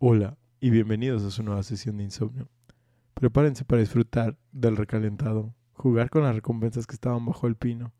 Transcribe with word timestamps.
Hola 0.00 0.38
y 0.60 0.70
bienvenidos 0.70 1.24
a 1.24 1.30
su 1.32 1.42
nueva 1.42 1.64
sesión 1.64 1.96
de 1.96 2.04
insomnio. 2.04 2.48
Prepárense 3.14 3.64
para 3.64 3.80
disfrutar 3.80 4.38
del 4.52 4.76
recalentado, 4.76 5.56
jugar 5.72 6.08
con 6.08 6.22
las 6.22 6.36
recompensas 6.36 6.86
que 6.86 6.94
estaban 6.94 7.26
bajo 7.26 7.48
el 7.48 7.56
pino 7.56 7.92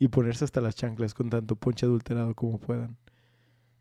y 0.00 0.08
ponerse 0.08 0.44
hasta 0.44 0.60
las 0.60 0.74
chanclas 0.74 1.14
con 1.14 1.30
tanto 1.30 1.54
ponche 1.54 1.86
adulterado 1.86 2.34
como 2.34 2.58
puedan. 2.58 2.96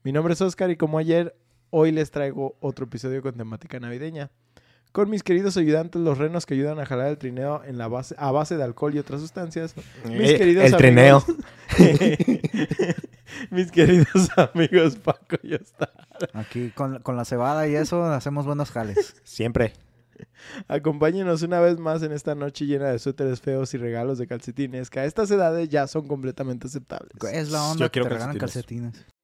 Mi 0.04 0.12
nombre 0.12 0.36
es 0.36 0.41
Oscar 0.41 0.70
y 0.70 0.78
como 0.78 0.99
ayer, 0.99 1.36
hoy 1.71 1.91
les 1.91 2.12
traigo 2.12 2.57
otro 2.59 2.86
episodio 2.86 3.23
con 3.23 3.33
temática 3.33 3.80
navideña. 3.80 4.30
Con 4.94 5.10
mis 5.10 5.23
queridos 5.23 5.57
ayudantes, 5.57 6.02
los 6.02 6.18
renos 6.20 6.46
que 6.46 6.54
ayudan 6.54 6.80
a 6.80 6.86
jalar 6.86 7.07
el 7.07 7.18
trineo 7.18 7.64
en 7.66 7.78
la 7.78 7.88
base, 7.88 8.14
a 8.18 8.32
base 8.32 8.55
de 8.57 8.64
alcohol 8.64 8.94
y 8.96 9.00
otras 9.00 9.20
sustancias. 9.21 9.73
Mis 10.05 10.30
Eh, 10.30 10.38
queridos 10.38 10.66
el 10.66 10.76
amigos- 10.76 11.26
trineo. 11.26 11.38
mis 13.52 13.71
queridos 13.71 14.30
amigos 14.38 14.95
Paco 14.98 15.38
y 15.41 15.55
Ostar. 15.55 15.91
Aquí 16.34 16.70
con, 16.71 17.00
con 17.02 17.18
la 17.18 17.26
cebada 17.26 17.68
y 17.68 17.76
eso 17.76 18.04
hacemos 18.05 18.45
buenos 18.45 18.71
jales. 18.71 19.16
Siempre. 19.23 19.73
Acompáñenos 20.67 21.41
una 21.41 21.59
vez 21.59 21.80
más 21.80 22.03
en 22.03 22.12
esta 22.12 22.36
noche 22.36 22.66
llena 22.66 22.89
de 22.89 23.00
suéteres 23.00 23.41
feos 23.41 23.73
y 23.73 23.78
regalos 23.78 24.20
de 24.20 24.28
calcetines 24.28 24.89
que 24.91 25.00
a 25.00 25.05
estas 25.05 25.31
edades 25.31 25.70
ya 25.70 25.88
son 25.88 26.08
completamente 26.08 26.67
aceptables. 26.67 27.12
Es 27.31 27.50
la 27.52 27.64
onda 27.64 27.80
Yo 27.80 27.88
que 27.88 27.94
quiero 28.00 28.08
te 28.09 28.14
regalan 28.14 28.38
calcetines. 28.38 28.91
calcetines. 28.94 29.23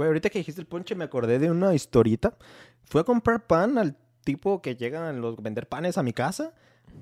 Güey, 0.00 0.06
ahorita 0.08 0.30
que 0.30 0.38
dijiste 0.38 0.62
el 0.62 0.66
ponche 0.66 0.94
me 0.94 1.04
acordé 1.04 1.38
de 1.38 1.50
una 1.50 1.74
historita. 1.74 2.32
Fui 2.84 3.02
a 3.02 3.04
comprar 3.04 3.46
pan 3.46 3.76
al 3.76 3.94
tipo 4.24 4.62
que 4.62 4.74
llegan 4.74 5.02
a 5.02 5.12
los 5.12 5.36
vender 5.42 5.68
panes 5.68 5.98
a 5.98 6.02
mi 6.02 6.14
casa. 6.14 6.54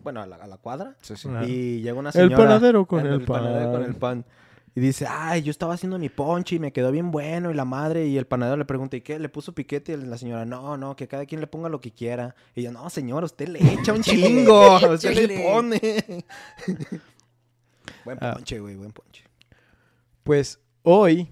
Bueno, 0.03 0.21
a 0.21 0.27
la, 0.27 0.35
a 0.35 0.49
la 0.49 0.57
cuadra. 0.57 0.97
Sí, 1.01 1.15
sí. 1.17 1.29
Y 1.47 1.81
llega 1.81 1.95
una 1.97 2.09
El 2.09 2.13
señora. 2.15 2.37
panadero 2.37 2.87
con 2.87 3.07
el, 3.07 3.25
panadero 3.25 3.71
con 3.71 3.83
el 3.85 3.95
pan. 3.95 4.25
pan. 4.25 4.33
Y 4.75 4.81
dice, 4.81 5.07
ay, 5.09 5.43
yo 5.43 5.53
estaba 5.53 5.75
haciendo 5.75 5.97
mi 5.97 6.09
ponche 6.09 6.57
y 6.57 6.59
me 6.59 6.73
quedó 6.73 6.91
bien 6.91 7.13
bueno. 7.13 7.53
Y 7.53 7.55
la 7.55 7.65
madre 7.65 8.09
y 8.09 8.19
el 8.19 8.27
panadero 8.27 8.57
le 8.57 8.65
pregunta, 8.65 8.97
¿y 8.97 9.01
qué? 9.03 9.21
¿Le 9.21 9.29
puso 9.29 9.55
piquete? 9.55 9.93
Y 9.93 9.97
la 9.99 10.19
señora, 10.19 10.45
no, 10.45 10.77
no, 10.77 10.97
que 10.97 11.07
cada 11.07 11.25
quien 11.25 11.41
le 11.41 11.47
ponga 11.47 11.69
lo 11.69 11.81
que 11.81 11.93
quiera. 11.93 12.35
Y 12.57 12.63
yo, 12.63 12.73
no, 12.73 12.91
señor, 12.91 13.23
usted 13.23 13.47
le 13.47 13.61
echa 13.75 13.93
un 13.93 14.03
chingo. 14.03 14.77
usted 14.93 15.15
le 15.15 15.39
pone. 15.39 16.05
buen 18.05 18.19
Ah. 18.21 18.33
ponche, 18.35 18.59
güey, 18.59 18.75
buen 18.75 18.91
ponche. 18.91 19.23
Pues 20.25 20.59
hoy, 20.83 21.29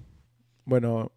bueno, 0.64 1.10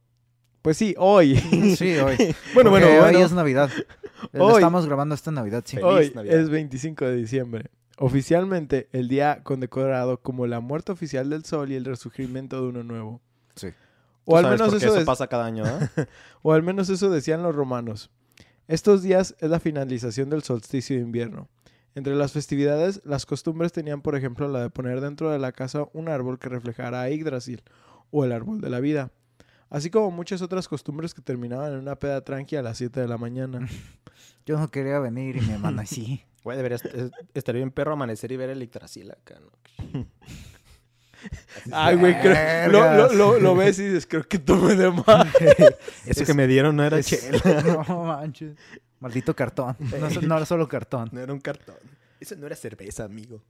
pues 0.69 0.77
sí, 0.77 0.93
hoy. 0.99 1.35
Sí, 1.77 1.97
hoy. 1.97 2.15
Bueno, 2.53 2.69
bueno, 2.69 2.85
bueno. 2.85 3.17
Hoy 3.17 3.23
es 3.23 3.31
Navidad. 3.31 3.71
Hoy- 4.37 4.53
Estamos 4.53 4.85
grabando 4.85 5.15
esta 5.15 5.31
Navidad, 5.31 5.63
sí. 5.65 5.77
Feliz 5.77 5.87
Hoy 5.89 6.11
Navidad. 6.13 6.39
es 6.39 6.49
25 6.51 7.05
de 7.05 7.15
diciembre. 7.15 7.71
Oficialmente 7.97 8.87
el 8.91 9.07
día 9.07 9.41
condecorado 9.41 10.21
como 10.21 10.45
la 10.45 10.59
muerte 10.59 10.91
oficial 10.91 11.27
del 11.31 11.43
sol 11.43 11.71
y 11.71 11.75
el 11.75 11.85
resurgimiento 11.85 12.61
de 12.61 12.67
uno 12.67 12.83
nuevo. 12.83 13.19
Sí. 13.55 13.69
O 14.25 14.37
al, 14.37 14.47
menos 14.47 14.71
eso 14.71 14.95
eso 14.95 15.05
pasa 15.05 15.25
cada 15.25 15.47
año, 15.47 15.63
¿eh? 15.65 16.05
o 16.43 16.53
al 16.53 16.61
menos 16.61 16.87
eso 16.89 17.09
decían 17.09 17.41
los 17.41 17.55
romanos. 17.55 18.11
Estos 18.67 19.01
días 19.01 19.35
es 19.39 19.49
la 19.49 19.59
finalización 19.59 20.29
del 20.29 20.43
solsticio 20.43 20.97
de 20.97 21.01
invierno. 21.01 21.49
Entre 21.95 22.13
las 22.13 22.31
festividades, 22.33 23.01
las 23.05 23.25
costumbres 23.25 23.71
tenían, 23.71 24.03
por 24.03 24.15
ejemplo, 24.15 24.47
la 24.47 24.61
de 24.61 24.69
poner 24.69 25.01
dentro 25.01 25.31
de 25.31 25.39
la 25.39 25.51
casa 25.51 25.87
un 25.93 26.09
árbol 26.09 26.37
que 26.37 26.47
reflejara 26.47 27.01
a 27.01 27.09
Yggdrasil, 27.09 27.63
o 28.11 28.23
el 28.23 28.31
árbol 28.33 28.61
de 28.61 28.69
la 28.69 28.79
vida, 28.79 29.11
así 29.69 29.89
como 29.89 30.11
muchas 30.11 30.41
otras 30.41 30.67
costumbres 30.67 31.13
que 31.13 31.21
terminaban 31.21 31.73
en 31.73 31.79
una 31.79 31.95
peda 31.95 32.21
tranqui 32.21 32.55
a 32.55 32.61
las 32.61 32.77
7 32.77 32.99
de 33.01 33.07
la 33.07 33.17
mañana. 33.17 33.67
Yo 34.45 34.57
no 34.57 34.69
quería 34.69 34.99
venir 34.99 35.37
y 35.37 35.41
mi 35.41 35.53
hermana 35.53 35.85
sí. 35.87 36.23
Güey, 36.43 36.55
deberías 36.57 36.83
es- 36.85 37.11
estaría 37.33 37.59
bien 37.59 37.71
perro 37.71 37.93
amanecer 37.93 38.31
y 38.31 38.37
ver 38.37 38.49
el 38.49 38.61
Yggdrasil 38.63 39.11
acá, 39.11 39.35
¿no? 39.39 40.05
Ay, 41.71 41.97
güey, 41.97 42.17
creo- 42.21 42.71
lo, 42.71 42.95
lo- 42.95 43.13
lo- 43.13 43.39
lo 43.39 43.55
ves 43.55 43.77
y 43.79 43.83
dices, 43.87 44.07
creo 44.07 44.23
que 44.23 44.39
tomé 44.39 44.75
de 44.75 44.89
más. 44.89 45.27
Eso 46.05 46.25
que 46.25 46.33
me 46.33 46.47
dieron 46.47 46.75
no 46.77 46.83
era 46.85 46.97
Es- 46.97 47.07
chela. 47.07 47.83
No 47.87 48.03
manches. 48.05 48.55
Maldito 49.01 49.35
cartón. 49.35 49.75
No, 49.79 50.21
no 50.21 50.37
era 50.37 50.45
solo 50.45 50.67
cartón. 50.67 51.09
No 51.11 51.19
era 51.19 51.33
un 51.33 51.39
cartón. 51.41 51.75
Eso 52.21 52.35
no 52.37 52.45
era 52.47 52.55
cerveza, 52.55 53.03
amigo. 53.03 53.41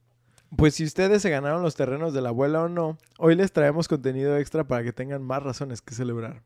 Pues 0.56 0.74
si 0.74 0.84
ustedes 0.84 1.22
se 1.22 1.30
ganaron 1.30 1.62
los 1.62 1.76
terrenos 1.76 2.12
de 2.12 2.20
la 2.20 2.30
abuela 2.30 2.62
o 2.62 2.68
no, 2.68 2.98
hoy 3.18 3.36
les 3.36 3.52
traemos 3.52 3.86
contenido 3.88 4.36
extra 4.36 4.64
para 4.64 4.82
que 4.82 4.92
tengan 4.92 5.22
más 5.22 5.42
razones 5.42 5.80
que 5.80 5.94
celebrar. 5.94 6.42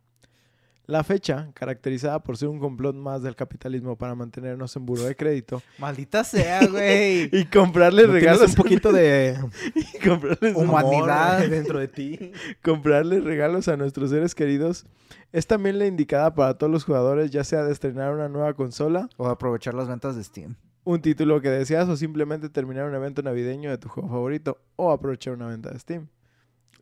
La 0.87 1.03
fecha, 1.03 1.49
caracterizada 1.55 2.23
por 2.23 2.37
ser 2.37 2.49
un 2.49 2.59
complot 2.61 2.95
más 2.95 3.23
del 3.23 3.35
capitalismo 3.35 3.97
para 3.97 4.15
mantenernos 4.15 4.77
en 4.77 4.85
buro 4.85 5.03
de 5.05 5.17
crédito 5.17 5.63
Maldita 5.79 6.23
sea, 6.25 6.67
güey. 6.67 7.31
y 7.33 7.47
comprarles 7.47 8.07
¿No 8.07 8.13
tienes 8.13 8.31
regalos 8.33 8.51
un 8.51 8.57
poquito 8.57 8.93
de 8.93 9.39
y 9.75 10.07
comprarles, 10.07 10.55
Humanidad. 10.55 11.37
amor 11.39 11.49
dentro 11.49 11.79
de 11.79 11.89
ti. 11.89 12.33
comprarles 12.63 13.25
regalos 13.25 13.69
a 13.69 13.79
nuestros 13.79 14.11
seres 14.11 14.35
queridos 14.35 14.85
es 15.33 15.47
también 15.47 15.79
la 15.79 15.87
indicada 15.87 16.35
para 16.35 16.59
todos 16.59 16.71
los 16.71 16.85
jugadores, 16.85 17.31
ya 17.31 17.43
sea 17.43 17.65
de 17.65 17.73
estrenar 17.73 18.13
una 18.13 18.29
nueva 18.29 18.53
consola, 18.53 19.09
O 19.17 19.27
aprovechar 19.29 19.73
las 19.73 19.89
ventas 19.89 20.15
de 20.17 20.23
Steam. 20.23 20.55
Un 20.85 21.01
título 21.01 21.41
que 21.41 21.51
deseas 21.51 21.89
o 21.89 21.97
simplemente 21.97 22.49
terminar 22.49 22.85
un 22.87 22.95
evento 22.95 23.23
navideño 23.23 23.71
de 23.71 23.79
tu 23.79 23.89
juego 23.89 24.09
favorito 24.09 24.59
o 24.77 24.91
aprovechar 24.93 25.35
una 25.35 25.47
venta 25.49 25.71
de 25.71 25.79
Steam. 25.79 26.09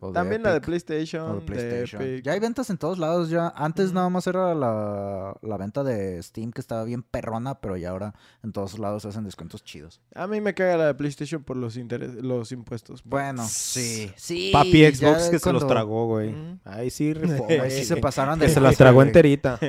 O 0.04 0.08
de 0.08 0.14
También 0.14 0.42
la 0.42 0.54
de. 0.54 0.60
PlayStation, 0.60 1.28
de 1.34 1.40
de 1.40 1.46
PlayStation. 1.46 2.02
Epic. 2.02 2.24
Ya 2.24 2.32
hay 2.32 2.41
ventas 2.41 2.68
en 2.70 2.76
todos 2.76 2.98
lados 2.98 3.30
ya. 3.30 3.52
Antes 3.54 3.92
nada 3.92 4.08
más 4.08 4.26
era 4.26 4.52
la, 4.52 5.36
la 5.42 5.56
venta 5.56 5.84
de 5.84 6.20
Steam 6.20 6.50
que 6.50 6.60
estaba 6.60 6.82
bien 6.82 7.04
perrona, 7.04 7.60
pero 7.60 7.76
ya 7.76 7.91
ahora 7.91 8.12
en 8.42 8.50
todos 8.50 8.80
lados 8.80 9.04
hacen 9.04 9.22
descuentos 9.22 9.62
chidos. 9.62 10.00
A 10.16 10.26
mí 10.26 10.41
me 10.41 10.54
caga 10.54 10.76
la 10.76 10.86
de 10.86 10.94
PlayStation 10.94 11.44
por 11.44 11.56
los 11.56 11.76
interes- 11.76 12.20
los 12.20 12.50
impuestos. 12.50 13.04
Bueno, 13.04 13.44
sí, 13.48 14.10
sí. 14.16 14.50
Papi 14.52 14.92
Xbox 14.92 15.28
que 15.30 15.38
se 15.38 15.52
los 15.52 15.64
tragó, 15.68 16.08
güey. 16.08 16.34
Ahí 16.64 16.91
sí 16.91 17.14
güey. 17.14 17.70
sí 17.70 17.84
se 17.84 17.96
pasaron 17.98 18.41
Que 18.41 18.46
de 18.48 18.52
se 18.54 18.60
las 18.60 18.76
tragó 18.76 19.02
enterita. 19.02 19.60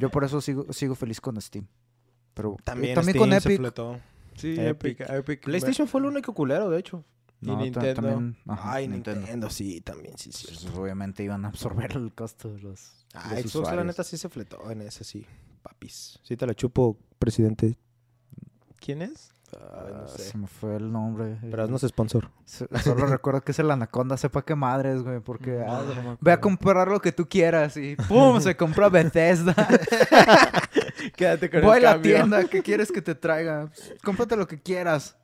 Yo 0.00 0.10
por 0.10 0.24
eso 0.24 0.40
sigo, 0.40 0.66
sigo 0.72 0.96
feliz 0.96 1.20
con 1.20 1.40
Steam. 1.40 1.64
Pero 2.36 2.56
También, 2.62 2.92
eh, 2.92 2.94
también 2.94 3.14
Steam 3.16 3.30
con 3.30 3.40
se 3.40 3.48
Epic. 3.48 3.58
fletó. 3.58 4.00
Sí, 4.36 4.54
Epic. 4.60 5.00
Epic. 5.00 5.10
Epic. 5.10 5.44
PlayStation 5.44 5.88
fue 5.88 6.00
el 6.02 6.06
único 6.06 6.34
culero, 6.34 6.68
de 6.68 6.78
hecho. 6.78 7.02
y 7.40 7.46
No, 7.46 7.56
Nintendo. 7.58 7.94
También, 8.02 8.36
ajá, 8.46 8.72
Ay, 8.74 8.88
Nintendo. 8.88 9.20
Nintendo. 9.20 9.50
sí, 9.50 9.80
también, 9.80 10.18
sí, 10.18 10.30
sí. 10.32 10.46
Pues, 10.48 10.66
obviamente 10.76 11.22
iban 11.24 11.44
a 11.46 11.48
absorber 11.48 11.92
el 11.96 12.12
costo 12.12 12.52
de 12.52 12.60
los, 12.60 13.06
Ah, 13.14 13.30
los 13.42 13.50
Xbox, 13.50 13.74
la 13.74 13.84
neta, 13.84 14.04
sí 14.04 14.18
se 14.18 14.28
fletó 14.28 14.70
en 14.70 14.82
ese, 14.82 15.02
sí. 15.02 15.24
Papis. 15.62 16.18
Sí 16.22 16.36
te 16.36 16.46
la 16.46 16.52
chupo, 16.54 16.98
presidente. 17.18 17.78
¿Quién 18.78 19.00
es? 19.00 19.30
Ay, 19.52 19.92
no 19.94 20.02
Ah, 20.04 20.08
sé. 20.08 20.22
Se 20.24 20.36
me 20.38 20.46
fue 20.48 20.76
el 20.76 20.92
nombre. 20.92 21.38
Pero 21.40 21.62
haznos 21.64 21.80
sponsor. 21.82 22.30
Se- 22.44 22.68
Solo 22.82 23.06
recuerdo 23.06 23.40
que 23.40 23.52
es 23.52 23.58
el 23.60 23.70
Anaconda, 23.70 24.16
sepa 24.18 24.44
qué 24.44 24.54
madres, 24.54 25.02
güey, 25.02 25.20
porque 25.20 25.64
ah, 25.66 25.82
ve 26.20 26.32
a 26.32 26.40
comprar 26.40 26.88
lo 26.88 27.00
que 27.00 27.12
tú 27.12 27.26
quieras 27.28 27.76
y 27.78 27.96
¡pum! 27.96 28.40
se 28.40 28.56
compró 28.56 28.90
Bethesda. 28.90 29.54
Quédate 31.14 31.50
con 31.50 31.62
Voy 31.62 31.74
a 31.74 31.76
el 31.76 31.82
la 31.82 31.92
cambio. 31.92 32.14
tienda, 32.16 32.44
¿qué 32.44 32.62
quieres 32.62 32.90
que 32.90 33.02
te 33.02 33.14
traiga? 33.14 33.70
Cómprate 34.02 34.36
lo 34.36 34.46
que 34.46 34.60
quieras. 34.60 35.16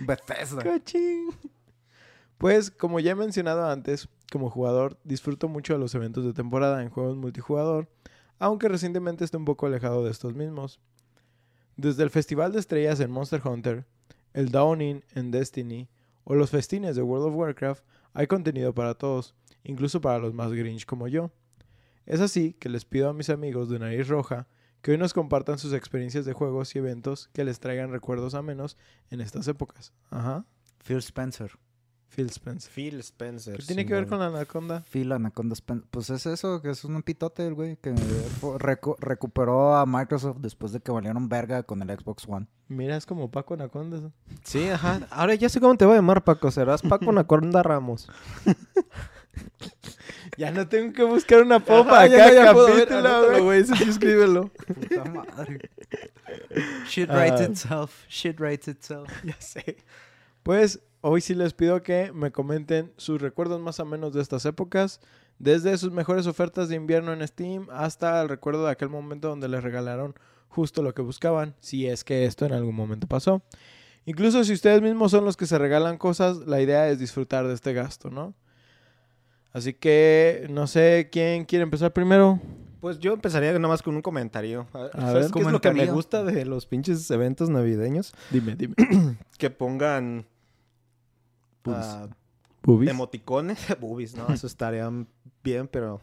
Bethesda. 0.00 0.62
Cachín. 0.62 1.30
Pues, 2.36 2.70
como 2.70 3.00
ya 3.00 3.12
he 3.12 3.14
mencionado 3.16 3.68
antes, 3.68 4.08
como 4.30 4.50
jugador 4.50 4.98
disfruto 5.02 5.48
mucho 5.48 5.72
de 5.72 5.80
los 5.80 5.94
eventos 5.94 6.24
de 6.24 6.32
temporada 6.32 6.82
en 6.82 6.90
juegos 6.90 7.16
multijugador, 7.16 7.88
aunque 8.38 8.68
recientemente 8.68 9.24
estoy 9.24 9.38
un 9.38 9.44
poco 9.44 9.66
alejado 9.66 10.04
de 10.04 10.10
estos 10.10 10.34
mismos. 10.34 10.78
Desde 11.76 12.02
el 12.04 12.10
Festival 12.10 12.52
de 12.52 12.60
Estrellas 12.60 13.00
en 13.00 13.10
Monster 13.10 13.40
Hunter, 13.44 13.84
el 14.34 14.50
Dawning 14.50 15.02
en 15.14 15.30
Destiny 15.30 15.88
o 16.24 16.34
los 16.34 16.50
festines 16.50 16.94
de 16.94 17.02
World 17.02 17.28
of 17.28 17.34
Warcraft, 17.34 17.82
hay 18.14 18.26
contenido 18.26 18.74
para 18.74 18.94
todos, 18.94 19.34
incluso 19.64 20.00
para 20.00 20.18
los 20.18 20.34
más 20.34 20.52
grinch 20.52 20.86
como 20.86 21.08
yo. 21.08 21.30
Es 22.06 22.20
así 22.20 22.52
que 22.54 22.68
les 22.68 22.84
pido 22.84 23.08
a 23.08 23.12
mis 23.14 23.30
amigos 23.30 23.68
de 23.68 23.78
Nariz 23.78 24.08
Roja 24.08 24.46
que 24.82 24.92
hoy 24.92 24.98
nos 24.98 25.12
compartan 25.14 25.58
sus 25.58 25.72
experiencias 25.72 26.24
de 26.24 26.32
juegos 26.32 26.74
y 26.74 26.78
eventos 26.78 27.28
que 27.32 27.44
les 27.44 27.60
traigan 27.60 27.90
recuerdos 27.90 28.34
amenos 28.34 28.76
en 29.10 29.20
estas 29.20 29.48
épocas. 29.48 29.92
Ajá. 30.10 30.44
Phil 30.84 30.98
Spencer. 30.98 31.50
Phil 32.08 32.30
Spencer. 32.30 32.72
Phil 32.72 32.98
Spencer. 33.00 33.58
¿Qué 33.58 33.66
tiene 33.66 33.84
que 33.86 33.92
ver 33.92 34.06
con 34.06 34.18
la 34.18 34.26
anaconda? 34.28 34.82
Phil 34.90 35.12
Anaconda 35.12 35.52
Spencer. 35.52 35.86
Pues 35.90 36.08
es 36.10 36.24
eso, 36.26 36.62
que 36.62 36.70
es 36.70 36.82
un 36.84 37.02
pitote 37.02 37.46
el 37.46 37.54
güey 37.54 37.76
que 37.76 37.92
recu- 37.94 38.96
recuperó 38.98 39.76
a 39.76 39.84
Microsoft 39.84 40.38
después 40.38 40.72
de 40.72 40.80
que 40.80 40.90
valieron 40.90 41.28
verga 41.28 41.62
con 41.64 41.82
el 41.82 41.90
Xbox 41.98 42.26
One. 42.26 42.46
Mira, 42.68 42.96
es 42.96 43.04
como 43.04 43.30
Paco 43.30 43.54
Anaconda. 43.54 44.10
Sí, 44.42 44.68
ajá. 44.68 45.06
Ahora 45.10 45.34
ya 45.34 45.48
sé 45.50 45.60
cómo 45.60 45.76
te 45.76 45.84
voy 45.84 45.94
a 45.94 45.96
llamar, 45.98 46.24
Paco. 46.24 46.50
Serás 46.50 46.80
Paco 46.82 47.10
Anaconda 47.10 47.62
Ramos. 47.62 48.08
Ya 50.36 50.50
no 50.52 50.68
tengo 50.68 50.92
que 50.92 51.02
buscar 51.02 51.42
una 51.42 51.58
popa 51.58 52.06
ya, 52.06 52.26
acá, 52.26 52.34
ya 52.34 52.52
puedo 52.52 52.74
ver, 52.74 52.88
capítulo, 52.88 53.44
güey. 53.44 53.64
sí, 53.64 53.72
escríbelo. 53.88 54.50
Puta 54.66 55.04
madre. 55.04 55.70
Shit 56.88 57.10
writes 57.10 57.40
Ah. 57.40 57.44
itself. 57.50 58.04
Shit 58.08 58.38
writes 58.40 58.68
itself. 58.68 59.08
ya 59.24 59.36
sé. 59.40 59.78
Pues 60.42 60.80
hoy 61.00 61.20
sí 61.20 61.34
les 61.34 61.54
pido 61.54 61.82
que 61.82 62.12
me 62.12 62.30
comenten 62.30 62.92
sus 62.96 63.20
recuerdos 63.20 63.60
más 63.60 63.80
o 63.80 63.84
menos 63.84 64.12
de 64.12 64.22
estas 64.22 64.44
épocas, 64.44 65.00
Desde 65.40 65.78
sus 65.78 65.92
mejores 65.92 66.26
ofertas 66.26 66.68
de 66.68 66.74
invierno 66.74 67.12
en 67.12 67.26
Steam 67.26 67.68
hasta 67.70 68.20
el 68.20 68.28
recuerdo 68.28 68.64
de 68.64 68.72
aquel 68.72 68.88
momento 68.88 69.28
donde 69.28 69.46
les 69.48 69.62
regalaron 69.62 70.14
justo 70.48 70.82
lo 70.82 70.94
que 70.94 71.02
buscaban, 71.02 71.54
si 71.60 71.86
es 71.86 72.02
que 72.02 72.24
esto 72.24 72.44
en 72.44 72.52
algún 72.52 72.74
momento 72.74 73.06
pasó. 73.06 73.42
Incluso 74.04 74.42
si 74.42 74.52
ustedes 74.52 74.82
mismos 74.82 75.12
son 75.12 75.24
los 75.24 75.36
que 75.36 75.46
se 75.46 75.56
regalan 75.58 75.96
cosas, 75.96 76.38
la 76.38 76.60
idea 76.60 76.88
es 76.88 76.98
disfrutar 76.98 77.46
de 77.46 77.54
este 77.54 77.72
gasto, 77.72 78.10
¿no? 78.10 78.34
Así 79.52 79.72
que 79.74 80.46
no 80.50 80.66
sé 80.66 81.08
quién 81.10 81.44
quiere 81.44 81.62
empezar 81.62 81.92
primero. 81.92 82.40
Pues 82.80 82.98
yo 83.00 83.12
empezaría 83.14 83.52
nada 83.52 83.66
más 83.68 83.82
con 83.82 83.96
un 83.96 84.02
comentario. 84.02 84.68
A 84.72 84.88
¿Sabes 84.92 85.14
ver, 85.24 85.30
qué 85.32 85.40
es 85.40 85.52
lo 85.52 85.60
que 85.60 85.72
me 85.72 85.86
gusta 85.86 86.22
de 86.22 86.44
los 86.44 86.66
pinches 86.66 87.10
eventos 87.10 87.50
navideños? 87.50 88.12
Dime, 88.30 88.54
dime. 88.54 88.74
Que 89.38 89.50
pongan 89.50 90.26
Boobies. 91.64 91.84
ah, 91.86 92.08
Boobies. 92.62 92.90
emoticones. 92.90 93.58
Boobies, 93.80 94.14
¿no? 94.14 94.28
Eso 94.28 94.46
estaría 94.46 94.88
bien, 95.42 95.66
pero... 95.68 96.00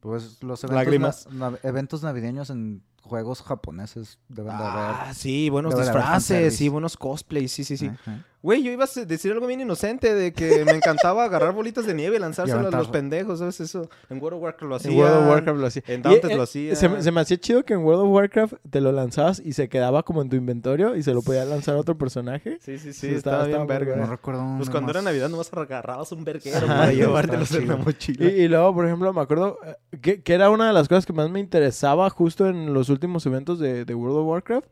Pues 0.00 0.42
los 0.42 0.62
eventos, 0.62 0.76
Lágrimas. 0.84 1.28
na- 1.32 1.50
nav- 1.50 1.58
eventos 1.64 2.02
navideños 2.02 2.50
en 2.50 2.82
juegos 3.02 3.42
japoneses 3.42 4.18
deben 4.28 4.56
de 4.56 4.62
haber. 4.62 4.82
Ah, 5.08 5.12
sí, 5.14 5.50
buenos 5.50 5.76
disfraces, 5.76 6.56
sí, 6.56 6.68
buenos 6.68 6.96
cosplays, 6.96 7.50
sí, 7.52 7.64
sí, 7.64 7.76
sí. 7.76 7.86
Ajá. 7.88 8.24
Güey, 8.46 8.62
yo 8.62 8.70
iba 8.70 8.84
a 8.84 9.04
decir 9.06 9.32
algo 9.32 9.48
bien 9.48 9.60
inocente 9.60 10.14
de 10.14 10.32
que 10.32 10.64
me 10.64 10.70
encantaba 10.76 11.24
agarrar 11.24 11.52
bolitas 11.52 11.84
de 11.84 11.94
nieve 11.94 12.14
y 12.16 12.20
lanzárselas 12.20 12.72
a 12.72 12.78
los 12.78 12.86
pendejos, 12.88 13.40
¿sabes? 13.40 13.58
Eso 13.60 13.88
en 14.08 14.22
World 14.22 14.36
of 14.36 14.42
Warcraft 14.44 14.68
lo 14.70 14.76
hacía. 14.76 14.90
En 14.92 14.98
World 14.98 15.16
of 15.16 15.28
Warcraft 15.30 15.58
lo 15.58 15.66
hacía. 15.66 15.82
En 15.88 15.98
Y, 16.00 16.02
Dauntless 16.04 16.30
eh, 16.32 16.36
lo 16.36 16.42
hacía. 16.44 16.76
Se, 16.76 16.88
me- 16.88 17.02
se 17.02 17.10
me 17.10 17.20
hacía 17.22 17.36
chido 17.38 17.64
que 17.64 17.74
en 17.74 17.80
World 17.80 18.02
of 18.02 18.08
Warcraft 18.10 18.54
te 18.70 18.80
lo 18.80 18.92
lanzabas 18.92 19.40
y 19.44 19.52
se 19.54 19.68
quedaba 19.68 20.04
como 20.04 20.22
en 20.22 20.28
tu 20.28 20.36
inventario 20.36 20.94
y 20.94 21.02
se 21.02 21.12
lo 21.12 21.22
podía 21.22 21.44
lanzar 21.44 21.74
a 21.74 21.78
otro 21.80 21.98
personaje. 21.98 22.58
Sí, 22.60 22.78
sí, 22.78 22.92
sí, 22.92 23.08
estaba, 23.08 23.46
estaba- 23.46 23.64
bien 23.64 23.66
verga. 23.66 23.96
No 23.96 24.06
recuerdo 24.06 24.44
Pues 24.58 24.70
cuando 24.70 24.92
era. 24.92 25.02
Navidad 25.02 25.28
nomás 25.28 25.52
agarrabas 25.52 26.12
un 26.12 26.22
verguero 26.22 26.58
Ajá, 26.58 26.66
para 26.66 26.92
llevártelos 26.92 27.50
en 27.52 27.66
la 27.66 27.74
mochila. 27.76 28.26
Y, 28.26 28.42
y 28.42 28.48
luego, 28.48 28.72
por 28.74 28.86
ejemplo, 28.86 29.12
me 29.12 29.20
acuerdo 29.22 29.58
eh, 29.64 29.98
que, 30.00 30.22
que 30.22 30.34
era 30.34 30.50
una 30.50 30.68
de 30.68 30.72
las 30.72 30.86
cosas 30.88 31.04
que 31.04 31.12
más 31.12 31.28
me 31.30 31.40
interesaba 31.40 32.08
justo 32.10 32.46
en 32.48 32.72
los 32.72 32.90
últimos 32.90 33.26
eventos 33.26 33.58
de, 33.58 33.84
de 33.84 33.94
World 33.94 34.18
of 34.18 34.26
Warcraft, 34.28 34.68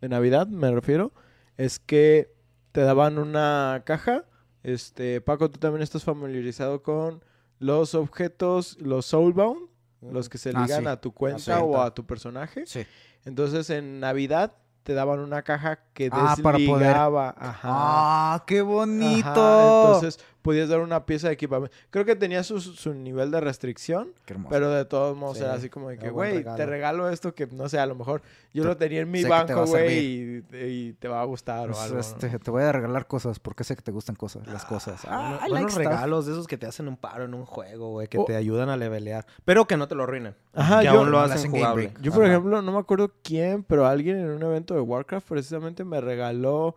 de 0.00 0.08
Navidad 0.08 0.46
me 0.46 0.70
refiero, 0.70 1.12
es 1.58 1.78
que 1.78 2.37
te 2.72 2.80
daban 2.82 3.18
una 3.18 3.82
caja. 3.84 4.24
Este, 4.62 5.20
Paco, 5.20 5.50
tú 5.50 5.58
también 5.58 5.82
estás 5.82 6.04
familiarizado 6.04 6.82
con 6.82 7.22
los 7.58 7.94
objetos, 7.94 8.76
los 8.80 9.06
Soulbound, 9.06 9.68
los 10.00 10.28
que 10.28 10.38
se 10.38 10.50
Ah, 10.54 10.62
ligan 10.62 10.82
sí. 10.82 10.86
a 10.88 11.00
tu 11.00 11.12
cuenta 11.12 11.60
o 11.62 11.80
a 11.80 11.92
tu 11.94 12.04
personaje. 12.06 12.64
Sí. 12.66 12.86
Entonces, 13.24 13.68
en 13.70 14.00
Navidad 14.00 14.52
te 14.84 14.94
daban 14.94 15.20
una 15.20 15.42
caja 15.42 15.80
que 15.92 16.08
Ah, 16.12 16.34
para 16.42 16.56
poder- 16.58 16.78
desligaba. 16.78 17.34
Ajá. 17.36 17.60
¡Ah, 17.64 18.44
qué 18.46 18.62
bonito! 18.62 19.28
Ajá, 19.28 19.84
Entonces, 19.86 20.18
podías 20.48 20.70
dar 20.70 20.80
una 20.80 21.04
pieza 21.04 21.28
de 21.28 21.34
equipamiento. 21.34 21.76
Creo 21.90 22.06
que 22.06 22.16
tenía 22.16 22.42
su, 22.42 22.58
su 22.58 22.94
nivel 22.94 23.30
de 23.30 23.38
restricción, 23.38 24.12
Qué 24.24 24.32
hermoso. 24.32 24.48
pero 24.50 24.70
de 24.70 24.86
todos 24.86 25.14
modos 25.14 25.36
Sí, 25.36 25.44
era 25.44 25.52
así 25.52 25.68
como 25.68 25.90
de 25.90 25.98
que, 25.98 26.08
güey, 26.08 26.42
te 26.42 26.64
regalo 26.64 27.10
esto 27.10 27.34
que, 27.34 27.46
no 27.48 27.68
sé, 27.68 27.78
a 27.78 27.84
lo 27.84 27.94
mejor 27.94 28.22
yo 28.54 28.62
Te- 28.62 28.68
lo 28.68 28.76
tenía 28.78 29.00
en 29.02 29.10
mi 29.10 29.24
banco, 29.24 29.66
güey, 29.66 29.98
y, 29.98 30.44
y 30.56 30.92
te 30.94 31.06
va 31.06 31.20
a 31.20 31.24
gustar 31.24 31.68
o 31.68 31.72
Pues, 31.72 31.82
algo. 31.82 31.94
¿no? 31.96 32.00
este, 32.00 32.38
te 32.38 32.50
voy 32.50 32.62
a 32.62 32.72
regalar 32.72 33.06
cosas 33.06 33.38
porque 33.40 33.62
sé 33.62 33.76
que 33.76 33.82
te 33.82 33.92
gustan 33.92 34.16
cosas, 34.16 34.46
las 34.46 34.64
cosas. 34.64 35.02
Ah, 35.06 35.40
like 35.50 35.68
stuff. 35.70 35.76
regalos 35.84 36.24
de 36.24 36.32
esos 36.32 36.46
que 36.46 36.56
te 36.56 36.64
hacen 36.64 36.88
un 36.88 36.96
paro 36.96 37.24
en 37.26 37.34
un 37.34 37.44
juego, 37.44 37.90
güey, 37.90 38.08
que 38.08 38.16
O- 38.16 38.24
te 38.24 38.34
ayudan 38.34 38.70
a 38.70 38.78
levelear. 38.78 39.26
Pero 39.44 39.66
que 39.66 39.76
no 39.76 39.86
te 39.86 39.94
lo 39.94 40.04
arruinen. 40.04 40.34
Ajá, 40.54 40.78
que 40.80 40.86
yo- 40.86 40.92
aún 40.92 41.10
lo 41.10 41.20
hacen 41.20 41.50
jugable. 41.50 41.92
Yo, 42.00 42.10
por 42.10 42.22
Ajá. 42.24 42.32
ejemplo, 42.32 42.62
no 42.62 42.72
me 42.72 42.78
acuerdo 42.78 43.12
quién, 43.22 43.64
pero 43.64 43.86
alguien 43.86 44.16
en 44.16 44.30
un 44.30 44.42
evento 44.42 44.72
de 44.72 44.80
Warcraft 44.80 45.28
precisamente 45.28 45.84
me 45.84 46.00
regaló, 46.00 46.74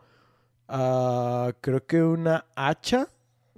ah, 0.67 1.51
creo 1.61 1.85
que 1.85 2.03
una 2.03 2.45
hacha, 2.55 3.07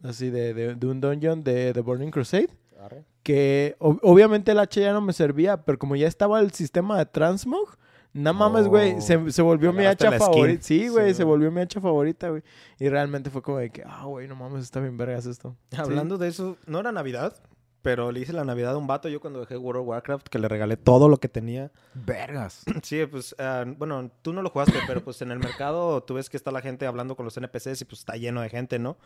así 0.03 0.29
de, 0.29 0.53
de, 0.53 0.75
de 0.75 0.88
un 0.88 1.01
dungeon 1.01 1.44
de 1.44 1.73
The 1.73 1.81
Burning 1.81 2.11
Crusade. 2.11 2.50
Arre. 2.79 3.05
que 3.23 3.75
o- 3.79 3.97
obviamente 4.03 4.51
el 4.51 4.59
hacha 4.59 4.81
ya 4.81 4.91
no 4.94 5.00
me 5.01 5.13
servía, 5.13 5.63
pero 5.63 5.79
como 5.79 5.95
ya 5.95 6.07
estaba 6.07 6.41
el 6.41 6.51
sistema 6.51 6.97
de 6.97 7.05
transmog, 7.05 7.77
no 8.11 8.33
mames, 8.33 8.67
güey, 8.67 9.01
se, 9.01 9.31
se 9.31 9.41
volvió 9.41 9.71
mi 9.73 9.85
hacha 9.85 10.11
favorita. 10.11 10.61
Sí, 10.61 10.88
güey, 10.89 11.09
Sí, 11.09 11.15
se 11.15 11.23
volvió 11.23 11.50
mi 11.50 11.61
hacha 11.61 11.79
favorita, 11.81 12.29
güey. 12.29 12.44
Y 12.79 12.89
realmente 12.89 13.29
fue 13.29 13.41
como 13.41 13.57
de 13.57 13.69
que, 13.71 13.83
ah, 13.85 14.03
güey, 14.05 14.27
no 14.27 14.35
mames, 14.35 14.63
está 14.65 14.79
bien 14.81 14.97
vergas 14.97 15.25
esto. 15.25 15.55
Hablando 15.77 16.17
de 16.17 16.27
eso, 16.27 16.57
no 16.67 16.79
era 16.81 16.91
Navidad, 16.91 17.33
pero 17.81 18.11
le 18.11 18.19
hice 18.19 18.33
la 18.33 18.44
Navidad 18.45 18.73
a 18.73 18.77
un 18.77 18.85
vato 18.88 19.07
yo 19.09 19.19
cuando 19.21 19.39
dejé 19.39 19.57
World 19.57 19.81
of 19.81 19.88
Warcraft, 19.88 20.27
que 20.27 20.38
le 20.39 20.47
regalé 20.49 20.75
todo 20.77 21.07
lo 21.09 21.17
que 21.17 21.27
tenía. 21.29 21.71
Vergas. 21.94 22.63
Sí, 22.83 23.06
pues, 23.06 23.33
ah, 23.39 23.63
bueno, 23.77 24.11
tú 24.21 24.31
no 24.33 24.41
lo 24.41 24.49
jugaste, 24.49 24.77
pero 24.85 25.01
pues 25.03 25.21
en 25.21 25.31
el 25.31 25.39
mercado 25.39 26.03
tú 26.03 26.15
ves 26.15 26.29
que 26.29 26.35
está 26.38 26.51
la 26.51 26.61
gente 26.61 26.85
hablando 26.85 27.15
con 27.15 27.23
los 27.25 27.35
NPCs 27.38 27.81
y 27.81 27.85
pues 27.85 27.99
está 27.99 28.15
lleno 28.17 28.41
de 28.41 28.49
gente, 28.49 28.77
¿no? 28.77 28.97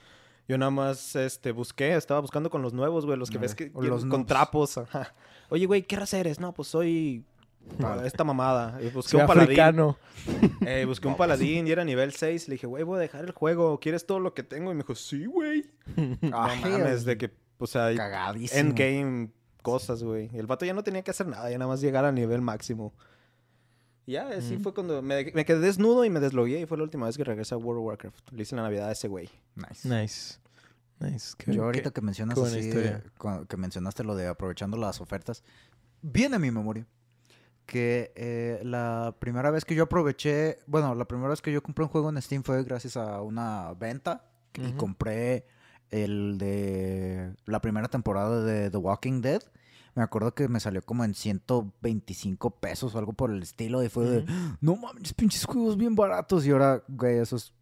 Yo 0.47 0.57
nada 0.57 0.71
más 0.71 1.15
este, 1.15 1.51
busqué, 1.51 1.95
estaba 1.95 2.19
buscando 2.21 2.49
con 2.49 2.61
los 2.61 2.73
nuevos, 2.73 3.05
güey, 3.05 3.17
los 3.17 3.29
que 3.29 3.37
ves 3.37 3.53
que 3.53 3.71
los 3.75 4.01
con 4.01 4.09
noobs. 4.09 4.25
trapos. 4.27 4.77
ajá. 4.77 5.13
Oye, 5.49 5.65
güey, 5.65 5.83
¿qué 5.83 5.95
raza 5.97 6.17
eres? 6.19 6.39
No, 6.39 6.53
pues 6.53 6.69
soy 6.69 7.25
esta 8.05 8.23
mamada. 8.23 8.79
Y 8.81 8.89
busqué 8.89 9.11
Soy 9.11 9.21
un 9.21 9.27
paladín. 9.27 9.95
Eh, 10.65 10.85
busqué 10.85 11.07
un 11.07 11.17
paladín 11.17 11.67
y 11.67 11.71
era 11.71 11.83
nivel 11.83 12.13
6. 12.13 12.47
Le 12.47 12.55
dije, 12.55 12.67
güey, 12.67 12.83
voy 12.83 12.97
a 12.97 13.01
dejar 13.01 13.25
el 13.25 13.31
juego. 13.31 13.79
¿Quieres 13.79 14.05
todo 14.05 14.19
lo 14.19 14.33
que 14.33 14.43
tengo? 14.43 14.71
Y 14.71 14.75
me 14.75 14.83
dijo, 14.83 14.95
sí, 14.95 15.25
güey. 15.25 15.65
Ah, 16.31 16.55
no 16.61 16.69
mames, 16.69 17.05
de 17.05 17.17
que, 17.17 17.31
o 17.57 17.67
sea, 17.67 17.93
Cagadísimo. 17.95 18.59
endgame 18.59 19.29
cosas, 19.61 20.03
güey. 20.03 20.29
Y 20.33 20.37
el 20.37 20.47
vato 20.47 20.65
ya 20.65 20.73
no 20.73 20.83
tenía 20.83 21.01
que 21.01 21.11
hacer 21.11 21.27
nada, 21.27 21.49
ya 21.51 21.57
nada 21.57 21.69
más 21.69 21.81
llegar 21.81 22.05
al 22.05 22.15
nivel 22.15 22.41
máximo. 22.41 22.93
Y 24.07 24.13
ya, 24.13 24.29
así 24.29 24.57
fue 24.57 24.73
cuando 24.73 25.01
me, 25.03 25.31
me 25.35 25.45
quedé 25.45 25.59
desnudo 25.59 26.03
y 26.05 26.09
me 26.09 26.19
deslogué. 26.19 26.59
Y 26.61 26.65
fue 26.65 26.77
la 26.77 26.83
última 26.83 27.05
vez 27.05 27.17
que 27.17 27.23
regresé 27.23 27.53
a 27.53 27.57
World 27.57 27.81
of 27.81 27.85
Warcraft. 27.87 28.31
Le 28.31 28.41
hice 28.41 28.55
la 28.55 28.63
Navidad 28.63 28.87
a 28.89 28.93
ese 28.93 29.07
güey. 29.09 29.29
Nice. 29.55 29.87
Nice. 29.87 30.39
Nice. 30.99 31.35
Qué- 31.37 31.53
Yo 31.53 31.65
ahorita 31.65 31.89
qué- 31.91 31.95
que 31.95 32.01
mencionas 32.01 32.35
así, 32.39 32.69
que 33.47 33.57
mencionaste 33.57 34.03
lo 34.03 34.15
de 34.15 34.27
aprovechando 34.27 34.77
las 34.77 34.99
ofertas, 35.01 35.43
viene 36.01 36.37
a 36.37 36.39
mi 36.39 36.49
memoria 36.49 36.87
que 37.65 38.13
eh, 38.15 38.61
la 38.63 39.13
primera 39.19 39.51
vez 39.51 39.65
que 39.65 39.75
yo 39.75 39.83
aproveché, 39.83 40.57
bueno, 40.67 40.95
la 40.95 41.05
primera 41.05 41.27
vez 41.29 41.41
que 41.41 41.51
yo 41.51 41.61
compré 41.61 41.83
un 41.83 41.89
juego 41.91 42.09
en 42.09 42.21
Steam 42.21 42.43
fue 42.43 42.63
gracias 42.63 42.95
a 42.95 43.21
una 43.21 43.73
venta 43.73 44.23
y 44.53 44.71
compré 44.77 45.45
el 45.91 46.37
de 46.37 47.35
la 47.45 47.59
primera 47.61 47.89
temporada 47.89 48.41
de 48.43 48.71
The 48.71 48.77
Walking 48.77 49.21
Dead. 49.21 49.41
Me 49.97 50.03
acuerdo 50.03 50.35
que 50.35 50.47
me 50.47 50.59
salió 50.59 50.83
como 50.83 51.03
en 51.03 51.15
125 51.15 52.51
pesos 52.51 52.93
o 52.93 52.99
algo 52.99 53.13
por 53.13 53.31
el 53.31 53.41
estilo 53.41 53.83
y 53.83 53.89
fue 53.89 54.05
de, 54.05 54.17
Ujú. 54.19 54.31
no 54.61 54.75
mames, 54.75 55.13
pinches 55.13 55.43
juegos 55.45 55.75
bien 55.75 55.95
baratos. 55.95 56.45
Y 56.45 56.51
ahora, 56.51 56.83
güey, 56.87 57.17
esos. 57.17 57.53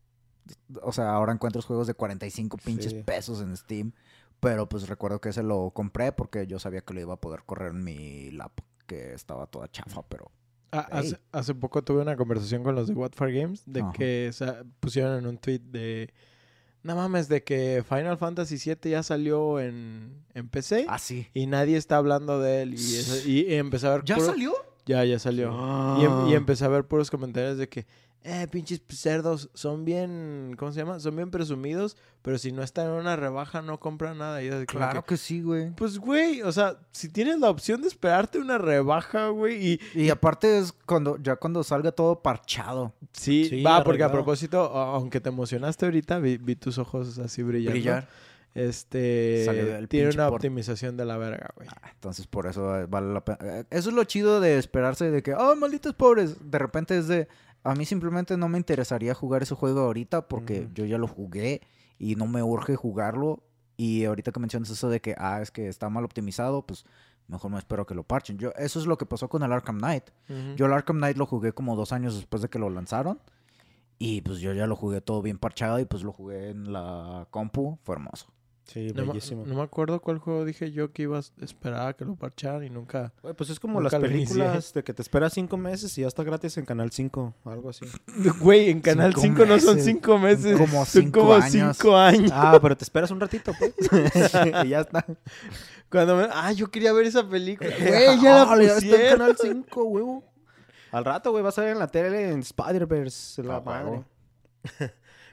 O 0.83 0.91
sea, 0.91 1.11
ahora 1.13 1.31
encuentras 1.31 1.65
juegos 1.65 1.87
de 1.87 1.93
45 1.93 2.57
pinches 2.57 2.91
Sí. 2.91 3.03
pesos 3.03 3.41
en 3.41 3.55
Steam. 3.55 3.93
Pero 4.41 4.67
pues 4.67 4.87
recuerdo 4.89 5.21
que 5.21 5.29
ese 5.29 5.43
lo 5.43 5.71
compré 5.71 6.11
porque 6.11 6.45
yo 6.45 6.59
sabía 6.59 6.81
que 6.81 6.93
lo 6.93 6.99
iba 6.99 7.13
a 7.13 7.21
poder 7.21 7.43
correr 7.45 7.71
en 7.71 7.83
mi 7.83 8.31
lap, 8.31 8.51
que 8.85 9.13
estaba 9.13 9.47
toda 9.47 9.71
chafa, 9.71 10.01
pero. 10.07 10.29
Ah, 10.73 10.87
hace, 10.91 11.17
hace 11.31 11.55
poco 11.55 11.83
tuve 11.85 12.01
una 12.01 12.17
conversación 12.17 12.61
con 12.63 12.75
los 12.75 12.87
de 12.89 12.93
What 12.95 13.11
for 13.13 13.31
Games 13.31 13.63
de 13.65 13.79
Ajá. 13.79 13.93
que 13.93 14.31
pusieron 14.81 15.17
en 15.19 15.25
un 15.27 15.37
tweet 15.37 15.59
de. 15.59 16.13
No 16.85 16.95
mames, 16.95 17.27
de 17.27 17.43
que 17.43 17.83
Final 17.89 18.17
Fantasy 18.17 18.57
VII 18.63 18.91
ya 18.91 19.01
salió 19.03 19.59
en, 19.59 20.23
en 20.35 20.47
PC 20.47 20.85
Ah, 20.87 20.99
sí. 20.99 21.27
y 21.33 21.47
nadie 21.47 21.77
está 21.77 21.97
hablando 21.97 22.39
de 22.39 22.61
él. 22.61 22.73
Y, 22.75 22.95
eso- 22.97 23.27
y- 23.27 23.39
y 23.51 23.53
empecé 23.55 23.87
a 23.87 23.91
ver. 23.95 24.03
¿Ya 24.05 24.15
puro- 24.15 24.27
salió? 24.27 24.53
Ya, 24.85 25.03
ya 25.03 25.17
salió. 25.17 25.49
Ah. 25.51 25.97
Y, 25.99 26.05
em- 26.05 26.27
y 26.29 26.35
empecé 26.35 26.63
a 26.63 26.67
ver 26.67 26.85
puros 26.85 27.09
comentarios 27.09 27.57
de 27.57 27.67
que, 27.67 27.87
eh, 28.27 28.47
pinches 28.49 28.81
cerdos, 28.89 29.49
son 29.53 29.85
bien, 29.85 30.55
¿cómo 30.57 30.71
se 30.71 30.79
llama? 30.79 30.99
Son 30.99 31.15
bien 31.15 31.29
presumidos, 31.29 31.95
pero 32.23 32.37
si 32.39 32.51
no 32.51 32.63
están 32.63 32.87
en 32.87 32.93
una 32.93 33.15
rebaja 33.15 33.61
no 33.61 33.79
compran 33.79 34.17
nada. 34.17 34.41
Y 34.43 34.49
Claro 34.65 35.03
que, 35.03 35.09
que 35.09 35.17
sí, 35.17 35.41
güey. 35.41 35.71
pues, 35.75 35.99
güey, 35.99 36.41
o 36.41 36.51
sea, 36.51 36.77
si 36.91 37.07
tienes 37.09 37.39
la 37.39 37.49
opción 37.49 37.81
de 37.81 37.87
esperarte 37.87 38.39
una 38.39 38.57
rebaja, 38.57 39.29
güey, 39.29 39.73
y 39.73 39.79
Y 39.93 40.09
aparte 40.09 40.57
es 40.57 40.73
cuando 40.85 41.17
ya 41.21 41.35
cuando 41.35 41.63
salga 41.63 41.91
todo 41.91 42.21
parchado. 42.21 42.93
sí, 43.13 43.45
Sí, 43.49 43.63
va, 43.63 43.83
porque 43.83 44.03
a 44.03 44.11
propósito, 44.11 44.59
aunque 44.75 45.21
te 45.21 45.29
emocionaste 45.29 45.85
ahorita, 45.85 46.19
vi, 46.19 46.37
vi 46.37 46.55
tus 46.55 46.77
ojos 46.79 47.19
así 47.19 47.43
brillando. 47.43 47.73
Brillar. 47.73 48.07
Este, 48.55 49.85
tiene 49.89 50.09
una 50.11 50.27
por- 50.29 50.35
optimización 50.37 50.95
de 50.97 51.05
la 51.05 51.17
verga, 51.17 51.49
güey. 51.55 51.67
Ah, 51.69 51.89
Entonces 51.93 52.25
por 52.25 52.47
eso 52.47 52.79
eh, 52.79 52.85
vale 52.87 53.13
la 53.13 53.23
pena. 53.23 53.37
Eh, 53.59 53.63
Eso 53.69 53.89
es 53.89 53.95
lo 53.95 54.03
chido 54.05 54.39
de 54.39 54.57
esperarse 54.57 55.11
de 55.11 55.21
que, 55.21 55.33
oh, 55.33 55.55
malditos 55.55 55.93
pobres. 55.93 56.37
De 56.49 56.57
repente 56.57 56.97
es 56.97 57.07
de, 57.07 57.27
a 57.65 57.73
mí 57.73 57.85
simplemente 57.85 58.37
no 58.37 58.47
me 58.47 58.59
interesaría 58.59 59.15
jugar 59.15 59.41
ese 59.41 59.55
juego 59.55 59.81
ahorita 59.81 60.27
porque 60.27 60.69
yo 60.73 60.85
ya 60.85 60.99
lo 60.99 61.07
jugué 61.07 61.61
y 61.97 62.15
no 62.15 62.27
me 62.27 62.43
urge 62.43 62.75
jugarlo. 62.75 63.43
Y 63.75 64.05
ahorita 64.05 64.31
que 64.31 64.39
mencionas 64.39 64.69
eso 64.69 64.87
de 64.87 65.01
que, 65.01 65.15
ah, 65.17 65.41
es 65.41 65.49
que 65.49 65.67
está 65.67 65.89
mal 65.89 66.05
optimizado, 66.05 66.65
pues 66.65 66.85
mejor 67.27 67.51
me 67.51 67.57
espero 67.57 67.87
que 67.87 67.95
lo 67.95 68.03
parchen. 68.03 68.37
Yo, 68.37 68.51
eso 68.57 68.79
es 68.79 68.85
lo 68.85 68.97
que 68.97 69.07
pasó 69.07 69.29
con 69.29 69.41
el 69.41 69.51
Arkham 69.51 69.79
Knight. 69.79 70.11
Yo 70.55 70.67
el 70.67 70.73
Arkham 70.73 70.97
Knight 70.97 71.17
lo 71.17 71.25
jugué 71.25 71.53
como 71.53 71.75
dos 71.75 71.91
años 71.91 72.15
después 72.15 72.43
de 72.43 72.49
que 72.49 72.59
lo 72.59 72.69
lanzaron. 72.69 73.19
Y 73.97 74.21
pues 74.21 74.39
yo 74.39 74.53
ya 74.53 74.67
lo 74.67 74.75
jugué 74.75 75.01
todo 75.01 75.23
bien 75.23 75.39
parchado 75.39 75.79
y 75.79 75.85
pues 75.85 76.03
lo 76.03 76.13
jugué 76.13 76.51
en 76.51 76.71
la 76.71 77.27
compu. 77.31 77.79
Fue 77.83 77.95
hermoso. 77.95 78.27
Sí, 78.65 78.91
No, 78.95 79.05
bellísimo. 79.05 79.45
no 79.45 79.53
me 79.55 79.61
acuerdo 79.61 80.01
cuál 80.01 80.17
juego 80.17 80.43
dije 80.43 80.71
yo 80.71 80.91
que 80.91 81.03
iba 81.03 81.19
a 81.19 81.21
esperar 81.41 81.87
a 81.89 81.93
que 81.93 82.03
lo 82.03 82.15
parcharan 82.15 82.63
y 82.63 82.69
nunca. 82.71 83.13
Güey, 83.21 83.35
pues 83.35 83.51
es 83.51 83.59
como 83.59 83.79
las 83.79 83.93
películas 83.93 84.73
de 84.73 84.83
que 84.83 84.91
te 84.93 85.03
esperas 85.03 85.33
cinco 85.33 85.55
meses 85.55 85.95
y 85.97 86.01
ya 86.01 86.07
está 86.07 86.23
gratis 86.23 86.57
en 86.57 86.65
Canal 86.65 86.91
5, 86.91 87.33
algo 87.45 87.69
así. 87.69 87.85
Güey, 88.39 88.71
en 88.71 88.81
Canal 88.81 89.13
Cinco 89.15 89.43
5 89.43 89.45
no 89.45 89.59
son. 89.59 89.79
5 89.79 90.17
meses. 90.17 90.57
Como 90.57 90.83
son 90.85 91.03
cinco 91.03 91.19
como 91.21 91.33
años. 91.35 91.77
5 91.77 91.95
años. 91.95 92.31
Ah, 92.33 92.57
pero 92.59 92.75
te 92.75 92.83
esperas 92.83 93.11
un 93.11 93.19
ratito, 93.19 93.51
pues. 93.59 93.73
y 94.65 94.69
ya 94.69 94.81
está. 94.81 95.05
Cuando 95.91 96.17
me... 96.17 96.27
Ah, 96.31 96.51
yo 96.51 96.69
quería 96.71 96.91
ver 96.91 97.05
esa 97.05 97.27
película. 97.29 97.69
Güey, 97.79 98.19
ya 98.21 98.33
la 98.45 98.51
Ah, 98.51 98.61
ya 98.63 98.77
está 98.77 99.01
en. 99.11 99.17
Canal 99.17 99.37
5, 99.39 99.83
huevo. 99.83 100.23
Al 100.91 101.05
rato, 101.05 101.29
güey, 101.29 101.43
vas 101.43 101.57
a 101.59 101.61
ver 101.61 101.71
en 101.73 101.79
la 101.79 101.87
tele 101.87 102.31
en 102.31 102.39
Spider-Verse, 102.39 103.43
la 103.43 103.57
Ah, 103.57 103.61
madre. 103.61 104.03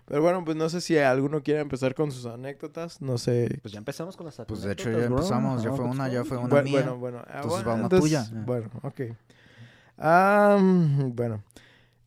Pero 0.07 0.21
bueno, 0.23 0.45
pues 0.45 0.57
no 0.57 0.69
sé 0.69 0.81
si 0.81 0.99
alguno 0.99 1.43
quiere 1.43 1.61
empezar 1.61 1.95
con 1.95 2.11
sus 2.11 2.27
anécdotas. 2.27 3.01
No 3.01 3.19
sé. 3.19 3.59
Pues 3.63 3.73
ya 3.73 3.79
empezamos 3.79 4.17
con 4.17 4.27
las 4.27 4.37
Pues 4.47 4.63
de 4.63 4.73
hecho 4.73 4.89
anécdotas, 4.89 5.03
ya 5.03 5.09
bro. 5.09 5.17
empezamos, 5.19 5.63
ya 5.63 5.71
fue 5.71 5.79
pues, 5.79 5.91
una, 5.95 6.09
ya 6.09 6.25
fue 6.25 6.37
una 6.39 6.49
bueno, 6.49 6.65
mía. 6.65 6.81
bueno, 6.81 6.99
bueno. 6.99 7.19
Ah, 7.27 7.43
Entonces 7.43 7.51
bueno, 7.65 7.69
va 7.69 7.75
una 7.75 7.83
entonces, 7.85 8.11
tuya. 8.29 8.43
Bueno, 8.45 8.71
ok. 8.83 9.01
Ah, 9.99 10.59
bueno. 10.61 11.43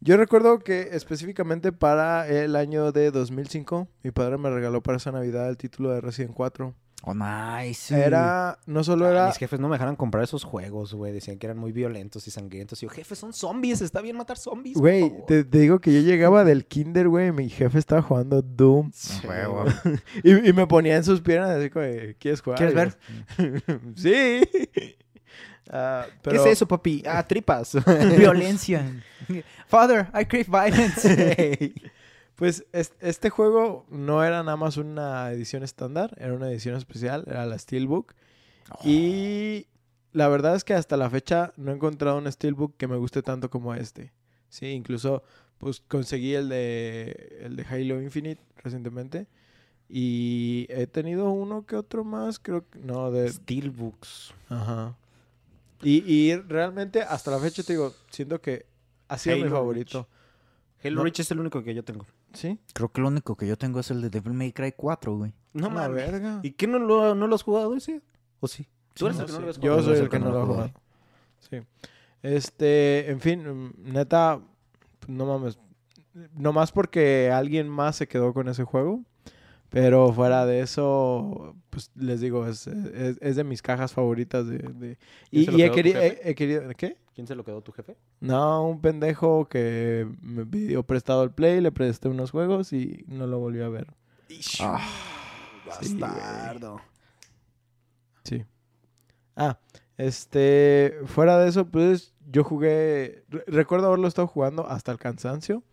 Yo 0.02 0.18
recuerdo 0.18 0.60
que 0.60 0.90
específicamente 0.92 1.72
para 1.72 2.28
el 2.28 2.56
año 2.56 2.92
de 2.92 3.10
2005, 3.12 3.88
mi 4.04 4.12
padre 4.12 4.38
me 4.38 4.50
regaló 4.50 4.82
para 4.84 4.98
esa 4.98 5.12
Navidad 5.12 5.50
el 5.50 5.58
título 5.58 5.90
de 5.92 6.02
Resident 6.02 6.34
4. 6.36 6.74
Oh, 7.08 7.14
nice. 7.14 7.96
Era, 7.96 8.58
no 8.66 8.84
solo 8.84 9.06
Ah, 9.06 9.12
era... 9.12 9.28
Mis 9.28 9.38
jefes 9.38 9.60
no 9.60 9.70
me 9.70 9.76
dejaran 9.76 9.96
comprar 9.96 10.24
esos 10.24 10.44
juegos, 10.44 10.94
güey. 10.96 11.14
Decían 11.14 11.38
que 11.38 11.46
eran 11.46 11.58
muy 11.60 11.72
violentos 11.72 12.28
y 12.28 12.32
sangrientos. 12.32 12.82
Y 12.82 12.88
yo, 12.88 12.90
jefe, 12.90 13.16
son 13.16 13.32
zombies. 13.32 13.82
Está 13.82 14.02
bien 14.02 14.18
matar 14.18 14.38
zombies. 14.38 14.76
Güey, 14.76 15.02
favor". 15.10 15.26
te, 15.28 15.44
te 15.44 15.60
digo 15.60 15.80
que 15.80 15.94
yo 15.94 16.00
llegaba 16.02 16.44
del 16.44 16.66
kinder, 16.66 17.08
güey, 17.08 17.28
y 17.28 17.32
mi 17.32 17.50
jefe 17.50 17.78
estaba 17.78 18.02
jugando 18.02 18.42
Doom. 18.42 18.92
Y, 20.24 20.50
y 20.50 20.54
me 20.54 20.66
ponía 20.66 20.96
en 20.96 21.04
sus 21.04 21.22
piernas 21.22 21.52
así 21.52 21.70
como, 21.70 21.86
¿quieres 22.18 22.42
jugar? 22.42 22.58
¿Quieres 22.58 22.74
ver? 22.76 22.98
sí. 23.96 24.42
Ah, 25.68 26.06
pero- 26.22 26.44
¿Qué 26.44 26.50
es 26.52 26.58
eso, 26.58 26.68
papi? 26.68 27.02
Ah, 27.08 27.24
tripas. 27.28 27.76
Violencia. 28.18 28.86
Father, 29.68 30.08
I 30.14 30.24
crave 30.26 30.46
violence. 30.48 31.74
Pues 32.36 32.66
es- 32.74 32.94
este 33.00 33.30
juego 33.30 33.86
no 33.90 34.24
era 34.24 34.44
nada 34.44 34.58
más 34.58 34.78
una 34.78 35.32
edición 35.32 35.64
estándar, 35.64 36.14
era 36.20 36.34
una 36.34 36.50
edición 36.50 36.76
especial, 36.76 37.24
era 37.28 37.46
la 37.46 37.58
Steelbook. 37.58 38.14
Y 38.84 39.68
la 40.12 40.28
verdad 40.28 40.56
es 40.56 40.64
que 40.64 40.74
hasta 40.74 40.98
la 40.98 41.10
fecha 41.10 41.54
no 41.56 41.72
he 41.72 41.76
encontrado 41.76 42.18
un 42.18 42.32
Steelbook 42.32 42.76
que 42.78 42.88
me 42.88 42.98
guste 42.98 43.22
tanto 43.22 43.50
como 43.50 43.74
este. 43.76 44.12
Sí, 44.50 44.68
incluso 44.68 45.24
pues 45.58 45.80
conseguí 45.88 46.34
el 46.34 46.50
de 46.50 47.40
el 47.42 47.56
de 47.56 47.64
Halo 47.64 48.02
Infinite 48.02 48.42
recientemente 48.58 49.28
y 49.88 50.66
he 50.70 50.88
tenido 50.88 51.30
uno 51.30 51.66
que 51.66 51.76
otro 51.76 52.04
más, 52.04 52.40
creo 52.40 52.68
que 52.70 52.80
no 52.80 53.12
de 53.12 53.32
Steelbooks. 53.32 54.34
ajá. 54.50 54.96
Y, 55.84 56.04
y 56.10 56.36
realmente 56.36 57.02
hasta 57.04 57.30
la 57.32 57.38
fecha 57.40 57.62
te 57.62 57.74
digo, 57.74 57.94
siento 58.10 58.42
que 58.42 58.66
ha 59.08 59.18
sido 59.18 59.36
mi 59.38 59.50
favorito. 59.50 60.08
Halo 60.84 60.96
No. 60.98 61.04
Reach 61.04 61.20
es 61.20 61.30
el 61.32 61.40
único 61.40 61.64
que 61.64 61.74
yo 61.76 61.84
tengo. 61.84 62.06
¿Sí? 62.36 62.60
Creo 62.74 62.90
que 62.92 63.02
lo 63.02 63.08
único 63.08 63.36
que 63.36 63.48
yo 63.48 63.58
tengo 63.58 63.80
es 63.80 63.90
el 63.92 64.02
de 64.02 64.10
Devil 64.10 64.34
May 64.34 64.52
Cry 64.52 64.74
4, 64.76 65.18
güey. 65.18 65.34
No 65.54 65.68
la 65.70 65.74
mames. 65.74 65.96
verga. 65.96 66.40
¿Y 66.44 66.52
qué 66.52 66.68
no 66.68 66.80
lo, 66.80 67.16
no 67.16 67.28
lo 67.28 67.36
has 67.36 67.44
jugado 67.44 67.76
ese? 67.76 68.02
¿O 68.40 68.48
sí? 68.48 68.68
Tú 68.94 69.08
eres 69.08 69.18
No 69.18 69.24
el 69.24 69.28
que 69.28 69.34
no 69.34 69.40
lo 69.40 69.52
Yo 69.54 69.60
jugado. 69.74 69.84
soy 69.84 69.98
el 70.04 70.10
que 70.10 70.20
no 70.20 70.32
lo 70.32 70.42
ha 70.42 70.46
jugado. 70.46 70.72
Sí. 71.50 71.60
Este, 72.22 73.10
en 73.12 73.20
fin, 73.20 73.48
mm, 73.70 73.94
neta, 73.94 74.40
no 75.08 75.26
mames. 75.26 75.60
No 76.34 76.54
más 76.54 76.72
porque 76.72 77.30
alguien 77.32 77.68
más 77.70 77.98
se 77.98 78.08
quedó 78.08 78.34
con 78.34 78.48
ese 78.48 78.64
juego. 78.64 79.02
Pero 79.76 80.14
fuera 80.14 80.46
de 80.46 80.62
eso, 80.62 81.54
pues 81.70 81.92
les 81.96 82.22
digo, 82.22 82.48
es, 82.48 82.66
es, 82.66 83.18
es 83.20 83.36
de 83.36 83.44
mis 83.44 83.62
cajas 83.62 83.92
favoritas 83.92 84.48
de... 84.48 84.60
de- 84.60 84.98
¿Quién 85.30 85.60
Y, 85.60 85.62
he, 85.64 85.70
queri- 85.70 85.94
he- 85.98 86.30
he 86.30 86.34
querido... 86.34 86.62
¿Qué? 86.78 86.96
¿Quién 87.14 87.28
se 87.28 87.36
lo 87.36 87.44
quedó 87.44 87.62
tu 87.62 87.74
jefe? 87.74 87.98
No, 88.22 88.66
un 88.66 88.80
pendejo 88.80 89.50
que 89.50 90.08
me 90.22 90.46
pidió 90.46 90.84
prestado 90.84 91.24
el 91.24 91.32
Play, 91.32 91.60
le 91.60 91.74
presté 91.74 92.08
unos 92.08 92.32
juegos 92.32 92.72
y 92.72 93.04
no 93.10 93.28
lo 93.28 93.38
volvió 93.40 93.66
a 93.66 93.70
ver. 93.70 93.88
Ah, 94.62 94.80
Sí. 95.82 95.98
Bastardo. 96.00 96.80
Sí. 98.24 98.46
Ah, 99.36 99.60
este, 99.98 101.00
fuera 101.06 101.38
de 101.38 101.50
eso, 101.50 101.66
pues 101.68 102.14
yo 102.32 102.46
jugué, 102.46 103.26
re- 103.28 103.44
recuerdo 103.48 103.88
haberlo 103.88 104.08
estado 104.08 104.28
jugando 104.28 104.66
hasta 104.70 104.94
el 104.94 105.00
cansancio. 105.00 105.64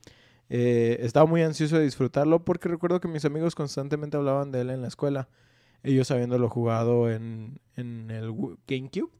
Eh, 0.54 0.98
estaba 1.00 1.24
muy 1.24 1.40
ansioso 1.40 1.78
de 1.78 1.84
disfrutarlo 1.84 2.44
porque 2.44 2.68
recuerdo 2.68 3.00
que 3.00 3.08
mis 3.08 3.24
amigos 3.24 3.54
constantemente 3.54 4.18
hablaban 4.18 4.52
de 4.52 4.60
él 4.60 4.68
en 4.68 4.82
la 4.82 4.88
escuela. 4.88 5.30
Ellos 5.82 6.10
habiéndolo 6.10 6.50
jugado 6.50 7.10
en, 7.10 7.58
en 7.74 8.10
el 8.10 8.34
GameCube. 8.66 9.10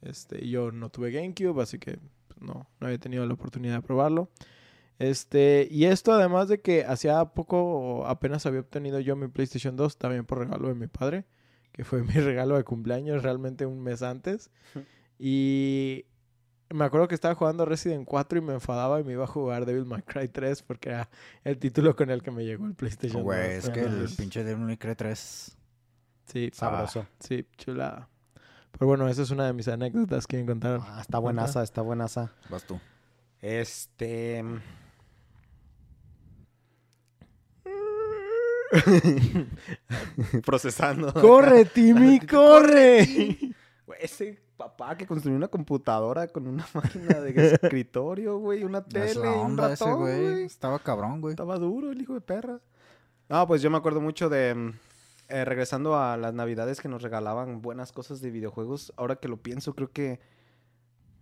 Este, 0.00 0.48
yo 0.48 0.72
no 0.72 0.88
tuve 0.88 1.12
GameCube, 1.12 1.60
así 1.60 1.78
que 1.78 1.98
pues, 2.26 2.40
no, 2.40 2.70
no 2.80 2.86
había 2.86 2.96
tenido 2.96 3.26
la 3.26 3.34
oportunidad 3.34 3.74
de 3.74 3.82
probarlo. 3.82 4.30
Este, 4.98 5.68
y 5.70 5.84
esto 5.84 6.10
además 6.10 6.48
de 6.48 6.62
que 6.62 6.86
hacía 6.86 7.22
poco 7.26 8.06
apenas 8.06 8.46
había 8.46 8.60
obtenido 8.60 8.98
yo 8.98 9.14
mi 9.14 9.28
PlayStation 9.28 9.76
2, 9.76 9.98
también 9.98 10.24
por 10.24 10.38
regalo 10.38 10.68
de 10.68 10.74
mi 10.74 10.86
padre, 10.86 11.26
que 11.72 11.84
fue 11.84 12.02
mi 12.02 12.14
regalo 12.14 12.56
de 12.56 12.64
cumpleaños 12.64 13.22
realmente 13.22 13.66
un 13.66 13.82
mes 13.82 14.00
antes. 14.00 14.50
Y 15.18 16.06
me 16.72 16.84
acuerdo 16.84 17.08
que 17.08 17.14
estaba 17.14 17.34
jugando 17.34 17.64
Resident 17.64 18.06
4 18.06 18.38
y 18.38 18.42
me 18.42 18.54
enfadaba 18.54 19.00
y 19.00 19.04
me 19.04 19.12
iba 19.12 19.24
a 19.24 19.28
jugar 19.28 19.66
Devil 19.66 19.84
May 19.84 20.02
Cry 20.02 20.28
3 20.28 20.62
porque 20.62 20.90
era 20.90 21.08
el 21.44 21.58
título 21.58 21.96
con 21.96 22.10
el 22.10 22.22
que 22.22 22.30
me 22.30 22.44
llegó 22.44 22.66
el 22.66 22.74
PlayStation 22.74 23.22
2. 23.22 23.24
Güey, 23.24 23.50
es 23.52 23.70
que 23.70 23.80
el 23.80 24.08
pinche 24.16 24.44
Devil 24.44 24.64
May 24.64 24.76
Cry 24.76 24.94
3. 24.94 25.56
Sí, 26.26 26.50
Sabroso. 26.52 27.06
sí, 27.20 27.46
chulada. 27.58 28.08
Pero 28.72 28.86
bueno, 28.86 29.08
esa 29.08 29.22
es 29.22 29.30
una 29.30 29.46
de 29.46 29.52
mis 29.52 29.68
anécdotas 29.68 30.26
que 30.26 30.38
encontraron. 30.38 30.82
Ah, 30.86 31.00
está 31.00 31.18
buenaza, 31.18 31.62
está 31.62 31.82
buenaza. 31.82 32.32
Vas 32.48 32.64
tú. 32.64 32.80
Este... 33.40 34.42
Procesando. 40.46 41.12
¡Corre, 41.12 41.66
Timmy, 41.66 42.18
corre! 42.26 43.38
Güey, 43.84 43.98
ese 44.00 44.41
papá 44.56 44.96
que 44.96 45.06
construyó 45.06 45.36
una 45.36 45.48
computadora 45.48 46.28
con 46.28 46.46
una 46.46 46.66
máquina 46.74 47.20
de 47.20 47.54
escritorio, 47.54 48.38
güey, 48.38 48.64
una 48.64 48.82
tele, 48.84 49.14
la 49.14 49.32
un 49.32 49.52
onda 49.52 49.68
ratón, 49.68 50.00
güey. 50.00 50.44
Estaba 50.44 50.78
cabrón, 50.78 51.20
güey. 51.20 51.32
Estaba 51.32 51.58
duro 51.58 51.90
el 51.90 52.00
hijo 52.00 52.14
de 52.14 52.20
perra. 52.20 52.60
No, 53.28 53.46
pues 53.46 53.62
yo 53.62 53.70
me 53.70 53.78
acuerdo 53.78 54.00
mucho 54.00 54.28
de... 54.28 54.54
mm, 54.54 54.72
eh, 55.28 55.44
regresando 55.44 55.96
a 55.96 56.16
las 56.16 56.34
navidades 56.34 56.80
que 56.80 56.88
nos 56.88 57.02
regalaban 57.02 57.62
buenas 57.62 57.92
cosas 57.92 58.20
de 58.20 58.30
videojuegos. 58.30 58.92
Ahora 58.96 59.16
que 59.16 59.28
lo 59.28 59.38
pienso, 59.38 59.74
creo 59.74 59.90
que... 59.90 60.20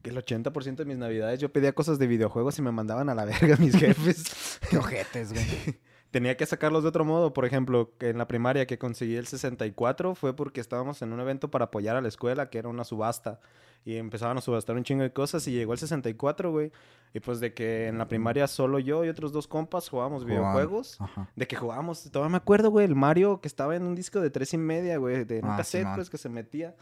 que 0.03 0.11
el 0.11 0.17
80% 0.17 0.77
de 0.77 0.85
mis 0.85 0.99
navidades 0.99 1.39
yo 1.41 1.53
pedía 1.53 1.73
cosas 1.73 1.99
de 1.99 2.07
videojuegos 2.07 2.59
y 2.59 2.63
me 2.63 2.73
mandaban 2.73 3.09
a 3.09 3.15
la 3.15 3.25
verga 3.27 3.57
mis 3.57 3.77
jefes. 3.77 4.59
Qué 4.69 4.79
ojetes, 4.79 5.33
güey. 5.33 5.47
Tenía 6.11 6.37
que 6.37 6.45
sacarlos 6.47 6.83
de 6.83 6.89
otro 6.89 7.05
modo. 7.05 7.33
Por 7.33 7.45
ejemplo, 7.45 7.93
que 7.99 8.09
en 8.11 8.19
la 8.19 8.27
primaria 8.27 8.67
que 8.67 8.79
conseguí 8.79 9.15
el 9.17 9.27
64 9.27 10.15
fue 10.15 10.35
porque 10.35 10.61
estábamos 10.61 11.03
en 11.03 11.13
un 11.13 11.21
evento 11.21 11.51
para 11.51 11.67
apoyar 11.67 11.97
a 11.97 12.01
la 12.01 12.09
escuela, 12.09 12.51
que 12.51 12.59
era 12.59 12.69
una 12.69 12.85
subasta. 12.85 13.41
Y 13.85 13.97
empezaban 13.97 14.37
a 14.37 14.41
subastar 14.41 14.77
un 14.77 14.85
chingo 14.85 15.03
de 15.03 15.13
cosas 15.13 15.47
y 15.49 15.53
llegó 15.53 15.73
el 15.73 15.79
64, 15.79 16.51
güey. 16.51 16.73
Y 17.15 17.21
pues 17.21 17.41
de 17.41 17.55
que 17.55 17.87
en 17.89 17.97
la 17.99 18.09
primaria 18.09 18.47
solo 18.47 18.79
yo 18.79 19.05
y 19.05 19.09
otros 19.09 19.33
dos 19.33 19.47
compas 19.49 19.89
jugábamos 19.89 20.25
videojuegos. 20.25 21.01
Ajá. 21.01 21.31
De 21.37 21.47
que 21.47 21.57
jugábamos, 21.57 22.11
todavía 22.11 22.31
me 22.33 22.37
acuerdo, 22.37 22.71
güey, 22.71 22.85
el 22.87 22.95
Mario 22.97 23.41
que 23.41 23.49
estaba 23.49 23.77
en 23.77 23.85
un 23.85 23.95
disco 23.95 24.21
de 24.21 24.31
tres 24.31 24.53
y 24.53 24.59
media, 24.59 24.99
güey, 24.99 25.25
de 25.25 25.39
un 25.41 25.51
Ah, 25.51 25.57
cassette, 25.59 25.83
Simón. 25.83 25.95
pues, 25.97 26.11
que 26.11 26.19
se 26.19 26.29
metía. 26.29 26.75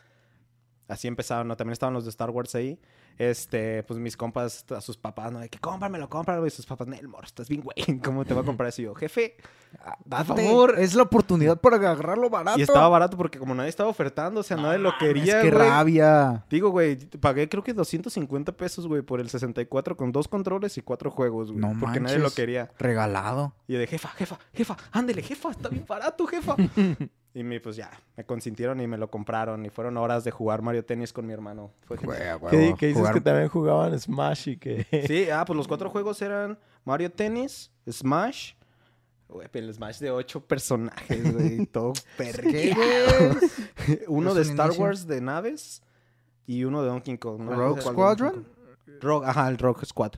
Así 0.89 1.07
empezaron, 1.07 1.49
¿no? 1.49 1.57
También 1.57 1.73
estaban 1.75 1.93
los 1.95 2.05
de 2.05 2.11
Star 2.11 2.31
Wars 2.31 2.55
ahí. 2.55 2.81
Este, 3.19 3.83
pues 3.83 3.99
mis 3.99 4.17
compas, 4.17 4.65
a 4.71 4.81
sus 4.81 4.97
papás, 4.97 5.33
¿no? 5.33 5.41
De 5.41 5.49
que 5.49 5.59
cómpramelo, 5.59 6.09
cómpralo. 6.09 6.47
Y 6.47 6.51
sus 6.51 6.65
papás, 6.67 6.87
Nel, 6.87 7.09
moro, 7.09 7.27
estás 7.27 7.49
bien, 7.49 7.63
güey. 7.63 7.77
¿Cómo 8.05 8.25
te 8.25 8.33
va 8.33 8.43
a 8.43 8.45
comprar 8.45 8.69
eso? 8.69 8.81
Y 8.81 8.85
yo, 8.85 8.95
jefe, 8.95 9.37
Por 10.09 10.25
favor. 10.25 10.79
Es 10.79 10.95
la 10.95 11.03
oportunidad 11.03 11.61
para 11.61 11.77
agarrarlo 11.77 12.31
barato. 12.31 12.59
Y 12.59 12.63
estaba 12.63 12.89
barato 12.89 13.17
porque 13.17 13.39
como 13.39 13.55
nadie 13.55 13.71
estaba 13.71 13.89
ofertando, 13.91 14.41
o 14.41 14.43
sea, 14.43 14.57
nadie 14.57 14.79
lo 14.79 14.97
quería, 14.99 15.39
Es 15.39 15.45
que 15.45 15.51
güey. 15.51 15.69
rabia. 15.69 16.45
Digo, 16.49 16.71
güey, 16.71 16.97
pagué 16.97 17.49
creo 17.49 17.65
que 17.65 17.75
250 17.75 18.53
pesos, 18.53 18.87
güey, 18.87 19.03
por 19.03 19.21
el 19.21 19.29
64 19.29 19.97
con 19.97 20.13
dos 20.13 20.29
controles 20.29 20.79
y 20.79 20.83
cuatro 20.83 21.11
juegos, 21.11 21.51
güey. 21.51 21.61
No 21.61 21.75
porque 21.81 22.01
nadie 22.01 22.19
lo 22.19 22.31
quería. 22.31 22.71
Regalado. 22.79 23.53
Y 23.67 23.75
de 23.75 23.87
jefa, 23.87 24.09
jefa, 24.11 24.39
jefa, 24.55 24.77
ándele, 24.93 25.23
jefa, 25.23 25.51
está 25.51 25.69
bien 25.69 25.85
barato, 25.87 26.27
jefa. 26.27 26.55
y 27.35 27.43
me, 27.43 27.61
pues 27.61 27.77
ya, 27.77 27.91
me 28.17 28.25
consintieron 28.25 28.81
y 28.81 28.87
me 28.87 28.97
lo 28.97 29.11
compraron. 29.11 29.65
Y 29.67 29.71
fueron 29.71 29.97
horas 29.97 30.25
de 30.25 30.31
jugar 30.31 30.63
Mario 30.63 30.85
Tennis 30.85 31.13
con 31.13 31.27
mi 31.27 31.33
hermano. 31.33 31.73
Fue. 31.87 31.97
Güey, 31.99 32.23
a 32.23 32.39
¿Qué, 32.51 32.57
huevo. 32.57 32.77
qué 32.77 32.87
dices 32.89 33.03
Jugar- 33.09 33.15
que 33.15 33.21
también 33.21 33.49
jugaban 33.49 33.99
Smash 33.99 34.49
y 34.51 34.57
que... 34.57 34.87
Sí, 35.07 35.31
ah, 35.31 35.45
pues 35.45 35.57
los 35.57 35.69
cuatro 35.69 35.91
juegos 35.91 36.21
eran 36.23 36.59
Mario 36.85 37.11
Tennis, 37.11 37.71
Smash. 37.91 38.53
Güey, 39.29 39.47
pero 39.53 39.67
el 39.67 39.75
Smash 39.75 39.99
de 39.99 40.11
ocho 40.11 40.41
personajes, 40.41 41.35
güey, 41.35 41.67
todo 41.73 41.93
¿Qué, 42.17 42.75
perro. 42.77 43.39
uno 44.09 44.31
¿Es 44.31 44.37
de 44.37 44.43
Star 44.43 44.67
inicio? 44.69 44.85
Wars 44.85 45.07
de 45.07 45.21
naves 45.21 45.83
y 46.47 46.65
uno 46.65 46.83
de 46.83 46.89
Donkey 46.89 47.19
Kong. 47.19 47.41
¿no? 47.43 47.53
¿Rogue 47.55 47.83
Squadron? 47.83 48.47
Rogue, 49.01 49.27
ajá, 49.27 49.49
el 49.49 49.59
Rogue 49.59 49.85
Squad. 49.85 50.13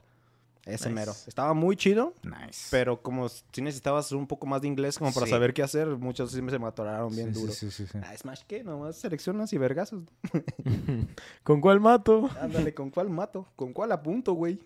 Ese 0.65 0.89
Nice. 0.89 0.89
mero. 0.91 1.11
Estaba 1.25 1.53
muy 1.55 1.75
chido, 1.75 2.13
Nice. 2.23 2.67
pero 2.69 3.01
como 3.01 3.27
si 3.29 3.61
necesitabas 3.63 4.11
un 4.11 4.27
poco 4.27 4.45
más 4.45 4.61
de 4.61 4.67
inglés 4.67 4.99
como 4.99 5.11
para 5.11 5.25
Sí. 5.25 5.31
saber 5.31 5.53
qué 5.55 5.63
hacer, 5.63 5.87
muchos 5.87 6.29
sí 6.31 6.37
se 6.37 6.59
me 6.59 6.67
atoraron 6.67 7.13
bien 7.15 7.33
Sí, 7.33 7.41
duro. 7.41 7.51
Sí, 7.53 7.71
sí, 7.71 7.87
sí. 7.87 7.97
Ah, 8.03 8.15
Smash, 8.15 8.43
¿qué? 8.47 8.63
Nomás 8.63 8.95
seleccionas 8.97 9.51
y 9.53 9.57
vergazos. 9.57 10.03
¿Con 11.43 11.61
cuál 11.61 11.79
mato? 11.79 12.29
Ándale, 12.39 12.73
¿con 12.73 12.89
cuál 12.91 13.09
mato? 13.09 13.47
¿Con 13.55 13.73
cuál 13.73 13.91
apunto, 13.91 14.33
güey? 14.33 14.59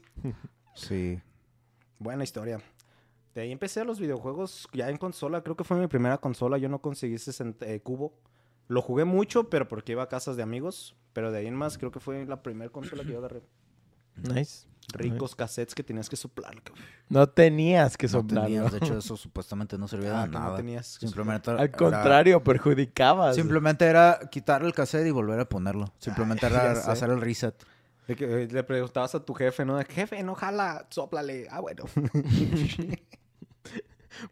Sí. 0.73 1.19
Buena 1.99 2.23
historia. 2.23 2.59
De 3.33 3.41
ahí 3.41 3.51
empecé 3.51 3.79
a 3.81 3.85
los 3.85 3.99
videojuegos 3.99 4.67
ya 4.73 4.89
en 4.89 4.97
consola. 4.97 5.41
Creo 5.43 5.55
que 5.55 5.63
fue 5.63 5.77
mi 5.77 5.87
primera 5.87 6.17
consola. 6.17 6.57
Yo 6.57 6.69
no 6.69 6.79
conseguí 6.81 7.15
ese 7.15 7.31
cent- 7.31 7.61
eh, 7.65 7.79
cubo. 7.81 8.13
Lo 8.67 8.81
jugué 8.81 9.05
mucho, 9.05 9.49
pero 9.49 9.67
porque 9.67 9.93
iba 9.93 10.03
a 10.03 10.09
casas 10.09 10.35
de 10.35 10.43
amigos. 10.43 10.95
Pero 11.13 11.31
de 11.31 11.39
ahí 11.39 11.47
en 11.47 11.55
más, 11.55 11.77
creo 11.77 11.91
que 11.91 11.99
fue 11.99 12.25
la 12.25 12.41
primera 12.43 12.69
consola 12.71 13.03
que 13.03 13.11
yo 13.13 13.19
agarré. 13.19 13.43
Nice. 14.17 14.67
Ricos 14.93 15.35
cassettes 15.35 15.73
que 15.75 15.83
tenías 15.83 16.07
que 16.09 16.15
soplar. 16.15 16.55
No 17.09 17.27
tenías 17.27 17.97
que 17.97 18.05
No 18.07 18.11
soplarlo. 18.11 18.43
tenías, 18.45 18.71
de 18.71 18.77
hecho, 18.77 18.97
eso 18.97 19.17
supuestamente 19.17 19.77
no 19.77 19.87
servía 19.87 20.19
Ah, 20.19 20.23
de 20.25 20.29
que 20.29 20.33
no 20.37 20.39
nada. 20.43 20.57
tenías 20.57 20.97
que 20.99 21.07
Simplemente 21.07 21.49
Al 21.51 21.59
era- 21.59 21.71
contrario, 21.71 22.43
perjudicabas. 22.43 23.35
Simplemente 23.35 23.85
era 23.85 24.19
quitar 24.31 24.63
el 24.63 24.73
cassette 24.73 25.07
y 25.07 25.11
volver 25.11 25.39
a 25.39 25.45
ponerlo. 25.49 25.91
Simplemente 25.99 26.47
ya 26.49 26.71
era 26.71 26.71
hacer 26.71 27.09
el 27.09 27.19
reset. 27.21 27.55
De 28.07 28.15
que, 28.15 28.43
eh, 28.43 28.47
le 28.47 28.63
preguntabas 28.63 29.15
a 29.15 29.25
tu 29.25 29.33
jefe, 29.33 29.65
¿no? 29.65 29.77
De, 29.77 29.85
Jefe, 29.85 30.21
no 30.21 30.35
jala, 30.35 30.85
soplale. 30.91 31.47
Ah, 31.49 31.59
bueno. 31.61 31.85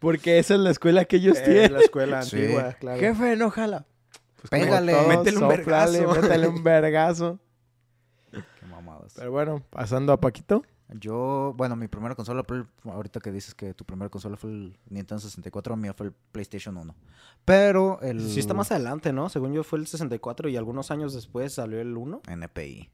Porque 0.00 0.38
esa 0.38 0.54
es 0.54 0.60
la 0.60 0.70
escuela 0.70 1.04
que 1.04 1.16
ellos 1.16 1.38
Eh, 1.38 1.42
tienen. 1.44 1.72
la 1.74 1.80
escuela 1.80 2.22
Sí. 2.22 2.36
antigua, 2.36 2.72
claro. 2.74 3.00
Jefe, 3.00 3.36
no 3.36 3.50
jala. 3.50 3.86
Pues 4.36 4.50
Pégale, 4.50 4.92
métele 5.08 5.36
un 5.38 5.42
sóplale, 5.50 5.98
vergazo. 6.00 6.22
métele 6.22 6.48
un 6.48 6.62
vergazo. 6.62 7.40
Pero 9.14 9.30
bueno, 9.30 9.62
pasando 9.70 10.12
a 10.12 10.20
Paquito. 10.20 10.62
Yo, 11.00 11.54
bueno, 11.56 11.76
mi 11.76 11.88
primera 11.88 12.14
consola, 12.14 12.42
pero 12.42 12.68
ahorita 12.84 13.18
que 13.18 13.32
dices 13.32 13.54
que 13.54 13.72
tu 13.72 13.84
primera 13.84 14.10
consola 14.10 14.36
fue 14.36 14.50
el 14.50 14.78
Nintendo 14.90 15.18
64, 15.18 15.76
mía 15.76 15.94
fue 15.94 16.06
el 16.08 16.12
PlayStation 16.12 16.76
1. 16.76 16.94
Pero 17.44 18.00
el... 18.02 18.20
Sí 18.28 18.38
está 18.38 18.52
más 18.52 18.70
adelante, 18.70 19.12
¿no? 19.12 19.28
Según 19.30 19.52
yo 19.54 19.64
fue 19.64 19.78
el 19.78 19.86
64 19.86 20.48
y 20.50 20.56
algunos 20.56 20.90
años 20.90 21.14
después 21.14 21.54
salió 21.54 21.80
el 21.80 21.96
1. 21.96 22.22
NPI. 22.28 22.90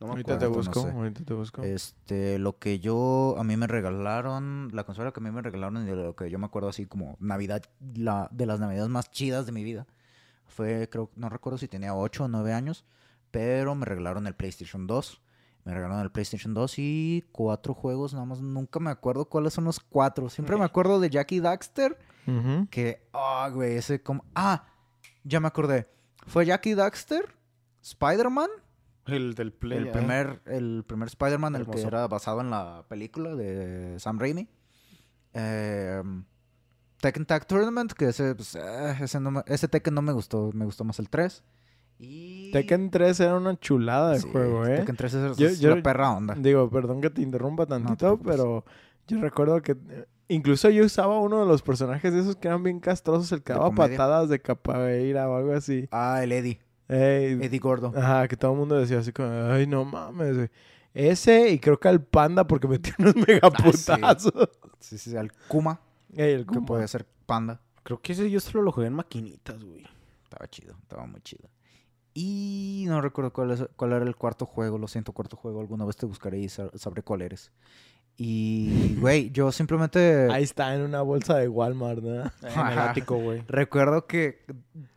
No 0.00 0.06
me 0.06 0.10
Ahorita 0.12 0.38
te 0.38 0.44
no 0.44 0.52
busco, 0.52 0.82
sé. 0.82 0.90
ahorita 0.90 1.24
te 1.24 1.34
busco. 1.34 1.62
Este, 1.62 2.38
lo 2.38 2.58
que 2.58 2.78
yo, 2.80 3.34
a 3.38 3.44
mí 3.44 3.56
me 3.56 3.66
regalaron, 3.66 4.70
la 4.72 4.84
consola 4.84 5.12
que 5.12 5.20
a 5.20 5.22
mí 5.22 5.30
me 5.30 5.42
regalaron 5.42 5.82
y 5.82 5.86
de 5.86 5.96
lo 5.96 6.14
que 6.14 6.30
yo 6.30 6.38
me 6.38 6.46
acuerdo 6.46 6.68
así 6.68 6.86
como 6.86 7.16
Navidad, 7.18 7.62
la, 7.94 8.28
de 8.30 8.46
las 8.46 8.60
Navidades 8.60 8.88
más 8.90 9.10
chidas 9.10 9.46
de 9.46 9.52
mi 9.52 9.64
vida, 9.64 9.86
fue, 10.46 10.88
creo, 10.88 11.10
no 11.16 11.28
recuerdo 11.28 11.58
si 11.58 11.66
tenía 11.66 11.94
8 11.94 12.24
o 12.24 12.28
9 12.28 12.52
años, 12.52 12.84
pero 13.30 13.74
me 13.74 13.86
regalaron 13.86 14.26
el 14.26 14.34
PlayStation 14.34 14.86
2. 14.86 15.20
Me 15.68 15.74
regalaron 15.74 16.02
el 16.02 16.10
PlayStation 16.10 16.54
2 16.54 16.78
y 16.78 17.24
cuatro 17.30 17.74
juegos, 17.74 18.14
nada 18.14 18.24
más 18.24 18.40
nunca 18.40 18.80
me 18.80 18.88
acuerdo 18.88 19.26
cuáles 19.26 19.52
son 19.52 19.64
los 19.64 19.78
cuatro. 19.78 20.30
Siempre 20.30 20.56
me 20.56 20.64
acuerdo 20.64 20.98
de 20.98 21.10
Jackie 21.10 21.40
Daxter, 21.40 21.98
que, 22.70 23.06
ah, 23.12 23.50
güey, 23.52 23.76
ese 23.76 24.02
como, 24.02 24.24
ah, 24.34 24.64
ya 25.24 25.40
me 25.40 25.46
acordé. 25.46 25.86
Fue 26.26 26.46
Jackie 26.46 26.74
Daxter, 26.74 27.34
Spider-Man, 27.82 28.48
El 29.04 29.34
del 29.34 29.52
Play. 29.52 29.76
el 29.80 29.88
eh. 29.88 29.92
primer, 29.92 30.40
el 30.46 30.84
primer 30.86 31.08
Spider-Man, 31.08 31.56
el 31.56 31.66
que 31.68 31.82
era 31.82 32.08
basado 32.08 32.40
en 32.40 32.48
la 32.48 32.86
película 32.88 33.34
de 33.34 34.00
Sam 34.00 34.18
Raimi. 34.18 34.48
Eh, 35.34 36.02
Tekken 37.02 37.26
Tag 37.26 37.46
Tournament, 37.46 37.92
que 37.92 38.06
ese, 38.06 38.34
pues, 38.34 38.54
eh, 38.54 38.96
ese, 39.02 39.20
no 39.20 39.30
me- 39.32 39.42
ese 39.44 39.68
Tekken 39.68 39.92
no 39.92 40.00
me 40.00 40.12
gustó, 40.14 40.50
me 40.54 40.64
gustó 40.64 40.84
más 40.84 40.98
el 40.98 41.10
3. 41.10 41.44
Y... 41.98 42.50
Tekken 42.52 42.90
3 42.90 43.18
era 43.20 43.36
una 43.36 43.58
chulada 43.58 44.12
de 44.12 44.20
Sí, 44.20 44.28
juego, 44.30 44.66
¿eh? 44.66 44.76
Tekken 44.78 44.96
3 44.96 45.14
es, 45.14 45.36
Yo- 45.36 45.48
es 45.48 45.60
yo- 45.60 45.74
la 45.76 45.82
perra 45.82 46.12
onda. 46.12 46.34
Digo, 46.34 46.68
perdón 46.70 47.00
que 47.00 47.10
te 47.10 47.22
interrumpa 47.22 47.66
tantito, 47.66 47.96
preocupes. 48.18 48.36
pero 48.36 48.64
yo 49.08 49.20
recuerdo 49.20 49.60
que 49.62 49.72
eh, 49.72 50.06
incluso 50.28 50.70
yo 50.70 50.84
usaba 50.84 51.18
uno 51.18 51.40
de 51.40 51.46
los 51.46 51.62
personajes 51.62 52.12
de 52.12 52.20
esos 52.20 52.36
que 52.36 52.48
eran 52.48 52.62
bien 52.62 52.78
castrosos, 52.80 53.32
el 53.32 53.42
que 53.42 53.52
¿De 53.52 53.58
daba 53.58 53.74
patadas 53.74 54.28
de 54.28 54.40
capoeira 54.40 55.28
o 55.28 55.36
algo 55.36 55.52
así. 55.54 55.88
Ah, 55.90 56.20
el 56.22 56.32
Eddie. 56.32 56.60
Ey, 56.88 57.32
Eddie 57.42 57.58
Gordo. 57.58 57.92
Ajá, 57.96 58.28
que 58.28 58.36
todo 58.36 58.52
el 58.52 58.58
mundo 58.58 58.76
decía 58.76 58.98
así 59.00 59.12
como, 59.12 59.28
ay, 59.28 59.66
no 59.66 59.84
mames, 59.84 60.36
güey. 60.36 60.48
Ese 60.94 61.50
y 61.50 61.58
creo 61.58 61.78
que 61.78 61.88
al 61.88 62.02
panda 62.02 62.46
porque 62.46 62.66
metió 62.68 62.94
unos 62.98 63.14
megaputazos. 63.16 64.32
Sí, 64.80 64.96
sí, 64.98 65.14
el 65.16 65.32
Kuma, 65.48 65.80
Ey, 66.16 66.32
el 66.32 66.40
que 66.46 66.54
Kuma. 66.54 66.66
puede 66.66 66.88
ser 66.88 67.06
panda. 67.26 67.60
Creo 67.82 68.00
que 68.00 68.12
ese 68.12 68.30
yo 68.30 68.40
solo 68.40 68.62
lo 68.62 68.72
jugué 68.72 68.86
en 68.86 68.94
maquinitas, 68.94 69.62
güey. 69.62 69.84
Estaba 70.24 70.46
chido, 70.48 70.74
estaba 70.82 71.06
muy 71.06 71.20
chido. 71.22 71.48
Y 72.20 72.84
no 72.88 73.00
recuerdo 73.00 73.32
cuál, 73.32 73.52
es- 73.52 73.68
cuál 73.76 73.92
era 73.92 74.04
el 74.04 74.16
cuarto 74.16 74.44
juego, 74.46 74.76
lo 74.78 74.88
siento, 74.88 75.12
cuarto 75.12 75.36
juego. 75.36 75.60
Alguna 75.60 75.84
vez 75.84 75.96
te 75.96 76.06
buscaré 76.06 76.38
y 76.40 76.48
sa- 76.48 76.70
sabré 76.74 77.02
cuál 77.02 77.22
eres. 77.22 77.52
Y, 78.16 78.96
güey, 78.98 79.30
yo 79.30 79.52
simplemente 79.52 80.26
Ahí 80.32 80.42
está, 80.42 80.74
en 80.74 80.80
una 80.82 81.02
bolsa 81.02 81.36
de 81.36 81.46
Walmart, 81.48 82.02
¿no? 82.02 82.24
En 82.42 82.66
el 82.72 82.78
ático, 82.78 83.16
güey. 83.16 83.44
recuerdo 83.46 84.06
que 84.08 84.44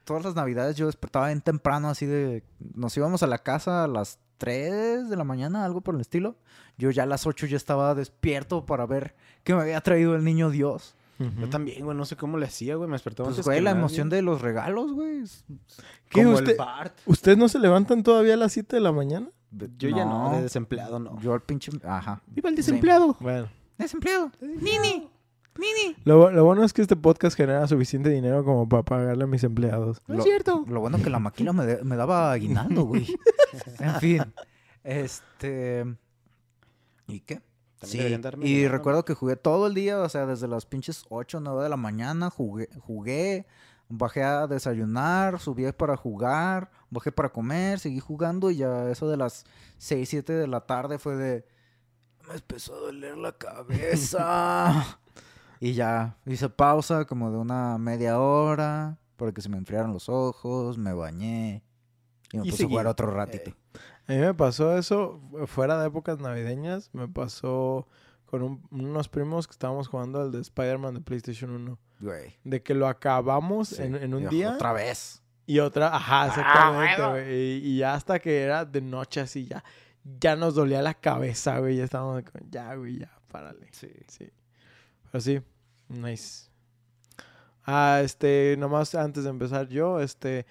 todas 0.05 0.23
las 0.25 0.33
navidades 0.33 0.75
yo 0.75 0.87
despertaba 0.87 1.27
bien 1.27 1.41
temprano, 1.41 1.89
así 1.89 2.07
de... 2.07 2.43
Nos 2.73 2.97
íbamos 2.97 3.21
a 3.21 3.27
la 3.27 3.37
casa 3.37 3.83
a 3.83 3.87
las 3.87 4.17
3 4.39 5.07
de 5.07 5.15
la 5.15 5.23
mañana, 5.23 5.63
algo 5.65 5.81
por 5.81 5.93
el 5.93 6.01
estilo. 6.01 6.35
Yo 6.79 6.89
ya 6.89 7.03
a 7.03 7.05
las 7.05 7.27
8 7.27 7.45
ya 7.45 7.57
estaba 7.57 7.93
despierto 7.93 8.65
para 8.65 8.87
ver 8.87 9.13
qué 9.43 9.53
me 9.53 9.61
había 9.61 9.81
traído 9.81 10.15
el 10.15 10.23
niño 10.23 10.49
Dios. 10.49 10.95
Yo 11.39 11.49
también, 11.49 11.83
güey. 11.85 11.95
No 11.97 12.05
sé 12.05 12.15
cómo 12.15 12.37
le 12.37 12.45
hacía, 12.45 12.75
güey. 12.75 12.87
Me 12.89 12.93
despertaba 12.95 13.27
Pues, 13.27 13.37
antes 13.37 13.45
güey, 13.45 13.57
que 13.57 13.61
la 13.63 13.71
nadie. 13.71 13.79
emoción 13.81 14.09
de 14.09 14.21
los 14.21 14.41
regalos, 14.41 14.91
güey. 14.93 15.19
es- 15.21 15.45
¿Qué, 16.09 16.23
Como 16.23 16.35
usted- 16.35 16.51
el 16.51 16.57
Bart. 16.57 16.97
¿Ustedes 17.05 17.37
no 17.37 17.47
se 17.49 17.59
levantan 17.59 18.03
todavía 18.03 18.33
a 18.33 18.37
las 18.37 18.51
7 18.53 18.75
de 18.75 18.81
la 18.81 18.91
mañana? 18.91 19.29
Yo 19.77 19.89
ya 19.89 20.05
no, 20.05 20.33
de 20.35 20.43
desempleado 20.43 20.97
no. 20.99 21.19
Yo 21.21 21.33
al 21.33 21.41
pinche... 21.41 21.71
Ajá. 21.83 22.21
¡Viva 22.27 22.49
el 22.49 22.55
desempleado! 22.55 23.17
Bueno. 23.19 23.49
Desempleado. 23.77 24.31
Nini. 24.41 25.09
Nini. 25.57 25.97
Lo, 26.05 26.29
bu- 26.29 26.31
lo 26.31 26.45
bueno 26.45 26.63
es 26.63 26.71
que 26.71 26.81
este 26.81 26.95
podcast 26.95 27.35
genera 27.35 27.67
suficiente 27.67 28.09
dinero 28.09 28.45
como 28.45 28.69
para 28.69 28.83
pagarle 28.83 29.25
a 29.25 29.27
mis 29.27 29.43
empleados. 29.43 30.01
No 30.07 30.19
es 30.19 30.23
cierto. 30.23 30.63
Lo 30.69 30.79
bueno 30.79 31.01
que 31.03 31.09
la 31.09 31.19
maquila 31.19 31.51
me, 31.51 31.65
de- 31.65 31.83
me 31.83 31.97
daba 31.97 32.31
aguinaldo, 32.31 32.83
güey. 32.85 33.05
en 33.79 33.95
fin. 33.95 34.21
Este. 34.83 35.85
¿Y 37.07 37.19
qué? 37.19 37.41
Sí, 37.83 37.99
y 38.41 38.67
recuerdo 38.67 39.05
que 39.05 39.15
jugué 39.15 39.35
todo 39.35 39.67
el 39.67 39.73
día, 39.73 39.99
o 39.99 40.09
sea, 40.09 40.25
desde 40.25 40.47
las 40.47 40.65
pinches 40.65 41.03
8 41.09 41.39
o 41.39 41.41
9 41.41 41.63
de 41.63 41.69
la 41.69 41.77
mañana, 41.77 42.29
jugué, 42.29 42.69
jugué, 42.79 43.47
bajé 43.89 44.23
a 44.23 44.45
desayunar, 44.47 45.39
subí 45.39 45.71
para 45.71 45.97
jugar, 45.97 46.69
bajé 46.89 47.11
para 47.11 47.29
comer, 47.29 47.79
seguí 47.79 47.99
jugando 47.99 48.51
y 48.51 48.57
ya 48.57 48.89
eso 48.89 49.09
de 49.09 49.17
las 49.17 49.45
6, 49.77 50.07
7 50.07 50.33
de 50.33 50.47
la 50.47 50.61
tarde 50.61 50.99
fue 50.99 51.15
de... 51.15 51.45
Me 52.27 52.35
empezó 52.35 52.75
a 52.75 52.79
doler 52.79 53.17
la 53.17 53.31
cabeza. 53.31 54.99
y 55.59 55.73
ya 55.73 56.17
hice 56.25 56.49
pausa 56.49 57.05
como 57.05 57.31
de 57.31 57.37
una 57.37 57.79
media 57.79 58.19
hora 58.19 58.99
para 59.15 59.31
que 59.31 59.41
se 59.41 59.49
me 59.49 59.57
enfriaran 59.57 59.91
los 59.91 60.07
ojos, 60.07 60.77
me 60.77 60.93
bañé 60.93 61.63
y 62.31 62.37
me 62.37 62.47
Y 62.47 62.51
puse 62.51 62.65
a 62.65 62.67
jugar 62.67 62.87
otro 62.87 63.09
ratito. 63.11 63.55
A 64.11 64.15
mí 64.15 64.19
me 64.19 64.33
pasó 64.33 64.77
eso 64.77 65.21
fu- 65.31 65.47
fuera 65.47 65.79
de 65.79 65.87
épocas 65.87 66.19
navideñas. 66.19 66.89
Me 66.93 67.07
pasó 67.07 67.87
con 68.25 68.43
un- 68.43 68.67
unos 68.71 69.07
primos 69.09 69.47
que 69.47 69.51
estábamos 69.51 69.87
jugando 69.87 70.23
el 70.25 70.31
de 70.31 70.41
Spider-Man 70.41 70.95
de 70.95 71.01
PlayStation 71.01 71.51
1. 71.51 71.79
Güey. 71.99 72.35
De 72.43 72.61
que 72.61 72.73
lo 72.73 72.87
acabamos 72.87 73.69
Sí. 73.69 73.83
en, 73.83 73.95
en 73.95 74.13
un 74.13 74.23
Y 74.23 74.27
día 74.27 74.53
Otra 74.53 74.73
vez. 74.73 75.21
y 75.45 75.59
otra, 75.59 75.95
ajá, 75.95 76.27
exactamente, 76.27 77.07
güey. 77.07 77.33
Y, 77.33 77.57
y 77.67 77.77
ya 77.77 77.93
hasta 77.93 78.19
que 78.19 78.41
era 78.41 78.65
de 78.65 78.81
noche 78.81 79.21
así, 79.21 79.45
ya, 79.45 79.63
ya 80.19 80.35
nos 80.35 80.55
dolía 80.55 80.81
la 80.81 80.93
cabeza, 80.95 81.59
güey. 81.59 81.77
Ya 81.77 81.83
estábamos 81.85 82.23
como, 82.23 82.45
ya, 82.49 82.73
güey, 82.75 82.99
ya, 82.99 83.11
párale. 83.29 83.67
Sí. 83.71 83.91
Sí. 84.07 84.29
Pero 85.11 85.21
sí, 85.21 85.41
nice. 85.89 86.49
Ah, 87.63 88.01
este, 88.03 88.55
nomás 88.57 88.95
antes 88.95 89.23
de 89.25 89.29
empezar 89.29 89.67
yo, 89.67 89.99
este, 89.99 90.45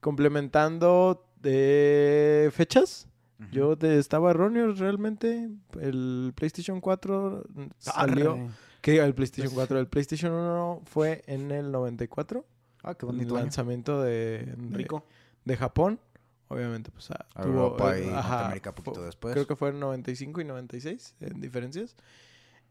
complementando 0.00 1.26
de 1.44 2.50
fechas. 2.52 3.06
Yo 3.52 3.76
te- 3.76 3.98
estaba 3.98 4.30
erróneo 4.30 4.72
realmente. 4.72 5.50
El 5.80 6.32
PlayStation 6.34 6.80
4 6.80 7.44
salió. 7.78 8.32
Arre. 8.32 8.48
¿Qué 8.80 8.92
digo? 8.92 9.04
El 9.04 9.14
PlayStation 9.14 9.52
4. 9.54 9.78
El 9.78 9.86
PlayStation 9.88 10.32
1 10.32 10.82
fue 10.86 11.22
en 11.26 11.50
el 11.50 11.70
94. 11.70 12.44
Ah, 12.82 12.94
qué 12.94 13.06
El 13.06 13.12
bonito. 13.12 13.34
año. 13.34 13.44
lanzamiento 13.44 14.02
de, 14.02 14.54
de, 14.56 14.76
Rico. 14.76 15.04
de 15.44 15.56
Japón. 15.56 16.00
Obviamente, 16.48 16.90
pues 16.90 17.10
ah, 17.10 17.26
A 17.34 17.42
tuvo, 17.42 17.52
Europa 17.54 17.96
eh, 17.98 18.06
y 18.06 18.08
ajá, 18.10 18.28
Norteamérica 18.30 18.74
poquito 18.74 18.96
fue- 18.96 19.04
después. 19.06 19.32
Creo 19.34 19.46
que 19.46 19.56
fue 19.56 19.70
en 19.70 19.80
95 19.80 20.40
y 20.40 20.44
96 20.44 21.14
en 21.20 21.40
diferencias. 21.40 21.96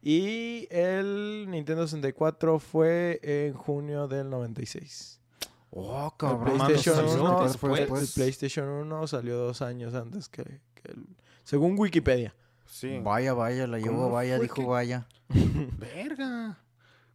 Y 0.02 0.68
el 0.70 1.46
Nintendo 1.50 1.86
64 1.88 2.60
fue 2.60 3.20
en 3.24 3.54
junio 3.54 4.08
del 4.08 4.30
96. 4.30 5.20
Oh, 5.76 6.12
El 6.12 6.18
cabrón. 6.18 6.58
PlayStation, 6.58 6.96
salió 6.96 7.24
1, 7.24 7.44
después. 7.46 7.80
el- 7.80 7.96
el 7.98 8.08
PlayStation 8.14 8.68
1 8.70 9.08
salió 9.08 9.38
dos 9.38 9.62
años 9.64 9.94
antes 9.96 10.30
que, 10.30 10.44
que 10.76 10.92
el... 10.92 11.06
Según 11.44 11.78
Wikipedia. 11.80 12.36
Sí. 12.68 13.00
Vaya, 13.04 13.34
vaya, 13.34 13.66
la 13.68 13.80
llevó, 13.80 14.04
¿Cómo 14.04 14.10
vaya, 14.12 14.38
dijo 14.40 14.56
que- 14.56 14.66
vaya. 14.66 15.08
Verga. 15.80 16.60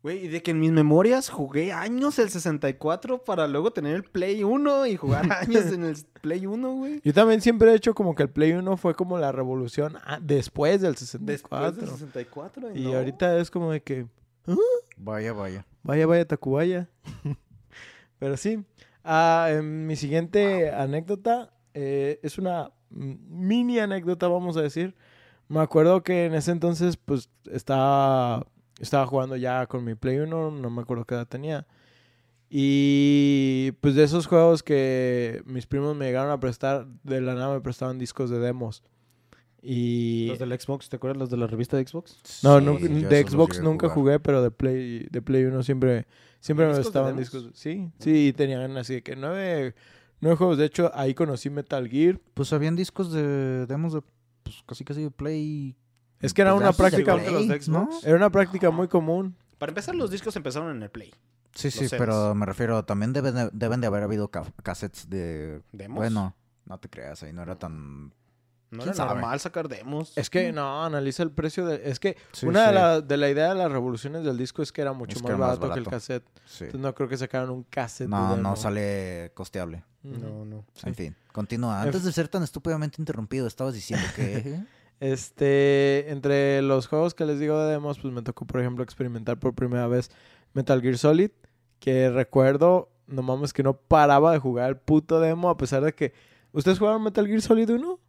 Güey, 0.02 0.26
y 0.26 0.28
de 0.28 0.42
que 0.42 0.52
en 0.52 0.60
mis 0.60 0.70
memorias 0.70 1.28
jugué 1.28 1.72
años 1.72 2.18
el 2.20 2.30
64 2.30 3.24
para 3.24 3.48
luego 3.48 3.72
tener 3.72 3.96
el 3.96 4.04
Play 4.04 4.44
1 4.44 4.86
y 4.86 4.96
jugar 4.96 5.26
años 5.32 5.66
en 5.72 5.84
el 5.84 5.96
Play 6.20 6.46
1, 6.46 6.72
güey. 6.74 7.00
Yo 7.04 7.12
también 7.12 7.40
siempre 7.40 7.72
he 7.72 7.74
hecho 7.74 7.94
como 7.94 8.14
que 8.14 8.22
el 8.22 8.30
Play 8.30 8.52
1 8.52 8.76
fue 8.76 8.94
como 8.94 9.18
la 9.18 9.32
revolución 9.32 9.96
ah, 10.04 10.18
después 10.22 10.80
del 10.80 10.96
64. 10.96 11.66
Después 11.72 11.76
del 11.76 11.98
64. 11.98 12.74
Y 12.76 12.84
no. 12.84 12.96
ahorita 12.98 13.38
es 13.38 13.50
como 13.50 13.72
de 13.72 13.82
que, 13.82 14.06
Vaya, 14.96 15.32
vaya. 15.32 15.66
vaya, 15.82 16.06
vaya, 16.06 16.24
Tacubaya. 16.26 16.88
Pero 18.18 18.36
sí. 18.36 18.64
Ah, 19.04 19.48
em, 19.50 19.86
mi 19.86 19.96
siguiente 19.96 20.70
anécdota 20.70 21.52
eh, 21.74 22.20
es 22.22 22.38
una 22.38 22.72
mini 22.90 23.78
anécdota, 23.78 24.28
vamos 24.28 24.56
a 24.56 24.62
decir. 24.62 24.96
Me 25.48 25.60
acuerdo 25.60 26.02
que 26.02 26.26
en 26.26 26.34
ese 26.34 26.52
entonces, 26.52 26.96
pues, 26.96 27.30
estaba, 27.50 28.46
estaba 28.80 29.06
jugando 29.06 29.36
ya 29.36 29.66
con 29.66 29.84
mi 29.84 29.94
Play 29.94 30.18
1, 30.18 30.50
no 30.50 30.70
me 30.70 30.82
acuerdo 30.82 31.04
qué 31.04 31.14
edad 31.14 31.26
tenía. 31.26 31.66
Y 32.50 33.72
pues 33.80 33.94
de 33.94 34.04
esos 34.04 34.26
juegos 34.26 34.62
que 34.62 35.42
mis 35.44 35.66
primos 35.66 35.94
me 35.96 36.06
llegaron 36.06 36.30
a 36.30 36.40
prestar, 36.40 36.86
de 37.02 37.20
la 37.20 37.34
nada 37.34 37.54
me 37.54 37.60
prestaban 37.60 37.98
discos 37.98 38.30
de 38.30 38.38
demos. 38.38 38.82
Y... 39.62 40.28
Los 40.28 40.38
del 40.38 40.58
Xbox, 40.60 40.88
¿te 40.88 40.96
acuerdas 40.96 41.18
los 41.18 41.30
de 41.30 41.36
la 41.36 41.46
revista 41.46 41.76
de 41.76 41.86
Xbox? 41.86 42.16
No, 42.44 42.58
Sí, 42.78 42.88
de 43.04 43.26
Xbox 43.26 43.60
nunca 43.60 43.88
jugué, 43.88 44.20
pero 44.20 44.42
de 44.42 44.50
Play, 44.50 45.08
de 45.10 45.22
Play 45.22 45.44
1 45.44 45.62
siempre, 45.62 46.06
siempre 46.40 46.66
me 46.66 46.76
¿Discos 46.76 46.92
de 46.94 47.00
demos? 47.00 47.16
discos. 47.18 47.50
Sí, 47.54 47.90
sí, 47.98 48.28
y 48.28 48.32
tenían 48.32 48.76
así 48.76 48.94
de 48.94 49.02
que 49.02 49.16
nueve, 49.16 49.74
nueve 50.20 50.36
juegos. 50.36 50.58
De 50.58 50.64
hecho, 50.66 50.90
ahí 50.94 51.14
conocí 51.14 51.50
Metal 51.50 51.88
Gear. 51.88 52.20
Pues 52.34 52.52
habían 52.52 52.76
discos 52.76 53.12
de 53.12 53.66
demos 53.66 53.92
de 53.94 54.02
pues 54.44 54.62
casi 54.66 54.84
casi 54.84 55.02
de 55.02 55.10
Play. 55.10 55.76
Es 56.20 56.32
que 56.34 56.42
era 56.42 56.52
pues, 56.52 56.60
una 56.60 56.68
de 56.68 56.72
de 56.72 56.78
práctica- 56.78 57.24
que 57.24 57.30
los 57.30 57.48
de 57.48 57.54
¿no? 57.70 57.86
Xbox. 57.90 58.04
Era 58.04 58.16
una 58.16 58.30
práctica 58.30 58.70
muy 58.70 58.88
común. 58.88 59.36
Para 59.58 59.70
empezar, 59.70 59.94
los 59.96 60.10
discos 60.10 60.34
empezaron 60.36 60.76
en 60.76 60.82
el 60.84 60.90
Play. 60.90 61.12
Sí, 61.54 61.72
sí, 61.72 61.86
pero 61.90 62.34
me 62.36 62.46
refiero, 62.46 62.84
también 62.84 63.12
deben 63.12 63.34
de, 63.34 63.50
deben 63.52 63.80
de 63.80 63.88
haber 63.88 64.04
habido 64.04 64.28
ca- 64.30 64.52
cassettes 64.62 65.10
de... 65.10 65.62
¿Demos? 65.72 65.96
Bueno, 65.96 66.36
no 66.66 66.78
te 66.78 66.88
creas, 66.88 67.24
ahí 67.24 67.32
no 67.32 67.42
era 67.42 67.56
tan... 67.58 68.12
No 68.70 68.78
¿Quién 68.78 68.88
era 68.88 68.94
sabe? 68.94 69.14
normal 69.14 69.40
sacar 69.40 69.68
demos. 69.68 70.16
Es 70.16 70.28
que 70.28 70.52
no, 70.52 70.84
analiza 70.84 71.22
el 71.22 71.30
precio 71.30 71.64
de... 71.64 71.88
Es 71.90 71.98
que 71.98 72.16
Sí, 72.32 72.46
una 72.46 72.68
De, 72.68 72.74
la, 72.74 73.00
de 73.00 73.16
la 73.16 73.30
idea 73.30 73.48
de 73.48 73.54
las 73.54 73.72
revoluciones 73.72 74.24
del 74.24 74.36
disco 74.36 74.62
es 74.62 74.72
que 74.72 74.82
era 74.82 74.92
mucho 74.92 75.16
Es 75.16 75.22
que 75.22 75.28
más, 75.28 75.38
era 75.38 75.38
más 75.38 75.58
barato 75.58 75.74
que 75.74 75.80
el 75.80 75.86
cassette. 75.86 76.24
Sí. 76.44 76.64
Entonces 76.64 76.80
no 76.80 76.94
creo 76.94 77.08
que 77.08 77.16
sacaran 77.16 77.50
un 77.50 77.62
cassette. 77.64 78.08
No, 78.08 78.36
de 78.36 78.42
no 78.42 78.56
sale 78.56 79.32
costeable. 79.34 79.84
No, 80.02 80.44
no. 80.44 80.64
En 80.84 80.94
fin, 80.94 81.16
continúa. 81.32 81.82
Antes 81.82 82.04
de 82.04 82.12
ser 82.12 82.28
tan 82.28 82.42
estúpidamente 82.42 83.00
interrumpido, 83.00 83.46
estabas 83.46 83.74
diciendo 83.74 84.06
que... 84.14 84.60
Este, 85.00 86.10
entre 86.10 86.60
los 86.60 86.88
juegos 86.88 87.14
que 87.14 87.24
les 87.24 87.38
digo 87.38 87.56
de 87.60 87.70
demos, 87.70 88.00
pues 88.00 88.12
me 88.12 88.22
tocó, 88.22 88.46
por 88.46 88.60
ejemplo, 88.60 88.82
experimentar 88.82 89.38
por 89.38 89.54
primera 89.54 89.86
vez 89.86 90.10
Metal 90.54 90.82
Gear 90.82 90.98
Solid, 90.98 91.30
que 91.78 92.10
recuerdo, 92.10 92.90
no 93.06 93.22
mames, 93.22 93.52
que 93.52 93.62
no 93.62 93.74
paraba 93.74 94.32
de 94.32 94.40
jugar 94.40 94.70
el 94.70 94.76
puto 94.76 95.20
demo, 95.20 95.50
a 95.50 95.56
pesar 95.56 95.84
de 95.84 95.94
que... 95.94 96.12
¿Ustedes 96.50 96.78
jugaron 96.80 97.02
Metal 97.04 97.26
Gear 97.26 97.40
Solid 97.40 97.70
1? 97.70 98.00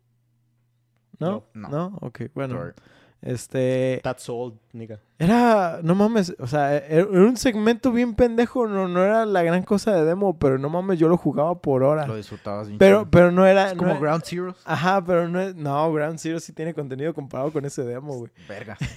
¿No? 1.19 1.43
No. 1.53 1.69
¿No? 1.69 1.97
Ok, 2.01 2.21
bueno. 2.33 2.55
Sorry. 2.57 2.73
Este... 3.21 3.99
That's 4.01 4.29
old, 4.29 4.55
nigga. 4.71 5.01
Era, 5.17 5.81
no 5.83 5.93
mames, 5.93 6.33
o 6.39 6.47
sea, 6.47 6.77
e- 6.77 6.85
era 6.89 7.05
un 7.05 7.35
segmento 7.35 7.91
bien 7.91 8.15
pendejo, 8.15 8.65
no, 8.65 8.87
no 8.87 9.03
era 9.03 9.25
la 9.25 9.43
gran 9.43 9.63
cosa 9.63 9.93
de 9.93 10.05
demo, 10.05 10.39
pero 10.39 10.57
no 10.57 10.69
mames, 10.69 10.97
yo 10.99 11.09
lo 11.09 11.17
jugaba 11.17 11.59
por 11.59 11.83
hora. 11.83 12.07
Lo 12.07 12.15
disfrutabas 12.15 12.67
bien 12.67 12.79
Pero, 12.79 12.99
chido. 12.99 13.11
pero 13.11 13.31
no 13.33 13.45
era... 13.45 13.71
Es 13.71 13.73
como 13.73 13.99
Ground 13.99 14.23
Zeroes. 14.23 14.55
Ajá, 14.63 15.03
pero 15.03 15.27
no 15.27 15.41
es... 15.41 15.53
No, 15.53 15.91
Ground 15.91 16.17
Zero 16.17 16.39
sí 16.39 16.53
tiene 16.53 16.73
contenido 16.73 17.13
comparado 17.13 17.51
con 17.51 17.65
ese 17.65 17.83
demo, 17.83 18.13
güey. 18.19 18.31
Verga. 18.47 18.77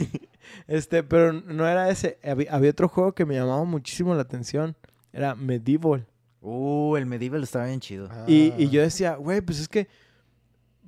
Este, 0.67 1.03
pero 1.03 1.33
no 1.33 1.67
era 1.67 1.89
ese. 1.89 2.19
Había, 2.23 2.53
había 2.53 2.71
otro 2.71 2.89
juego 2.89 3.13
que 3.13 3.25
me 3.25 3.35
llamaba 3.35 3.65
muchísimo 3.65 4.15
la 4.15 4.23
atención. 4.23 4.77
Era 5.13 5.35
Medieval. 5.35 6.05
Uh, 6.41 6.97
el 6.97 7.07
Medieval 7.07 7.43
estaba 7.43 7.67
bien 7.67 7.81
chido. 7.81 8.09
Y, 8.27 8.53
y 8.59 8.67
Ah. 8.67 8.71
yo 8.71 8.83
decía, 8.83 9.15
güey, 9.17 9.41
pues 9.41 9.61
es 9.61 9.69
que. 9.69 9.89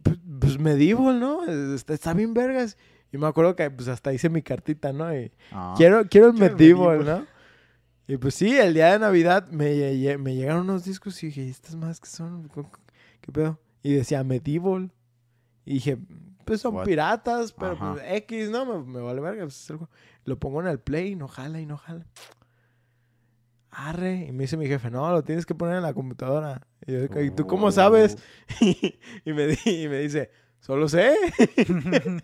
Pues, 0.04 0.18
pues 0.40 0.58
Medieval, 0.60 1.18
¿no? 1.18 1.44
Está, 1.74 1.94
está 1.94 2.12
bien 2.14 2.32
vergas. 2.34 2.76
Y 3.12 3.18
me 3.18 3.26
acuerdo 3.26 3.56
que 3.56 3.68
pues 3.70 3.88
hasta 3.88 4.12
hice 4.12 4.28
mi 4.28 4.42
cartita, 4.42 4.92
¿no? 4.92 5.12
Y 5.16 5.32
Ah. 5.50 5.74
quiero, 5.76 6.04
quiero 6.08 6.28
el 6.28 6.34
Medieval, 6.34 6.98
Medieval. 6.98 7.20
¿no? 7.20 7.34
Y 8.06 8.16
pues 8.18 8.34
sí, 8.34 8.56
el 8.56 8.74
día 8.74 8.92
de 8.92 8.98
Navidad 8.98 9.48
me, 9.48 9.68
me 10.18 10.34
llegaron 10.34 10.62
unos 10.68 10.84
discos 10.84 11.22
y 11.22 11.26
dije, 11.28 11.48
¿estas 11.48 11.74
más 11.74 12.00
que 12.00 12.06
son? 12.06 12.50
¿Qué 13.20 13.32
pedo? 13.32 13.58
Y 13.82 13.94
decía 13.94 14.22
Medieval. 14.24 14.92
Y 15.64 15.74
dije, 15.74 15.96
pues 16.44 16.60
son 16.60 16.74
What? 16.74 16.84
piratas, 16.84 17.52
pero 17.52 17.72
Ajá. 17.72 17.92
pues 17.94 18.04
X, 18.06 18.50
¿no? 18.50 18.66
Me, 18.66 18.92
me 18.92 19.00
vale 19.00 19.20
verga. 19.22 19.44
pues. 19.44 19.72
Lo 20.26 20.38
pongo 20.38 20.60
en 20.60 20.66
el 20.68 20.78
play 20.80 21.12
y 21.12 21.16
no 21.16 21.28
jala 21.28 21.60
y 21.60 21.66
no 21.66 21.76
jala. 21.78 22.04
Arre. 23.74 24.26
Y 24.28 24.32
me 24.32 24.44
dice 24.44 24.56
mi 24.56 24.66
jefe, 24.66 24.90
no, 24.90 25.10
lo 25.10 25.22
tienes 25.22 25.44
que 25.46 25.54
poner 25.54 25.76
en 25.76 25.82
la 25.82 25.92
computadora. 25.94 26.66
Y 26.86 26.92
yo, 26.92 27.20
¿y 27.20 27.30
tú 27.30 27.46
cómo 27.46 27.70
sabes? 27.72 28.16
y, 28.60 29.32
me, 29.32 29.46
di- 29.48 29.58
y 29.84 29.88
me 29.88 29.98
dice, 30.00 30.30
solo 30.60 30.88
sé. 30.88 31.14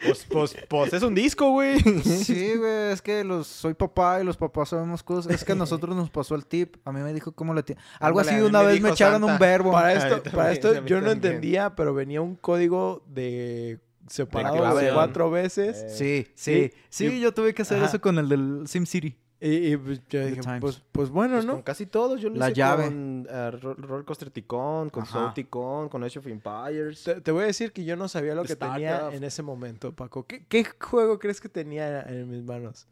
Pues, 0.00 0.26
pues, 0.30 0.56
pues 0.68 0.92
es 0.92 1.02
un 1.02 1.14
disco, 1.14 1.50
güey. 1.50 1.80
Sí, 1.80 2.54
güey, 2.56 2.92
es 2.92 3.02
que 3.02 3.24
los, 3.24 3.46
soy 3.46 3.74
papá 3.74 4.20
y 4.20 4.24
los 4.24 4.36
papás 4.36 4.68
sabemos 4.70 5.02
cosas. 5.02 5.32
Es 5.34 5.44
que 5.44 5.52
a 5.52 5.54
nosotros 5.56 5.94
nos 5.96 6.08
pasó 6.08 6.34
el 6.34 6.46
tip. 6.46 6.76
A 6.84 6.92
mí 6.92 7.00
me 7.00 7.12
dijo 7.12 7.32
cómo 7.32 7.52
le 7.52 7.62
tiene. 7.62 7.80
Algo 7.98 8.20
Ándale, 8.20 8.38
así 8.38 8.46
una 8.46 8.62
vez 8.62 8.80
me 8.80 8.90
echaron 8.90 9.20
Santa. 9.20 9.32
un 9.34 9.38
verbo. 9.38 9.72
Para 9.72 9.92
esto, 9.92 10.22
para 10.30 10.52
esto 10.52 10.84
yo 10.86 11.00
no 11.00 11.10
entendía, 11.10 11.74
pero 11.74 11.94
venía 11.94 12.20
un 12.20 12.36
código 12.36 13.02
de 13.08 13.80
separado 14.08 14.76
de 14.76 14.92
cuatro 14.92 15.30
veces. 15.30 15.82
Eh, 15.82 15.88
Sí, 15.90 16.32
Sí. 16.34 16.70
sí. 16.70 17.06
Sí, 17.10 17.16
Y- 17.16 17.20
yo 17.20 17.34
tuve 17.34 17.52
que 17.54 17.62
hacer 17.62 17.78
Ajá. 17.78 17.86
eso 17.86 18.00
con 18.00 18.18
el 18.18 18.28
del 18.28 18.64
SimCity. 18.66 19.16
Y, 19.40 19.72
y, 19.72 19.76
pues, 19.76 20.00
yo 20.08 20.26
dije, 20.26 20.40
pues, 20.60 20.82
pues 20.90 21.10
bueno, 21.10 21.34
Pues 21.36 21.44
¿no? 21.46 21.52
con 21.54 21.62
casi 21.62 21.86
todos. 21.86 22.20
Yo 22.20 22.28
lo 22.28 22.34
La 22.36 22.46
hice 22.46 22.54
llave. 22.56 22.84
con 22.86 23.24
Ro- 23.60 23.74
Roller 23.74 24.04
Coaster 24.04 24.30
Ticón, 24.30 24.90
con 24.90 25.04
Ajá. 25.04 25.12
Soul 25.12 25.34
Ticón, 25.34 25.88
con 25.88 26.02
Age 26.02 26.18
of 26.18 26.26
Empires. 26.26 27.04
Te, 27.04 27.20
te 27.20 27.30
voy 27.30 27.44
a 27.44 27.46
decir 27.46 27.72
que 27.72 27.84
yo 27.84 27.94
no 27.94 28.08
sabía 28.08 28.34
lo 28.34 28.42
que 28.42 28.56
tenía 28.56 29.10
en 29.12 29.22
ese 29.22 29.44
momento, 29.44 29.92
Paco. 29.94 30.26
¿Qué, 30.26 30.44
qué 30.46 30.64
juego 30.80 31.20
crees 31.20 31.40
que 31.40 31.48
tenía 31.48 32.02
en 32.02 32.28
mis 32.28 32.42
manos? 32.42 32.88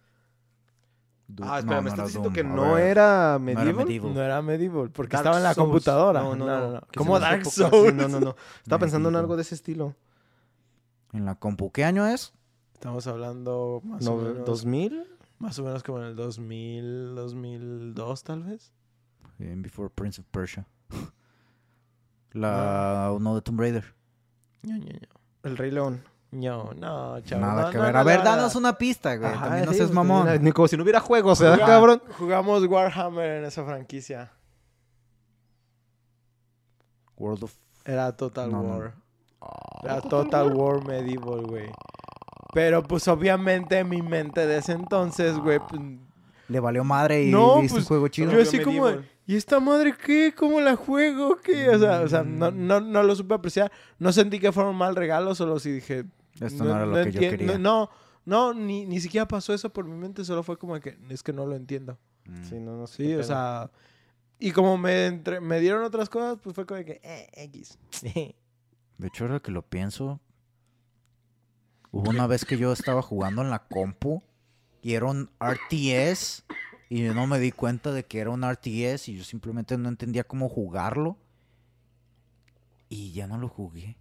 Ah, 1.43 1.59
espera, 1.59 1.81
¿me 1.81 1.91
estás 1.91 2.07
diciendo 2.07 2.29
Doom. 2.29 2.35
que 2.35 2.45
no 2.45 2.79
era 2.79 2.79
No 2.79 2.79
era 2.79 3.39
Medieval? 3.41 3.75
Medieval. 3.87 4.15
No 4.15 4.23
era 4.23 4.43
Medieval, 4.43 4.91
porque 4.91 5.17
Dark 5.17 5.23
estaba 5.25 5.37
en 5.39 5.43
la 5.43 5.55
Souls. 5.55 5.67
computadora. 5.67 6.23
No, 6.23 6.37
no, 6.37 6.47
no. 6.47 6.81
Se 6.97 7.05
me 7.05 7.19
Dark 7.19 7.45
Souls. 7.47 7.89
sí, 7.89 7.93
No, 7.93 8.07
no, 8.07 8.21
no. 8.21 8.37
Estaba 8.63 8.79
pensando 8.79 9.09
en 9.09 9.15
Medieval. 9.15 9.25
algo 9.25 9.35
de 9.37 9.43
ese 9.43 9.57
estilo. 9.57 9.97
En 11.13 11.25
la 11.25 11.35
compu. 11.35 11.73
¿Qué 11.73 11.85
año 11.85 12.07
es? 12.07 12.33
Estamos 12.75 13.05
hablando 13.09 13.81
más 13.85 14.05
No, 14.05 14.13
o 14.13 14.17
menos. 14.23 14.47
¿2000? 14.65 15.05
Más 15.39 15.59
o 15.59 15.65
menos 15.65 15.83
como 15.83 15.99
en 15.99 16.05
el 16.07 16.17
2000, 16.17 17.15
2002 17.15 18.23
tal 18.25 18.43
vez. 18.45 18.73
Bien, 19.39 19.61
Before 19.63 19.91
Prince 19.91 20.21
of 20.21 20.27
Persia. 20.31 20.67
La 22.33 23.13
uno 23.15 23.35
de 23.35 23.43
Tomb 23.43 23.61
Raider. 23.61 23.95
ño, 24.63 24.77
ño. 24.77 24.91
El 25.43 25.57
Rey 25.57 25.71
León. 25.71 26.03
No, 26.33 26.73
no, 26.75 27.21
chaval. 27.21 27.41
Nada 27.49 27.63
no, 27.67 27.71
que 27.71 27.77
no, 27.79 27.83
ver. 27.85 27.93
no, 27.95 27.99
A 28.01 28.03
ver, 28.03 28.19
no, 28.19 28.25
danos 28.25 28.55
no. 28.55 28.59
una 28.61 28.77
pista, 28.77 29.17
güey. 29.17 29.31
Ajá, 29.31 29.45
También 29.45 29.65
no 29.67 29.71
sí, 29.73 29.79
seas 29.79 29.89
pues, 29.89 29.95
mamón. 29.95 30.43
Ni 30.43 30.53
como 30.53 30.69
si 30.69 30.77
no 30.77 30.83
hubiera 30.83 31.01
juegos, 31.01 31.41
¿verdad, 31.41 31.57
Juga- 31.57 31.67
cabrón? 31.67 32.03
Jugamos 32.19 32.67
Warhammer 32.67 33.39
en 33.39 33.45
esa 33.45 33.65
franquicia. 33.65 34.33
World 37.17 37.45
of... 37.45 37.55
Era 37.85 38.15
Total 38.17 38.51
No, 38.51 38.63
no, 38.63 38.69
War. 38.77 38.95
Ah. 39.41 39.81
Era 39.85 40.01
Total 40.03 40.53
War 40.53 40.85
Medieval, 40.87 41.43
güey. 41.47 41.71
Pero 42.57 42.83
pues 42.83 43.07
obviamente 43.07 43.79
en 43.79 43.89
mi 43.91 44.01
mente 44.01 44.47
de 44.47 44.57
ese 44.57 44.73
entonces, 44.73 45.37
güey, 45.37 45.59
pues, 45.59 45.79
Le 46.49 46.59
valió 46.59 46.85
madre 46.85 47.25
y 47.25 47.31
No, 47.31 47.61
viste 47.61 47.75
pues, 47.75 47.85
un 47.85 47.89
juego 47.89 48.09
chido. 48.09 48.33
yo 48.33 48.41
así 48.41 48.61
como. 48.61 48.89
¿y 49.27 49.37
esta 49.37 49.61
madre 49.61 49.95
qué? 49.95 50.33
¿Cómo 50.35 50.59
la 50.63 50.75
juego? 50.75 51.37
¿Qué? 51.37 51.69
O 51.69 51.79
sea, 51.79 52.01
o 52.01 52.09
sea 52.09 52.23
no, 52.23 52.51
Mm. 52.51 52.67
no, 52.67 52.81
no 52.81 53.03
lo 53.03 53.15
supe 53.15 53.35
apreciar. 53.35 53.71
No 53.99 54.11
sentí 54.11 54.39
que 54.41 54.53
fuera 54.53 54.71
un 54.71 54.77
mal 54.77 54.97
regalo, 54.97 55.35
solo 55.35 55.59
si 55.59 55.71
dije... 55.71 56.07
Esto 56.41 56.65
no, 56.65 56.77
era 56.77 56.87
lo 56.87 56.95
que 57.05 57.13
yo 57.13 57.21
quería. 57.21 57.59
No, 57.59 57.91
no, 58.25 58.55
ni, 58.55 58.87
ni 58.87 59.01
siquiera 59.01 59.29
pasó 59.29 59.53
eso 59.53 59.71
por 59.71 59.85
mi 59.85 59.95
mente, 59.97 60.25
solo 60.25 60.43
fue 60.43 60.57
como 60.57 60.81
que 60.81 60.97
es 61.11 61.23
que 61.23 61.35
no 61.35 61.45
lo 61.45 61.57
entiendo. 61.57 61.99
Mm. 62.25 62.43
Sí, 62.45 62.55
no, 62.59 62.77
no 62.79 62.87
sé 62.87 63.05
Sí, 63.05 63.15
o 63.17 63.23
sea... 63.23 63.71
Y 64.39 64.53
como 64.53 64.79
me, 64.79 65.07
entre- 65.07 65.41
me 65.41 65.61
dieron 65.61 65.83
otras 65.85 66.09
cosas, 66.09 66.39
pues 66.43 66.55
fue 66.55 66.65
como 66.65 66.83
que, 66.85 67.01
eh, 67.03 67.29
X. 67.35 67.79
De 68.03 69.07
hecho, 69.09 69.25
ahora 69.25 69.41
que 69.41 69.51
lo 69.51 69.63
pienso, 69.63 70.21
hubo 72.01 72.11
una 72.11 72.27
vez 72.27 72.45
que 72.45 72.59
yo 72.59 72.73
estaba 72.73 73.03
jugando 73.03 73.43
en 73.43 73.51
la 73.51 73.61
compu 73.67 74.23
y 74.83 74.95
era 74.95 75.07
un 75.07 75.31
RTS 75.41 76.45
y 76.89 77.05
yo 77.05 77.15
no 77.15 77.27
me 77.27 77.39
di 77.39 77.53
cuenta 77.53 77.93
de 77.93 78.05
que 78.05 78.21
era 78.21 78.31
un 78.31 78.43
RTS 78.49 79.09
y 79.09 79.17
yo 79.19 79.25
simplemente 79.25 79.77
no 79.79 79.89
entendía 79.89 80.25
cómo 80.25 80.49
jugarlo 80.49 81.17
y 82.89 83.13
ya 83.13 83.27
no 83.27 83.39
lo 83.39 83.49
jugué. 83.49 83.97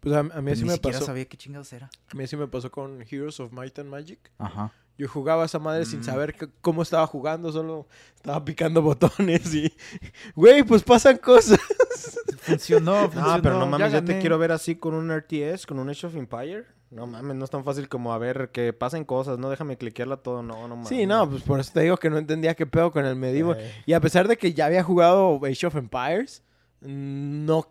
Pues 0.00 0.14
a, 0.14 0.20
a 0.20 0.22
mí 0.22 0.30
Pues 0.30 0.52
así 0.54 0.62
ni 0.62 0.68
me 0.68 0.74
siquiera 0.74 0.98
pasó. 0.98 1.06
sabía 1.06 1.24
qué 1.26 1.36
chingados 1.36 1.72
era. 1.72 1.90
A 2.10 2.14
mí 2.14 2.24
así 2.24 2.36
me 2.36 2.48
pasó 2.48 2.70
con 2.70 3.02
Heroes 3.08 3.38
of 3.40 3.52
Might 3.52 3.78
and 3.78 3.88
Magic. 3.90 4.30
Ajá. 4.38 4.72
Yo 4.98 5.08
jugaba 5.08 5.44
esa 5.44 5.58
madre 5.58 5.84
sin 5.84 6.00
Mm. 6.00 6.04
saber 6.04 6.34
que- 6.34 6.48
cómo 6.60 6.82
estaba 6.82 7.06
jugando, 7.06 7.50
solo 7.52 7.86
estaba 8.14 8.44
picando 8.44 8.82
botones 8.82 9.54
y... 9.54 9.72
Güey, 10.34 10.62
pues 10.64 10.82
pasan 10.82 11.18
cosas. 11.18 11.60
Funcionó, 12.38 13.10
Ah, 13.16 13.38
pero 13.42 13.58
no 13.58 13.66
mames, 13.66 13.92
ya 13.92 14.04
te 14.04 14.18
quiero 14.18 14.38
ver 14.38 14.52
así 14.52 14.76
con 14.76 14.94
un 14.94 15.10
RTS, 15.10 15.66
con 15.66 15.78
un 15.78 15.88
Age 15.88 16.06
of 16.06 16.16
Empire. 16.16 16.66
No 16.92 17.06
mames, 17.06 17.36
no 17.36 17.44
es 17.44 17.50
tan 17.50 17.64
fácil 17.64 17.88
como 17.88 18.12
a 18.12 18.18
ver 18.18 18.50
que 18.52 18.74
pasen 18.74 19.06
cosas, 19.06 19.38
no 19.38 19.48
déjame 19.48 19.78
cliquearla 19.78 20.18
todo, 20.18 20.42
no, 20.42 20.68
no 20.68 20.76
mames. 20.76 20.88
Sí, 20.88 21.06
no, 21.06 21.28
pues 21.28 21.42
por 21.42 21.58
eso 21.58 21.70
te 21.72 21.80
digo 21.80 21.96
que 21.96 22.10
no 22.10 22.18
entendía 22.18 22.54
qué 22.54 22.66
pedo 22.66 22.92
con 22.92 23.06
el 23.06 23.16
medieval. 23.16 23.56
Eh. 23.58 23.72
Y 23.86 23.94
a 23.94 24.00
pesar 24.00 24.28
de 24.28 24.36
que 24.36 24.52
ya 24.52 24.66
había 24.66 24.82
jugado 24.82 25.40
Age 25.42 25.66
of 25.66 25.76
Empires, 25.76 26.42
no, 26.82 27.66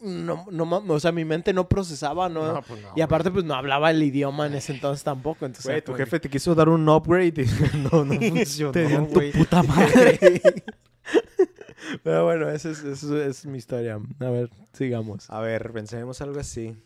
no, 0.00 0.46
no, 0.50 0.82
o 0.88 1.00
sea, 1.00 1.12
mi 1.12 1.24
mente 1.24 1.52
no 1.52 1.68
procesaba, 1.68 2.28
¿no? 2.28 2.52
No, 2.52 2.62
pues 2.62 2.82
no, 2.82 2.88
y 2.96 3.00
aparte, 3.00 3.30
pues 3.30 3.44
no 3.44 3.54
hablaba 3.54 3.92
el 3.92 4.02
idioma 4.02 4.46
en 4.46 4.54
ese 4.54 4.72
entonces 4.72 5.04
tampoco. 5.04 5.46
Entonces, 5.46 5.70
Güey, 5.70 5.82
tu 5.82 5.94
jefe 5.94 6.18
te 6.18 6.28
quiso 6.28 6.52
dar 6.56 6.68
un 6.68 6.88
upgrade 6.88 7.42
y 7.42 7.46
no, 7.92 8.04
no 8.04 8.14
funcionó, 8.28 8.72
Te 8.72 8.88
dio 8.88 9.06
tu 9.06 9.20
puta 9.38 9.62
madre. 9.62 10.42
Pero 12.02 12.24
bueno, 12.24 12.50
esa 12.50 12.70
es, 12.70 12.82
esa 12.82 13.24
es 13.24 13.46
mi 13.46 13.58
historia. 13.58 14.00
A 14.18 14.30
ver, 14.30 14.50
sigamos. 14.72 15.30
A 15.30 15.40
ver, 15.40 15.70
pensemos 15.72 16.20
algo 16.20 16.40
así. 16.40 16.76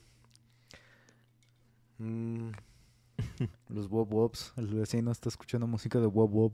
Mm, 1.99 2.51
Los 3.69 3.89
Wob 3.91 4.13
Wobs. 4.13 4.53
El 4.57 4.69
vecino 4.69 5.11
está 5.11 5.29
escuchando 5.29 5.67
música 5.67 5.99
de 5.99 6.07
Wob 6.07 6.31
Wob. 6.33 6.53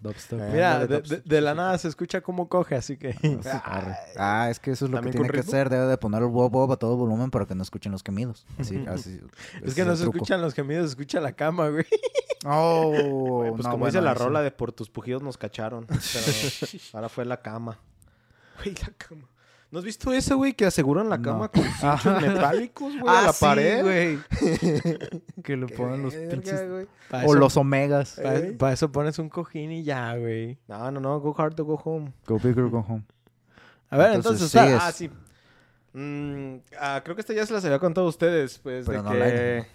Dubstep. 0.00 0.38
Eh, 0.38 0.50
Mira, 0.52 0.86
de, 0.86 1.40
la 1.40 1.54
nada 1.54 1.78
se 1.78 1.88
escucha 1.88 2.20
cómo 2.20 2.46
coge, 2.46 2.74
así 2.74 2.98
que... 2.98 3.16
Ah, 3.46 3.96
Ah, 4.18 4.50
es 4.50 4.60
que 4.60 4.72
eso 4.72 4.84
es 4.84 4.90
lo 4.90 4.98
que 4.98 5.04
¿También 5.04 5.22
tiene 5.22 5.30
que 5.30 5.40
hacer. 5.40 5.70
Debe 5.70 5.86
de 5.86 5.96
poner 5.96 6.20
el 6.22 6.28
Wob 6.28 6.52
Wob 6.54 6.72
a 6.72 6.76
todo 6.76 6.96
volumen 6.96 7.30
para 7.30 7.46
que 7.46 7.54
no 7.54 7.62
escuchen 7.62 7.90
los 7.90 8.02
gemidos. 8.02 8.46
Así, 8.58 8.84
así. 8.88 9.18
es 9.62 9.74
que 9.74 9.84
no 9.84 9.96
se 9.96 10.02
truco. 10.02 10.18
escuchan 10.18 10.42
los 10.42 10.52
gemidos, 10.52 10.84
se 10.84 10.90
escucha 10.90 11.20
la 11.20 11.32
cama, 11.32 11.70
güey. 11.70 11.86
Oh, 12.44 12.90
Güey, 12.90 13.50
pues 13.52 13.64
no, 13.64 13.70
como 13.70 13.78
bueno, 13.78 13.86
dice 13.86 14.02
la 14.02 14.12
rola 14.12 14.42
de 14.42 14.50
por 14.50 14.72
tus 14.72 14.90
pujidos 14.90 15.22
nos 15.22 15.38
cacharon. 15.38 15.86
Pero 15.86 15.98
ahora 16.92 17.08
fue 17.08 17.24
la 17.24 17.40
cama. 17.40 17.78
Güey, 18.62 18.74
la 18.74 18.92
cama. 18.98 19.26
¿No 19.70 19.80
has 19.80 19.84
visto 19.84 20.12
eso, 20.12 20.36
güey? 20.36 20.52
Que 20.52 20.66
aseguran 20.66 21.08
la 21.08 21.16
No. 21.18 21.22
cama 21.24 21.48
con 21.48 21.64
cinchos 21.64 22.22
metálicos, 22.22 22.92
güey, 23.00 23.04
Ah, 23.14 23.20
a 23.20 23.26
la 23.26 23.32
sí, 23.32 23.44
pared. 23.44 23.82
güey. 23.82 24.18
que 25.42 25.56
le 25.56 25.66
ponen 25.66 26.02
los 26.02 26.14
pinches. 26.14 26.62
O 27.26 27.34
los 27.34 27.56
omegas. 27.56 28.20
pa- 28.22 28.36
¿Eh? 28.36 28.52
pa' 28.52 28.72
eso 28.72 28.92
pones 28.92 29.18
un 29.18 29.28
cojín 29.28 29.72
y 29.72 29.82
ya, 29.82 30.16
güey. 30.16 30.58
No, 30.68 30.90
no, 30.92 31.00
no. 31.00 31.18
Go 31.20 31.34
hard 31.36 31.54
to 31.56 31.64
go 31.64 31.74
home. 31.82 32.12
Go 32.26 32.38
big 32.38 32.56
or 32.58 32.70
go 32.70 32.84
home. 32.88 33.02
A 33.90 33.96
ver, 33.96 34.12
entonces, 34.14 34.42
Entonces, 34.42 34.46
o 34.46 34.48
sea, 34.48 34.64
sigues. 34.64 34.80
Ah, 34.82 34.92
sí. 34.92 35.10
Mm, 35.98 36.56
ah, 36.80 37.00
creo 37.04 37.14
que 37.16 37.20
esta 37.20 37.32
ya 37.34 37.46
se 37.46 37.52
las 37.52 37.64
había 37.64 37.78
contado 37.78 38.06
a 38.06 38.10
ustedes, 38.10 38.58
pues, 38.58 38.86
Pero 38.86 39.02
de 39.02 39.08
no 39.08 39.10
que... 39.14 39.66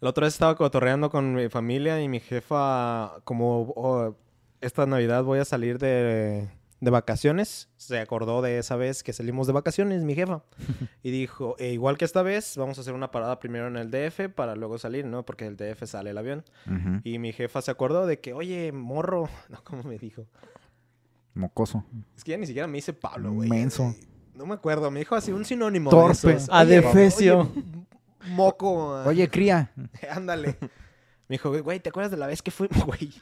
La 0.00 0.10
otra 0.10 0.24
vez 0.24 0.34
estaba 0.34 0.56
cotorreando 0.56 1.10
con 1.10 1.34
mi 1.34 1.48
familia 1.48 2.00
y 2.02 2.08
mi 2.08 2.18
jefa, 2.18 3.14
como 3.24 3.72
oh, 3.76 4.16
esta 4.60 4.84
Navidad 4.86 5.22
voy 5.22 5.38
a 5.38 5.44
salir 5.44 5.78
de, 5.78 6.48
de 6.82 6.90
vacaciones, 6.90 7.68
se 7.76 8.00
acordó 8.00 8.42
de 8.42 8.58
esa 8.58 8.74
vez 8.74 9.04
que 9.04 9.12
salimos 9.12 9.46
de 9.46 9.52
vacaciones, 9.52 10.02
mi 10.02 10.16
jefa. 10.16 10.42
y 11.04 11.12
dijo, 11.12 11.54
"E 11.60 11.72
igual 11.72 11.96
que 11.96 12.04
esta 12.04 12.22
vez, 12.22 12.56
vamos 12.56 12.76
a 12.76 12.80
hacer 12.80 12.92
una 12.92 13.12
parada 13.12 13.38
primero 13.38 13.68
en 13.68 13.76
el 13.76 13.88
DF 13.92 14.28
para 14.34 14.56
luego 14.56 14.78
salir, 14.78 15.06
¿no? 15.06 15.24
Porque 15.24 15.46
el 15.46 15.56
DF 15.56 15.86
sale 15.86 16.10
el 16.10 16.18
avión. 16.18 16.44
Y 17.04 17.20
mi 17.20 17.32
jefa 17.32 17.62
se 17.62 17.70
acordó 17.70 18.04
de 18.04 18.18
que, 18.18 18.32
oye, 18.32 18.72
morro, 18.72 19.28
no, 19.48 19.62
¿cómo 19.62 19.84
me 19.84 19.96
dijo? 19.96 20.26
Mocoso. 21.34 21.84
Es 22.16 22.24
que 22.24 22.32
ya 22.32 22.36
ni 22.36 22.46
siquiera 22.46 22.66
me 22.66 22.78
dice 22.78 22.92
Pablo, 22.92 23.32
güey. 23.32 23.48
Menso. 23.48 23.94
No 24.34 24.44
me 24.44 24.54
acuerdo, 24.54 24.90
me 24.90 24.98
dijo 24.98 25.14
así 25.14 25.30
un 25.30 25.44
sinónimo. 25.44 25.88
Torpe. 25.88 26.34
De. 26.34 26.46
Adefesio. 26.50 27.52
oye, 27.54 28.32
moco. 28.32 29.04
Oye, 29.04 29.30
cría. 29.30 29.70
ándale. 30.10 30.58
Me 31.28 31.34
dijo, 31.36 31.62
güey, 31.62 31.78
¿te 31.78 31.90
acuerdas 31.90 32.10
de 32.10 32.16
la 32.16 32.26
vez 32.26 32.42
que 32.42 32.50
fuimos, 32.50 32.84
güey? 32.84 33.12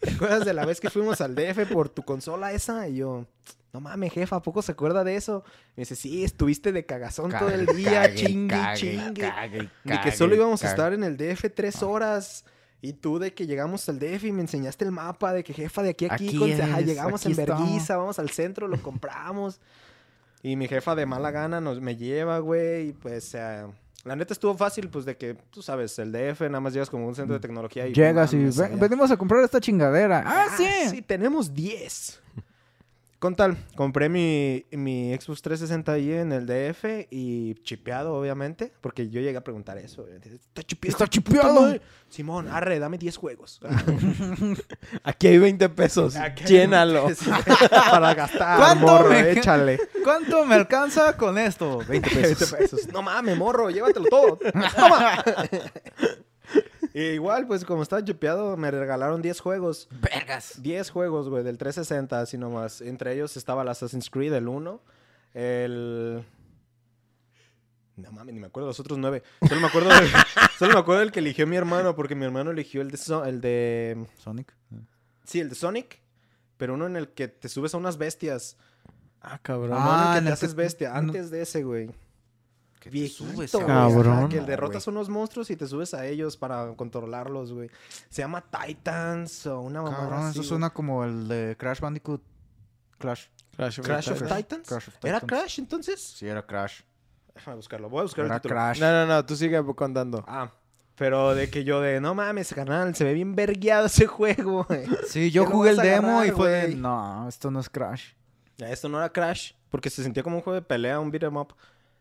¿Te 0.00 0.10
acuerdas 0.10 0.44
de 0.44 0.54
la 0.54 0.64
vez 0.66 0.80
que 0.80 0.90
fuimos 0.90 1.20
al 1.20 1.34
DF 1.34 1.66
por 1.72 1.88
tu 1.88 2.02
consola 2.04 2.52
esa? 2.52 2.88
Y 2.88 2.96
yo, 2.96 3.26
no 3.72 3.80
mames, 3.80 4.12
jefa, 4.12 4.36
¿a 4.36 4.42
poco 4.42 4.62
se 4.62 4.72
acuerda 4.72 5.04
de 5.04 5.16
eso? 5.16 5.44
Me 5.76 5.82
dice, 5.82 5.96
sí, 5.96 6.24
estuviste 6.24 6.72
de 6.72 6.84
cagazón 6.86 7.30
todo 7.30 7.48
el 7.50 7.66
día, 7.66 8.14
chingue, 8.14 8.56
y 8.56 8.76
chingue. 8.76 9.32
De 9.84 10.00
que 10.00 10.12
solo 10.12 10.34
íbamos 10.34 10.62
a 10.64 10.68
estar 10.70 10.92
en 10.92 11.04
el 11.04 11.16
DF 11.16 11.46
tres 11.54 11.82
horas. 11.82 12.44
Y 12.82 12.92
tú 12.92 13.18
de 13.18 13.32
que 13.32 13.46
llegamos 13.46 13.88
al 13.88 13.98
DF 13.98 14.24
y 14.24 14.32
me 14.32 14.42
enseñaste 14.42 14.84
el 14.84 14.92
mapa 14.92 15.32
de 15.32 15.42
que 15.42 15.54
jefa 15.54 15.82
de 15.82 15.90
aquí 15.90 16.04
a 16.04 16.12
aquí, 16.14 16.28
Aquí 16.28 16.38
con- 16.38 16.52
ajá, 16.60 16.80
es, 16.80 16.86
llegamos 16.86 17.22
aquí 17.22 17.32
en 17.32 17.40
está. 17.40 17.56
Berguiza, 17.56 17.96
vamos 17.96 18.18
al 18.18 18.30
centro, 18.30 18.68
lo 18.68 18.80
compramos. 18.82 19.60
Y 20.42 20.56
mi 20.56 20.68
jefa 20.68 20.94
de 20.94 21.06
mala 21.06 21.30
gana 21.30 21.60
nos 21.60 21.80
me 21.80 21.96
lleva, 21.96 22.38
güey, 22.38 22.88
y 22.88 22.92
pues 22.92 23.34
eh, 23.34 23.64
la 24.06 24.14
neta 24.14 24.32
estuvo 24.32 24.56
fácil, 24.56 24.88
pues 24.88 25.04
de 25.04 25.16
que, 25.16 25.34
tú 25.50 25.62
sabes, 25.62 25.98
el 25.98 26.12
DF 26.12 26.42
nada 26.42 26.60
más 26.60 26.72
llegas 26.72 26.88
como 26.88 27.08
un 27.08 27.14
centro 27.16 27.34
de 27.34 27.40
tecnología 27.40 27.88
y... 27.88 27.92
Llegas 27.92 28.32
y 28.32 28.48
venimos 28.78 29.10
a 29.10 29.16
comprar 29.16 29.42
esta 29.42 29.60
chingadera. 29.60 30.22
Ah, 30.24 30.46
sí. 30.56 30.64
Sí, 30.88 31.02
tenemos 31.02 31.52
10. 31.52 32.22
Con 33.18 33.34
tal, 33.34 33.56
compré 33.76 34.10
mi, 34.10 34.66
mi 34.72 35.14
Xbox 35.18 35.40
360 35.40 35.90
ahí 35.92 36.12
en 36.12 36.32
el 36.32 36.44
DF 36.44 37.06
y 37.10 37.54
chipeado, 37.62 38.14
obviamente, 38.14 38.72
porque 38.82 39.08
yo 39.08 39.20
llegué 39.22 39.38
a 39.38 39.40
preguntar 39.42 39.78
eso. 39.78 40.06
¿Está 40.06 40.62
chipeado? 40.62 40.92
Está 40.92 41.08
chipeado. 41.08 41.60
madre?" 41.62 41.80
Simón, 42.10 42.46
arre, 42.48 42.78
dame 42.78 42.98
10 42.98 43.16
juegos. 43.16 43.60
Aquí 45.02 45.26
hay 45.28 45.38
20 45.38 45.68
pesos. 45.70 46.14
Aquí 46.16 46.44
Llénalo. 46.44 47.08
Sí, 47.14 47.30
Para 47.70 48.14
gastar, 48.14 48.58
¿Cuánto 48.58 48.86
morro, 48.86 49.08
me- 49.10 49.30
échale. 49.32 49.80
¿Cuánto 50.04 50.44
me 50.44 50.54
alcanza 50.54 51.16
con 51.16 51.38
esto? 51.38 51.78
20 51.88 52.08
20 52.20 52.46
pesos. 52.46 52.86
No 52.92 53.02
mames, 53.02 53.36
morro, 53.36 53.70
llévatelo 53.70 54.06
todo. 54.10 54.38
Toma. 54.76 55.24
Y 56.98 57.02
igual, 57.10 57.46
pues 57.46 57.62
como 57.66 57.82
estaba 57.82 58.02
chipeado, 58.02 58.56
me 58.56 58.70
regalaron 58.70 59.20
10 59.20 59.40
juegos. 59.40 59.86
Vergas. 60.00 60.62
10 60.62 60.88
juegos, 60.90 61.28
güey, 61.28 61.44
del 61.44 61.58
360, 61.58 62.20
así 62.20 62.38
nomás. 62.38 62.80
Entre 62.80 63.12
ellos 63.12 63.36
estaba 63.36 63.60
el 63.62 63.68
Assassin's 63.68 64.08
Creed, 64.08 64.32
el 64.32 64.48
1, 64.48 64.80
el... 65.34 66.24
No 67.96 68.12
mames, 68.12 68.34
ni 68.34 68.40
me 68.40 68.46
acuerdo 68.46 68.68
los 68.68 68.80
otros 68.80 68.98
9. 68.98 69.22
Solo 69.46 69.60
me 69.60 69.66
acuerdo 69.66 69.88
del, 69.90 70.08
solo 70.58 70.72
me 70.74 70.80
acuerdo 70.80 71.00
del 71.00 71.12
que 71.12 71.20
eligió 71.20 71.46
mi 71.46 71.56
hermano, 71.56 71.94
porque 71.94 72.14
mi 72.14 72.24
hermano 72.24 72.50
eligió 72.50 72.80
el 72.80 72.90
de... 72.90 72.96
So- 72.96 73.24
El 73.26 73.40
de 73.42 74.06
Sonic. 74.18 74.54
sí, 75.24 75.40
el 75.40 75.50
de 75.50 75.54
Sonic, 75.54 76.00
pero 76.56 76.72
uno 76.74 76.86
en 76.86 76.96
el 76.96 77.08
que 77.10 77.28
te 77.28 77.48
subes 77.50 77.74
a 77.74 77.76
unas 77.78 77.98
bestias. 77.98 78.56
Ah, 79.20 79.38
cabrón. 79.42 79.72
Ah, 79.78 79.84
no, 79.84 79.92
en 79.92 79.98
el 79.98 80.12
que 80.12 80.18
en 80.18 80.24
te 80.24 80.28
el 80.28 80.32
haces 80.32 80.54
que- 80.54 80.62
bestia. 80.62 80.88
no- 80.90 80.96
Antes 80.96 81.30
de 81.30 81.42
ese, 81.42 81.62
güey. 81.62 81.90
Que 82.86 82.90
te 82.90 82.98
Viejito, 82.98 83.32
subes, 83.32 83.50
cabrón. 83.50 84.28
Que 84.28 84.40
derrotas 84.40 84.86
unos 84.86 85.08
monstruos 85.08 85.50
y 85.50 85.56
te 85.56 85.66
subes 85.66 85.92
a 85.92 86.06
ellos 86.06 86.36
para 86.36 86.72
controlarlos, 86.76 87.52
güey. 87.52 87.68
Se 88.08 88.22
llama 88.22 88.44
Titans 88.48 89.44
o 89.48 89.60
una 89.60 89.82
mamada 89.82 90.04
Cabrón, 90.04 90.24
así, 90.26 90.38
eso 90.38 90.48
suena 90.48 90.70
como 90.70 91.02
el 91.02 91.26
de 91.26 91.56
Crash 91.58 91.80
Bandicoot. 91.80 92.22
Clash. 92.98 93.26
Crash 93.56 93.80
of, 93.80 93.86
Crash 93.86 94.10
of 94.10 94.22
Titans. 94.22 94.68
Crash 94.68 94.88
of 94.88 94.94
¿Era 95.02 95.18
Titans. 95.18 95.42
Crash 95.42 95.58
entonces? 95.58 96.00
Sí, 96.00 96.28
era 96.28 96.46
Crash. 96.46 96.82
Déjame 97.34 97.56
buscarlo. 97.56 97.90
Voy 97.90 98.00
a 98.00 98.02
buscar 98.04 98.24
Era 98.26 98.36
el 98.36 98.40
título. 98.40 98.54
Crash. 98.54 98.80
No, 98.80 98.92
no, 98.92 99.06
no. 99.06 99.26
Tú 99.26 99.34
sigue 99.34 99.60
contando. 99.74 100.24
Ah, 100.28 100.48
pero 100.94 101.34
de 101.34 101.50
que 101.50 101.64
yo 101.64 101.80
de, 101.80 102.00
no 102.00 102.14
mames, 102.14 102.54
canal, 102.54 102.94
se 102.94 103.02
ve 103.02 103.14
bien 103.14 103.34
vergueado 103.34 103.86
ese 103.86 104.06
juego, 104.06 104.64
güey. 104.64 104.86
Sí, 105.08 105.32
yo 105.32 105.42
¿Qué 105.44 105.50
no 105.50 105.56
jugué 105.56 105.70
el 105.70 105.76
demo 105.78 106.24
y 106.24 106.30
fue 106.30 106.50
de, 106.50 106.76
no, 106.76 107.28
esto 107.28 107.50
no 107.50 107.58
es 107.58 107.68
Crash. 107.68 108.12
Ya, 108.56 108.70
esto 108.70 108.88
no 108.88 108.98
era 108.98 109.12
Crash, 109.12 109.54
porque 109.70 109.90
se 109.90 110.04
sentía 110.04 110.22
como 110.22 110.36
un 110.36 110.42
juego 110.42 110.54
de 110.54 110.62
pelea, 110.62 111.00
un 111.00 111.10
beat 111.10 111.24
'em 111.24 111.36
up. 111.36 111.54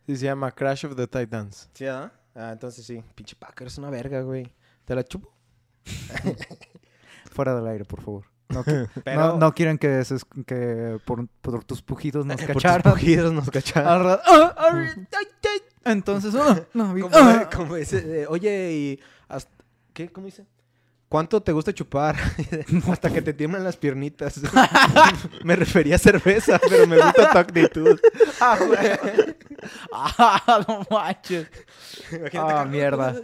Sí, 0.06 0.16
se 0.18 0.26
llama 0.26 0.52
Crash 0.52 0.86
of 0.86 0.96
the 0.96 1.08
Titans. 1.08 1.70
¿Sí, 1.74 1.86
ah? 1.88 2.12
Ah, 2.36 2.52
entonces 2.52 2.86
sí. 2.86 3.04
Pinche 3.16 3.36
Packer 3.36 3.68
es 3.68 3.78
una 3.78 3.90
verga, 3.90 4.22
güey. 4.22 4.52
¿Te 4.86 4.94
la 4.96 5.04
chupo? 5.04 5.34
Fuera 7.32 7.56
del 7.56 7.68
aire, 7.68 7.86
por 7.86 8.02
favor. 8.02 8.26
No, 8.50 8.64
qui- 8.64 8.88
Pero... 9.04 9.20
no, 9.20 9.38
no 9.38 9.54
quieren 9.54 9.78
que, 9.78 10.04
se 10.06 10.16
es- 10.16 10.26
que 10.46 11.00
por, 11.06 11.28
por 11.42 11.64
tus 11.64 11.82
pujidos 11.82 12.26
nos 12.26 12.38
Por 12.42 12.54
tus 12.54 12.64
cacharan. 12.64 12.94
pujidos 12.94 13.34
nos 13.34 13.50
cacharon. 13.50 13.90
Al 13.92 14.04
ra- 14.04 14.22
¡Ah! 14.26 14.56
¡Ah! 14.58 14.70
¡Ay, 14.74 14.88
ay! 15.44 15.62
Entonces, 15.86 16.34
ah, 16.36 16.62
no, 16.74 16.94
Como, 17.00 17.50
como 17.56 17.76
ese, 17.76 18.02
de, 18.02 18.28
oye, 18.28 18.72
y... 18.74 19.00
hasta- 19.28 19.52
¿Qué? 19.94 20.10
¿Cómo 20.12 20.26
dice? 20.26 20.46
¿Cuánto 21.16 21.42
te 21.42 21.54
gusta 21.54 21.74
chupar? 21.74 22.18
Hasta 22.92 23.10
que 23.10 23.22
te 23.22 23.32
tiemblan 23.32 23.64
las 23.64 23.78
piernitas. 23.78 24.42
me 25.46 25.56
refería 25.56 25.96
a 25.96 25.98
cerveza, 25.98 26.60
pero 26.60 26.86
me 26.88 26.98
gusta 26.98 27.32
tu 27.32 27.38
actitud. 27.38 27.98
Ah, 28.42 28.58
güey. 28.60 29.38
Ah, 29.94 30.66
no 30.68 30.86
manches. 30.90 31.48
Imagínate 32.12 32.54
Ah, 32.54 32.66
mierda. 32.66 33.16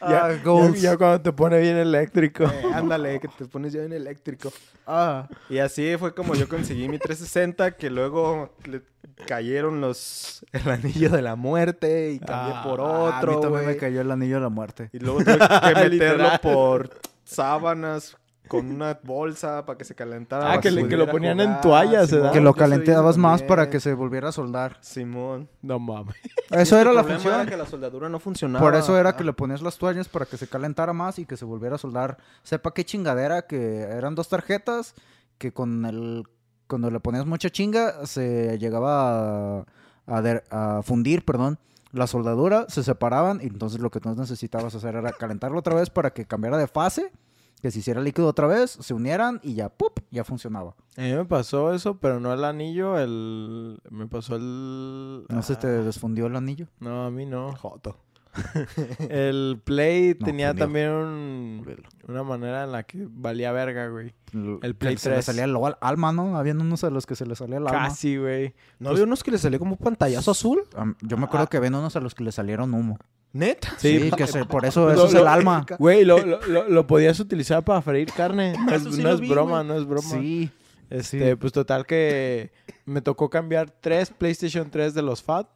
Ya, 0.00 0.26
Ah, 0.26 0.72
ya, 0.74 0.96
cuando 0.96 1.20
te 1.20 1.32
pone 1.32 1.58
bien 1.60 1.76
eléctrico. 1.76 2.44
Eh, 2.44 2.62
ándale, 2.74 3.18
que 3.20 3.28
te 3.28 3.46
pones 3.46 3.72
ya 3.72 3.82
en 3.82 3.92
eléctrico. 3.92 4.52
Ah. 4.86 5.28
Y 5.48 5.58
así 5.58 5.96
fue 5.98 6.14
como 6.14 6.34
yo 6.34 6.48
conseguí 6.48 6.88
mi 6.88 6.98
360, 6.98 7.72
que 7.72 7.90
luego 7.90 8.54
le 8.64 8.82
cayeron 9.26 9.80
los 9.80 10.44
el 10.52 10.68
anillo 10.70 11.10
de 11.10 11.22
la 11.22 11.36
muerte 11.36 12.10
y 12.12 12.18
cambié 12.18 12.54
Ah, 12.56 12.62
por 12.64 12.80
a 12.80 12.84
mí 12.84 13.16
otro, 13.16 13.40
también 13.40 13.66
me 13.66 13.76
cayó 13.76 14.00
el 14.02 14.10
anillo 14.10 14.36
de 14.36 14.40
la 14.42 14.48
muerte. 14.48 14.90
Y 14.92 14.98
luego 14.98 15.20
tuve 15.24 15.38
que 15.38 15.74
meterlo 15.90 16.28
por 16.42 16.90
sábanas 17.24 18.16
con 18.48 18.70
una 18.70 18.98
bolsa 19.02 19.64
para 19.66 19.76
que 19.78 19.84
se 19.84 19.94
calentara. 19.94 20.52
Ah, 20.52 20.60
que 20.60 20.70
le- 20.70 20.88
que 20.88 20.96
lo 20.96 21.10
ponían 21.10 21.40
en 21.40 21.60
toallas, 21.60 22.10
¿verdad? 22.10 22.32
Que 22.32 22.40
lo 22.40 22.54
calentabas 22.54 23.16
más 23.16 23.42
para 23.42 23.68
que 23.70 23.80
se 23.80 23.94
volviera 23.94 24.28
a 24.28 24.32
soldar. 24.32 24.76
Simón. 24.80 25.48
No 25.62 25.78
mames. 25.78 26.14
Eso 26.50 26.78
era 26.78 26.92
la 26.92 27.04
función. 27.04 27.34
era 27.34 27.46
que 27.46 27.56
la 27.56 27.66
soldadura 27.66 28.08
no 28.08 28.18
funcionaba. 28.20 28.64
Por 28.64 28.74
eso 28.74 28.96
era 28.98 29.16
que 29.16 29.24
le 29.24 29.32
ponías 29.32 29.62
las 29.62 29.78
toallas 29.78 30.08
para 30.08 30.26
que 30.26 30.36
se 30.36 30.46
calentara 30.48 30.92
más 30.92 31.18
y 31.18 31.26
que 31.26 31.36
se 31.36 31.44
volviera 31.44 31.76
a 31.76 31.78
soldar. 31.78 32.18
Sepa 32.42 32.72
qué 32.72 32.84
chingadera, 32.84 33.42
que 33.46 33.82
eran 33.82 34.14
dos 34.14 34.28
tarjetas 34.28 34.94
que 35.38 35.52
con 35.52 35.84
el 35.84 36.24
cuando 36.68 36.90
le 36.90 36.98
ponías 36.98 37.26
mucha 37.26 37.48
chinga 37.50 38.06
se 38.06 38.58
llegaba 38.58 39.58
a, 39.60 39.64
a, 40.06 40.22
der- 40.22 40.42
a 40.50 40.80
fundir, 40.82 41.24
perdón, 41.24 41.58
la 41.92 42.06
soldadura, 42.08 42.66
se 42.68 42.82
separaban 42.82 43.38
y 43.40 43.46
entonces 43.46 43.80
lo 43.80 43.90
que 43.90 44.00
tú 44.00 44.12
necesitabas 44.16 44.74
hacer 44.74 44.96
era 44.96 45.12
calentarlo 45.12 45.58
otra 45.60 45.74
vez 45.76 45.90
para 45.90 46.10
que 46.10 46.24
cambiara 46.26 46.58
de 46.58 46.66
fase, 46.66 47.12
que 47.62 47.70
se 47.70 47.78
hiciera 47.80 48.00
líquido 48.00 48.28
otra 48.28 48.46
vez, 48.46 48.70
se 48.70 48.94
unieran 48.94 49.40
y 49.42 49.54
ya, 49.54 49.68
¡pup! 49.68 50.00
ya 50.10 50.24
funcionaba. 50.24 50.74
A 50.96 51.00
mí 51.02 51.12
me 51.12 51.24
pasó 51.24 51.72
eso, 51.74 51.98
pero 51.98 52.20
no 52.20 52.32
el 52.32 52.44
anillo, 52.44 52.98
el... 52.98 53.78
Me 53.90 54.06
pasó 54.06 54.36
el... 54.36 55.24
¿No 55.28 55.42
se 55.42 55.56
te 55.56 55.66
Ah, 55.66 55.70
desfundió 55.82 56.26
el 56.26 56.36
anillo? 56.36 56.66
No, 56.80 57.04
a 57.06 57.10
mí 57.10 57.26
no. 57.26 57.52
Joto. 57.56 57.98
El 59.08 59.60
Play 59.64 60.14
No, 60.20 60.26
tenía 60.26 60.48
fundió. 60.48 60.64
también 60.66 60.90
un- 60.90 61.76
una 62.06 62.22
manera 62.22 62.64
en 62.64 62.72
la 62.72 62.82
que 62.82 63.06
valía 63.10 63.50
verga, 63.52 63.88
güey. 63.88 64.14
El 64.62 64.74
Play 64.76 64.94
que 64.96 65.00
se 65.00 65.08
le 65.08 65.14
3. 65.16 65.24
salía 65.24 65.44
el 65.44 65.56
al- 65.56 65.78
alma, 65.80 66.12
¿no? 66.12 66.36
Habían 66.36 66.60
unos 66.60 66.84
a 66.84 66.90
los 66.90 67.06
que 67.06 67.16
se 67.16 67.24
les 67.26 67.38
salía 67.38 67.56
el 67.56 67.66
alma. 67.66 67.84
Casi, 67.88 68.16
güey. 68.18 68.54
¿No 68.78 68.90
había 68.90 69.04
unos 69.04 69.24
que 69.24 69.30
le 69.30 69.38
salió 69.38 69.58
como 69.58 69.72
un 69.72 69.78
pantallazo 69.78 70.30
azul? 70.32 70.62
Yo 71.00 71.16
me 71.16 71.24
acuerdo 71.24 71.46
que 71.48 71.56
habían 71.56 71.74
unos 71.76 71.96
a 71.96 72.00
los 72.00 72.14
que 72.14 72.24
le 72.24 72.32
salieron 72.32 72.74
humo. 72.74 72.98
¿Neta? 73.36 73.74
Sí, 73.78 73.98
Sí, 74.00 74.10
que 74.10 74.26
se- 74.26 74.44
por 74.44 74.64
eso 74.64 74.86
lo- 74.86 74.92
eso 74.92 75.06
es 75.06 75.12
lo- 75.14 75.20
el 75.20 75.28
alma. 75.28 75.66
Güey, 75.78 76.04
lo, 76.04 76.18
lo, 76.24 76.40
lo- 76.46 76.68
lo 76.68 76.86
podías 76.86 77.18
utilizar 77.20 77.64
para 77.64 77.82
freír 77.82 78.10
carne. 78.12 78.54
No 78.66 78.72
es, 78.74 78.82
Eso 78.82 78.92
sí 78.92 79.02
no 79.02 79.08
lo 79.10 79.14
es 79.14 79.20
vi, 79.20 79.28
broma, 79.28 79.62
no 79.64 79.74
es 79.76 79.84
broma. 79.86 80.08
Sí. 80.08 80.50
Este, 80.88 81.30
sí. 81.30 81.34
pues 81.36 81.52
total 81.52 81.84
que 81.84 82.52
me 82.84 83.00
tocó 83.02 83.28
cambiar 83.28 83.70
tres 83.70 84.10
PlayStation 84.10 84.70
3 84.70 84.94
de 84.94 85.02
los 85.02 85.22
FAT. 85.22 85.48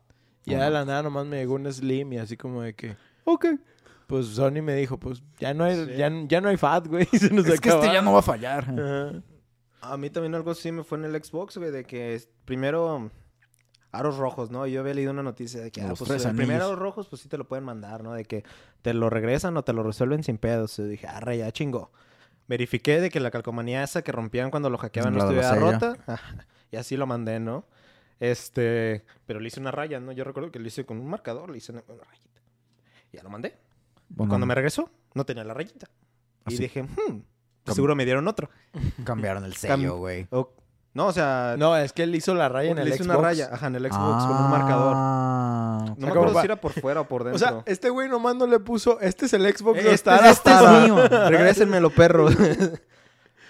Y 0.44 0.52
ya 0.52 0.64
de 0.64 0.70
la 0.70 0.84
nada 0.84 1.02
nomás 1.04 1.26
me 1.26 1.36
llegó 1.36 1.54
un 1.54 1.70
Slim 1.72 2.12
y 2.14 2.18
así 2.18 2.36
como 2.36 2.62
de 2.62 2.74
que, 2.74 2.96
ok. 3.24 3.46
Pues 4.06 4.26
Sony 4.26 4.60
me 4.62 4.74
dijo, 4.74 4.98
pues 4.98 5.22
ya 5.38 5.54
no 5.54 5.62
hay, 5.64 5.96
ya, 5.96 6.10
ya 6.26 6.40
no 6.40 6.48
hay 6.48 6.56
FAT, 6.56 6.88
güey. 6.88 7.04
Se 7.12 7.30
nos 7.30 7.46
Es 7.46 7.60
que 7.60 7.68
este 7.68 7.86
ya 7.92 8.02
no 8.02 8.12
va 8.12 8.18
a 8.18 8.22
fallar. 8.22 9.22
A 9.82 9.96
mí 9.96 10.10
también 10.10 10.34
algo 10.34 10.50
así 10.50 10.72
me 10.72 10.82
fue 10.82 10.98
en 10.98 11.04
el 11.04 11.24
Xbox, 11.24 11.56
güey, 11.56 11.70
de 11.70 11.84
que 11.84 12.20
primero 12.44 13.10
aros 13.92 14.18
rojos, 14.18 14.50
¿no? 14.50 14.66
Yo 14.66 14.80
había 14.80 14.94
leído 14.94 15.10
una 15.12 15.22
noticia 15.22 15.60
de 15.60 15.70
que, 15.70 15.80
ah, 15.82 15.92
pues 15.98 16.24
el 16.24 16.36
primer 16.36 16.60
aros 16.62 16.78
rojos, 16.78 17.08
pues 17.08 17.22
sí 17.22 17.28
te 17.28 17.36
lo 17.38 17.46
pueden 17.48 17.64
mandar, 17.64 18.02
¿no? 18.02 18.12
De 18.14 18.24
que 18.24 18.44
te 18.82 18.94
lo 18.94 19.10
regresan 19.10 19.56
o 19.56 19.64
te 19.64 19.72
lo 19.72 19.82
resuelven 19.82 20.22
sin 20.22 20.38
pedos. 20.38 20.78
Y 20.78 20.84
dije, 20.84 21.06
arre, 21.06 21.38
ya 21.38 21.50
chingó. 21.52 21.90
Verifiqué 22.48 23.00
de 23.00 23.10
que 23.10 23.20
la 23.20 23.30
calcomanía 23.30 23.82
esa 23.84 24.02
que 24.02 24.12
rompían 24.12 24.50
cuando 24.50 24.70
lo 24.70 24.78
hackeaban 24.78 25.14
no 25.14 25.20
estuviera 25.20 25.54
rota. 25.54 25.96
Y 26.72 26.76
así 26.76 26.96
lo 26.96 27.04
mandé, 27.04 27.40
¿no? 27.40 27.64
Este, 28.20 29.04
pero 29.26 29.40
le 29.40 29.48
hice 29.48 29.58
una 29.58 29.70
raya, 29.72 29.98
¿no? 29.98 30.12
Yo 30.12 30.22
recuerdo 30.22 30.52
que 30.52 30.58
lo 30.60 30.68
hice 30.68 30.84
con 30.86 30.98
un 30.98 31.08
marcador, 31.08 31.50
le 31.50 31.58
hice 31.58 31.72
una, 31.72 31.82
una 31.88 32.04
rayita. 32.04 32.40
Y 33.12 33.16
ya 33.16 33.22
lo 33.24 33.30
mandé. 33.30 33.56
Bueno, 34.08 34.28
Cuando 34.30 34.46
me 34.46 34.54
regresó, 34.54 34.88
no 35.14 35.24
tenía 35.24 35.42
la 35.42 35.54
rayita. 35.54 35.88
Y 36.46 36.54
Así. 36.54 36.62
dije, 36.62 36.82
hmm, 36.84 37.22
Cam- 37.64 37.74
seguro 37.74 37.96
me 37.96 38.04
dieron 38.04 38.28
otro. 38.28 38.50
cambiaron 39.04 39.44
el 39.44 39.54
Cam- 39.54 39.56
sello, 39.78 39.96
güey. 39.96 40.28
O- 40.30 40.52
no, 40.94 41.06
o 41.06 41.12
sea, 41.12 41.54
No, 41.58 41.76
es 41.76 41.92
que 41.92 42.02
él 42.02 42.14
hizo 42.14 42.34
la 42.34 42.48
raya 42.48 42.70
en 42.72 42.78
el 42.78 42.88
Xbox. 42.92 43.00
una 43.06 43.16
raya, 43.16 43.48
ajá, 43.52 43.66
en 43.68 43.76
el 43.76 43.82
Xbox 43.90 44.24
con 44.24 44.36
un 44.44 44.50
marcador. 44.50 44.94
Ah, 44.96 45.84
No 45.86 45.94
me 45.94 46.00
sea, 46.00 46.10
acuerdo 46.10 46.40
si 46.40 46.44
era 46.46 46.56
por 46.56 46.72
fuera 46.72 47.00
o 47.02 47.04
por 47.08 47.22
O 47.22 47.24
dentro. 47.26 47.38
sea, 47.38 47.62
este 47.66 47.90
güey 47.90 48.08
nomás 48.08 48.34
no 48.36 48.46
le 48.46 48.58
puso, 48.60 48.98
este 49.00 49.26
es 49.26 49.32
el 49.34 49.42
Xbox, 49.42 49.78
Eh, 49.78 49.82
no 49.84 49.90
este, 49.90 50.10
está 50.14 50.30
este 50.30 50.50
es 50.52 50.60
la- 50.60 50.80
mío. 50.80 50.96
Regrésenmelo, 51.28 51.90
perros. 51.90 52.34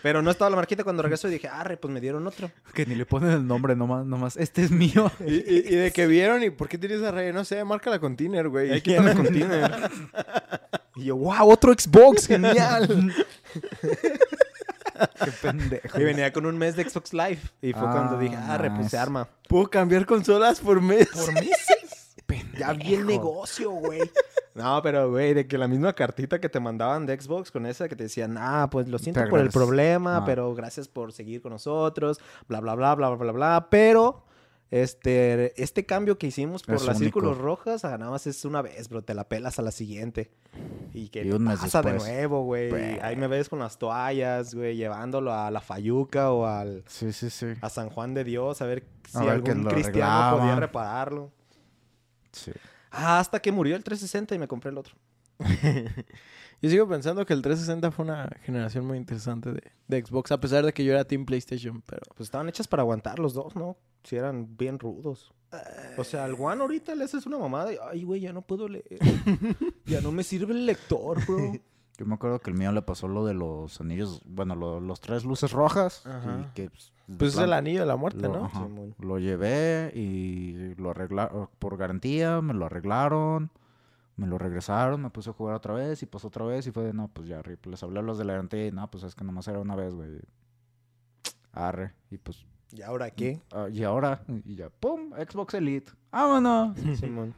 Pero 0.03 0.22
no 0.22 0.31
estaba 0.31 0.48
la 0.48 0.57
marquita 0.57 0.83
cuando 0.83 1.03
regresó 1.03 1.29
y 1.29 1.33
dije, 1.33 1.46
arre, 1.48 1.76
pues 1.76 1.92
me 1.92 2.00
dieron 2.00 2.26
otro. 2.26 2.50
Que 2.72 2.87
ni 2.87 2.94
le 2.94 3.05
ponen 3.05 3.33
el 3.33 3.46
nombre 3.46 3.76
nomás, 3.76 4.07
nomás. 4.07 4.37
Este 4.38 4.62
es 4.62 4.70
mío. 4.70 5.12
Y, 5.26 5.35
y- 5.35 5.64
y 5.68 5.76
de 5.76 5.90
que 5.92 6.07
vieron, 6.07 6.42
¿y 6.42 6.48
por 6.48 6.68
qué 6.68 6.79
tiene 6.79 6.94
esa 6.94 7.11
raya? 7.11 7.33
No 7.35 7.44
sé, 7.44 7.62
marca 7.64 7.90
la 7.90 7.98
container, 7.98 8.48
güey. 8.48 8.70
Ahí 8.70 8.81
quítame 8.81 9.11
el 9.11 9.16
container. 9.18 9.90
Y 10.96 11.05
yo, 11.05 11.16
wow, 11.16 11.50
otro 11.50 11.72
Xbox, 11.72 12.26
genial. 12.26 13.14
Qué 15.24 15.30
pendejo. 15.42 16.00
y 16.00 16.04
venía 16.04 16.32
con 16.32 16.46
un 16.46 16.56
mes 16.58 16.76
de 16.76 16.88
Xbox 16.88 17.12
Live. 17.12 17.40
Y 17.62 17.72
fue 17.72 17.82
cuando 17.90 18.18
dije, 18.18 18.36
Ah, 18.36 18.54
arre, 18.54 18.68
pues 18.70 18.78
se 18.90 18.96
nice. 18.96 18.98
arma. 18.98 19.28
Puedo 19.48 19.68
cambiar 19.68 20.06
consolas 20.06 20.60
por 20.60 20.80
mes. 20.80 21.08
Por 21.08 21.32
meses. 21.34 22.16
ya 22.58 22.72
vi 22.72 22.94
el 22.94 23.06
negocio, 23.06 23.70
güey. 23.70 24.00
No, 24.54 24.80
pero, 24.82 25.10
güey, 25.10 25.32
de 25.32 25.46
que 25.46 25.56
la 25.56 25.68
misma 25.68 25.92
cartita 25.94 26.40
que 26.40 26.48
te 26.48 26.58
mandaban 26.60 27.06
de 27.06 27.18
Xbox 27.20 27.50
con 27.50 27.66
esa 27.66 27.88
que 27.88 27.96
te 27.96 28.04
decían, 28.04 28.36
ah, 28.38 28.68
pues 28.70 28.88
lo 28.88 28.98
siento 28.98 29.24
por 29.28 29.38
el 29.40 29.50
problema, 29.50 30.18
Ah. 30.18 30.24
pero 30.26 30.52
gracias 30.54 30.88
por 30.88 31.12
seguir 31.12 31.40
con 31.40 31.52
nosotros, 31.52 32.18
bla, 32.48 32.60
bla, 32.60 32.74
bla, 32.74 32.94
bla, 32.94 33.08
bla, 33.10 33.16
bla, 33.16 33.32
bla. 33.32 33.66
Pero, 33.70 34.24
este, 34.70 35.61
este 35.62 35.85
cambio 35.87 36.16
que 36.18 36.28
hicimos 36.28 36.62
por 36.62 36.76
Es 36.76 36.85
las 36.85 36.96
único. 36.98 37.20
círculos 37.20 37.38
rojas, 37.38 37.85
ah, 37.85 37.98
nada 37.98 38.11
más 38.11 38.26
es 38.26 38.44
una 38.44 38.62
vez, 38.62 38.88
bro, 38.88 39.02
te 39.02 39.14
la 39.14 39.28
pelas 39.28 39.59
a 39.59 39.62
la 39.62 39.70
siguiente. 39.72 40.30
Y 40.94 41.09
que 41.09 41.24
Y 41.24 41.30
te 41.30 41.38
pasa 41.40 41.83
de 41.83 41.94
nuevo, 41.94 42.44
güey. 42.44 42.72
Ahí 43.00 43.16
me 43.16 43.26
ves 43.26 43.48
con 43.48 43.59
las 43.59 43.78
toallas, 43.78 44.54
güey, 44.54 44.76
llevándolo 44.76 45.33
a 45.33 45.50
la 45.50 45.61
Fayuca 45.61 46.30
o 46.33 46.46
al, 46.46 46.85
Sí, 46.87 47.12
sí, 47.12 47.30
sí. 47.30 47.46
a 47.61 47.68
San 47.68 47.90
Juan 47.90 48.14
de 48.14 48.24
Dios, 48.24 48.62
a 48.62 48.66
ver 48.66 48.85
si 49.09 49.18
A 49.18 49.22
ver 49.22 49.42
que 49.42 49.50
algún 49.52 49.66
cristiano 49.66 50.38
podía 50.38 50.56
repararlo. 50.56 51.33
sí. 52.33 52.52
Ah, 52.92 53.20
hasta 53.20 53.38
que 53.40 53.52
murió 53.52 53.76
el 53.76 53.85
360 53.85 54.35
y 54.35 54.38
me 54.40 54.48
compré 54.48 54.70
el 54.72 54.78
otro. 54.78 54.96
Yo 56.62 56.68
sigo 56.68 56.88
pensando 56.88 57.24
que 57.24 57.33
el 57.33 57.40
360 57.40 57.90
fue 57.92 58.04
una 58.04 58.28
generación 58.44 58.85
muy 58.85 58.98
interesante 58.98 59.52
de, 59.52 59.62
de 59.88 60.04
Xbox, 60.04 60.33
a 60.33 60.40
pesar 60.40 60.66
de 60.66 60.72
que 60.74 60.85
yo 60.85 60.92
era 60.92 61.04
Team 61.04 61.24
PlayStation, 61.24 61.83
pero... 61.87 62.02
Pues 62.16 62.26
estaban 62.26 62.48
hechas 62.48 62.68
para 62.68 62.83
aguantar 62.83 63.18
los 63.18 63.33
dos, 63.33 63.54
¿no? 63.56 63.78
Si 64.04 64.16
eran 64.16 64.56
bien 64.56 64.78
rudos. 64.78 65.32
O 65.98 66.04
sea, 66.04 66.24
al 66.24 66.34
One 66.38 66.62
ahorita 66.62 66.94
le 66.94 67.04
haces 67.04 67.26
una 67.26 67.38
mamada 67.38 67.72
y, 67.72 67.76
ay, 67.90 68.04
güey, 68.04 68.20
ya 68.20 68.32
no 68.32 68.42
puedo 68.42 68.68
leer. 68.68 68.86
ya 69.86 70.00
no 70.00 70.12
me 70.12 70.22
sirve 70.22 70.52
el 70.54 70.64
lector, 70.66 71.24
bro. 71.26 71.38
Yo 71.98 72.06
me 72.06 72.14
acuerdo 72.14 72.38
que 72.40 72.50
el 72.50 72.56
mío 72.56 72.72
le 72.72 72.80
pasó 72.80 73.08
lo 73.08 73.26
de 73.26 73.34
los 73.34 73.78
anillos, 73.80 74.22
bueno, 74.24 74.54
lo- 74.54 74.80
los 74.80 75.00
tres 75.02 75.24
luces 75.24 75.52
rojas. 75.52 76.06
Ajá. 76.06 76.46
Y 76.48 76.54
que, 76.54 76.70
pues, 76.70 76.92
Pues 77.18 77.34
es 77.34 77.40
el 77.40 77.52
anillo 77.52 77.80
de 77.80 77.86
la 77.86 77.96
muerte, 77.96 78.22
lo, 78.22 78.38
¿no? 78.38 78.44
ajá, 78.46 78.66
lo 79.00 79.18
llevé 79.18 79.92
y 79.94 80.74
lo 80.76 80.90
arreglaron 80.92 81.50
por 81.58 81.76
garantía, 81.76 82.40
me 82.40 82.54
lo 82.54 82.64
arreglaron, 82.64 83.50
me 84.16 84.26
lo 84.26 84.38
regresaron, 84.38 85.02
me 85.02 85.10
puse 85.10 85.28
a 85.28 85.32
jugar 85.34 85.56
otra 85.56 85.74
vez 85.74 86.02
y 86.02 86.06
pasó 86.06 86.28
otra 86.28 86.46
vez 86.46 86.66
y 86.66 86.70
fue 86.70 86.84
de, 86.84 86.94
no, 86.94 87.08
pues 87.08 87.28
ya, 87.28 87.42
les 87.64 87.82
hablé 87.82 87.98
a 87.98 88.02
los 88.02 88.16
de 88.16 88.24
la 88.24 88.32
garantía 88.32 88.66
y 88.66 88.72
no, 88.72 88.90
pues 88.90 89.04
es 89.04 89.14
que 89.14 89.24
nomás 89.24 89.46
era 89.48 89.58
una 89.58 89.76
vez, 89.76 89.92
güey. 89.92 90.08
Arre, 91.52 91.92
y 92.10 92.16
pues, 92.18 92.46
¿Y 92.72 92.83
ahora 92.83 93.11
qué? 93.11 93.40
ah, 93.52 93.68
y 93.72 93.83
ahora, 93.83 94.22
y 94.44 94.54
ya, 94.56 94.68
pum, 94.70 95.12
Xbox 95.14 95.54
Elite, 95.54 95.90
vámonos. 96.12 96.76
Simón. 97.00 97.35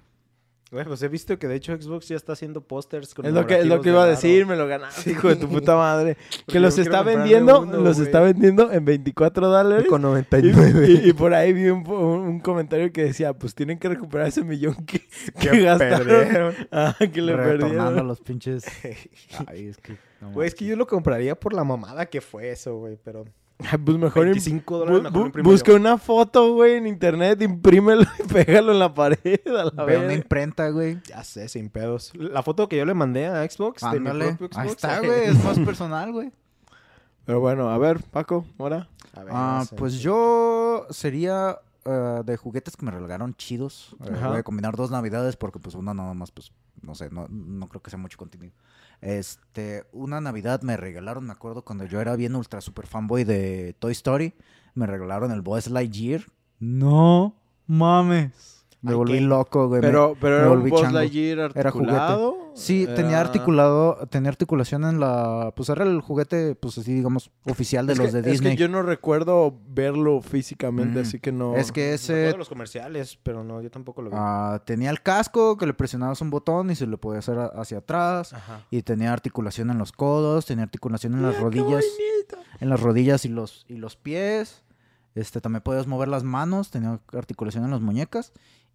Güey, 0.71 0.87
pues 0.87 1.03
he 1.03 1.09
visto 1.09 1.39
que 1.39 1.47
de 1.49 1.57
hecho 1.57 1.77
Xbox 1.79 2.09
ya 2.09 2.17
está 2.17 2.33
haciendo 2.33 2.63
pósters 2.63 3.13
con 3.13 3.27
Es 3.27 3.33
lo 3.35 3.47
que, 3.47 3.59
es 3.59 3.67
lo 3.67 3.83
que 3.83 3.91
iba 3.91 4.05
a 4.05 4.07
decir, 4.07 4.47
me 4.47 4.57
lo 4.57 4.67
ganaste, 4.67 5.11
hijo 5.11 5.29
de 5.29 5.37
tu 5.37 5.47
puta 5.47 5.77
madre. 5.77 6.17
Que 6.47 6.61
los 6.61 6.79
está 6.79 7.03
vendiendo, 7.03 7.61
uno, 7.61 7.77
los 7.79 7.97
güey. 7.99 8.07
está 8.07 8.21
vendiendo 8.21 8.73
en 8.73 8.83
24 8.87 9.49
dólares. 9.49 9.87
Con 9.87 10.01
Y, 10.01 10.05
99. 10.05 10.89
y- 10.89 11.09
y 11.11 11.13
por 11.13 11.35
ahí 11.35 11.53
vi 11.53 11.69
un, 11.69 11.85
po- 11.85 11.99
un- 11.99 12.21
un 12.23 12.41
comentario 12.41 12.91
que 12.91 13.05
decía, 13.05 13.35
pues 13.35 13.55
tienen 13.55 13.79
que 13.79 13.91
recuperar 13.91 14.29
ese 14.29 14.45
millón 14.45 14.75
que, 14.87 15.01
que 15.39 15.51
Que 15.51 15.61
gastaron. 15.63 16.07
perdieron. 16.07 16.55
Ah, 16.71 16.97
que 16.99 17.21
le 17.21 17.37
Retornando 17.37 17.77
perdieron. 17.85 18.09
los 18.09 18.21
pinches. 18.23 18.65
Ay, 19.47 19.67
es 19.67 19.77
que. 19.77 19.99
no 20.23 20.31
Güey, 20.33 20.49
es 20.49 20.55
que 20.55 20.65
yo 20.65 20.77
lo 20.77 20.87
compraría 20.87 21.39
por 21.39 21.53
la 21.53 21.65
mamada 21.65 22.07
que 22.07 22.23
fue 22.23 22.51
eso, 22.51 22.77
güey. 22.79 22.97
Pero 23.05 23.27
Pues 23.85 23.99
mejor 23.99 24.27
im- 24.27 24.33
25 24.33 24.79
dólares 24.79 25.03
bu- 25.13 25.25
mejor 25.25 25.33
bu- 25.33 25.43
busca 25.43 25.73
yo. 25.73 25.77
una 25.77 25.99
foto, 25.99 26.53
güey, 26.55 26.75
en 26.77 26.87
internet, 26.87 27.41
imprímelo 27.43 28.03
y 28.03 28.23
pégalo 28.33 28.73
en 28.73 28.79
la 28.79 28.93
pared. 28.95 29.41
A 29.47 29.65
la 29.75 29.85
Ve 29.85 29.99
una 29.99 30.15
imprenta, 30.15 30.69
güey. 30.71 30.99
Ya 31.09 31.23
sé, 31.25 31.49
sin 31.49 31.69
pedos. 31.71 32.13
La 32.15 32.43
foto 32.43 32.69
que 32.69 32.77
yo 32.77 32.85
le 32.85 32.95
mandé 32.95 33.27
a 33.27 33.49
Xbox, 33.49 33.83
de 33.83 34.01
mi 34.01 34.09
Ándale. 34.09 34.35
propio 34.35 34.47
Xbox. 34.49 34.57
Ahí 34.59 34.69
está, 34.69 34.99
güey. 35.01 35.25
Es 35.25 35.45
más 35.45 35.59
personal, 35.61 36.13
güey. 36.13 36.33
Pero 37.25 37.41
bueno, 37.41 37.71
a 37.71 37.79
ver, 37.79 38.03
Paco, 38.11 38.45
ahora. 38.59 38.89
A 39.15 39.21
ver, 39.25 39.33
Ah, 39.35 39.65
no 39.71 39.77
pues 39.77 40.01
yo 40.01 40.87
sería 40.91 41.59
eh, 41.85 42.21
de 42.25 42.37
juguetes 42.37 42.77
que 42.77 42.85
me 42.85 42.91
regalaron 42.91 43.35
chidos. 43.35 43.95
Eh, 44.05 44.11
Ajá. 44.15 44.29
voy 44.29 44.39
a 44.39 44.43
combinar 44.43 44.77
dos 44.77 44.91
navidades 44.91 45.37
porque 45.37 45.59
pues 45.59 45.75
una 45.75 45.95
nada 45.95 46.15
más, 46.15 46.31
pues, 46.33 46.53
no 46.81 46.95
sé, 46.95 47.11
no, 47.11 47.27
no 47.29 47.69
creo 47.69 47.81
que 47.83 47.91
sea 47.91 47.99
mucho 47.99 48.19
contenido. 48.19 48.53
Este, 49.03 49.85
una 49.93 50.21
navidad 50.21 50.63
me 50.63 50.77
regalaron, 50.77 51.27
me 51.27 51.33
acuerdo 51.33 51.65
cuando 51.65 51.85
yo 51.85 52.01
era 52.01 52.15
bien 52.15 52.37
ultra 52.37 52.61
super 52.61 52.87
fanboy 52.87 53.25
de 53.25 53.75
Toy 53.81 53.93
Story, 53.93 54.35
me 54.75 54.87
regalaron 54.87 55.33
el 55.33 55.43
Buzz 55.43 55.67
Lightyear. 55.69 56.23
No 56.61 57.35
mames. 57.67 58.52
Me 58.83 58.95
volví 58.95 59.13
¿qué? 59.15 59.21
loco, 59.21 59.69
güey. 59.69 59.81
me- 59.81 59.87
Pero, 59.87 60.17
pero 60.21 60.35
me 60.37 60.41
era 60.43 60.51
un 60.51 60.57
volví 60.59 60.71
Buzz. 60.71 60.93
Lightyear 60.93 61.39
Era 61.55 61.71
juguete. 61.71 61.93
articulado. 61.93 62.37
Sí, 62.55 62.85
tenía 62.87 63.13
Era- 63.13 63.21
articulado, 63.21 63.97
tenía 64.11 64.29
articulación 64.29 64.85
en 64.85 64.99
la, 64.99 65.53
pues 65.55 65.69
era 65.69 65.85
el 65.85 66.01
juguete, 66.01 66.55
pues 66.57 66.77
así 66.79 66.93
digamos, 66.93 67.31
oficial 67.49 67.87
de 67.87 67.93
Es 67.93 67.99
los 68.01 68.07
que- 68.09 68.13
de 68.13 68.19
Es 68.19 68.25
que 68.25 68.31
Disney. 68.51 68.57
yo 68.57 68.69
no 68.69 68.83
recuerdo 68.83 69.55
verlo 69.69 70.21
físicamente, 70.21 70.99
Mm. 70.99 71.03
así 71.03 71.21
que 71.21 71.31
no. 71.31 71.55
Es 71.57 71.71
que 71.71 71.95
ese 71.95 72.13
de 72.15 72.37
los 72.37 72.49
comerciales, 72.49 73.19
pero 73.23 73.45
no, 73.45 73.63
yo 73.63 73.71
tampoco 73.71 74.03
lo 74.03 74.11
vi. 74.11 74.17
Ah, 74.19 74.61
tenía 74.67 74.91
el 74.91 75.01
casco 75.01 75.57
que 75.57 75.65
le 75.67 75.75
presionabas 75.75 76.21
un 76.21 76.31
botón 76.31 76.71
y 76.71 76.75
se 76.75 76.87
le 76.89 76.99
podía 76.99 77.21
hacer 77.21 77.39
hacia 77.39 77.79
atrás. 77.79 78.33
Ajá. 78.33 78.67
Y 78.71 78.83
tenía 78.83 79.13
articulación 79.13 79.71
en 79.71 79.79
los 79.79 79.93
codos, 79.93 80.45
tenía 80.45 80.65
articulación 80.65 81.15
en 81.15 81.23
las 81.23 81.39
rodillas, 81.41 81.85
en 82.61 82.69
las 82.69 82.81
rodillas 82.81 83.25
y 83.25 83.29
los, 83.29 83.65
y 83.69 83.77
los 83.77 83.95
pies. 83.97 84.63
Este, 85.15 85.41
también 85.43 85.63
podías 85.63 85.87
mover 85.87 86.09
las 86.09 86.25
manos, 86.25 86.71
tenía 86.71 86.99
articulación 87.13 87.65
en 87.65 87.71
las 87.71 87.81
muñecas. 87.83 88.33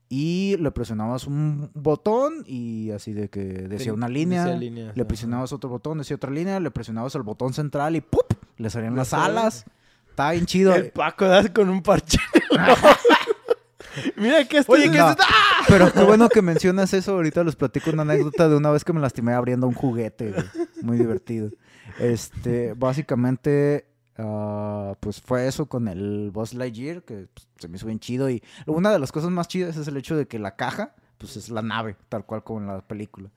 Y 0.09 0.55
le 0.59 0.71
presionabas 0.71 1.27
un 1.27 1.69
botón 1.73 2.43
y 2.45 2.91
así 2.91 3.11
de 3.11 3.29
que 3.29 3.41
decía 3.43 3.93
una 3.93 4.07
línea. 4.07 4.45
decía 4.45 4.57
líneas, 4.57 4.95
le 4.95 5.01
ajá. 5.01 5.07
presionabas 5.07 5.51
otro 5.51 5.69
botón, 5.69 5.97
decía 5.97 6.15
otra 6.15 6.31
línea. 6.31 6.59
Le 6.59 6.71
presionabas 6.71 7.13
el 7.15 7.23
botón 7.23 7.53
central 7.53 7.95
y 7.95 8.01
¡pup! 8.01 8.33
Le 8.57 8.69
salían 8.69 8.95
las 8.95 9.13
alas. 9.13 9.65
Estaba 10.09 10.31
bien 10.31 10.45
chido. 10.45 10.73
El 10.73 10.91
Paco 10.91 11.27
das 11.27 11.49
con 11.49 11.69
un 11.69 11.81
parche. 11.83 12.19
Mira 14.15 14.45
que 14.45 14.59
esto 14.59 14.71
Oye, 14.71 14.89
¿qué 14.91 14.97
No, 14.97 15.05
es 15.05 15.11
esto? 15.11 15.23
Pero 15.67 15.91
qué 15.91 16.03
bueno 16.03 16.29
que 16.29 16.41
mencionas 16.41 16.93
eso. 16.93 17.13
Ahorita 17.13 17.43
les 17.43 17.55
platico 17.55 17.89
una 17.91 18.03
anécdota 18.03 18.47
de 18.47 18.55
una 18.55 18.71
vez 18.71 18.83
que 18.83 18.93
me 18.93 18.99
lastimé 19.01 19.33
abriendo 19.33 19.67
un 19.67 19.73
juguete. 19.73 20.31
güey. 20.31 20.45
Muy 20.81 20.97
divertido. 20.97 21.51
Este, 21.99 22.73
básicamente, 22.73 23.87
ah, 24.17 24.95
pues 24.99 25.21
fue 25.21 25.47
eso 25.47 25.67
con 25.67 25.87
el 25.87 26.31
Buzz 26.31 26.53
Lightyear, 26.53 27.03
que 27.03 27.27
pues, 27.33 27.47
se 27.57 27.67
me 27.67 27.77
hizo 27.77 27.85
bien 27.87 27.99
chido. 27.99 28.29
Y 28.29 28.43
una 28.65 28.91
de 28.91 28.99
las 28.99 29.11
cosas 29.11 29.31
más 29.31 29.47
chidas 29.47 29.77
es 29.77 29.87
el 29.87 29.97
hecho 29.97 30.15
de 30.15 30.27
que 30.27 30.39
la 30.39 30.55
caja, 30.55 30.95
pues 31.17 31.37
es 31.37 31.49
la 31.49 31.61
nave, 31.61 31.95
tal 32.09 32.25
cual 32.25 32.43
como 32.43 32.59
en 32.61 32.67
la 32.67 32.81
película. 32.81 33.29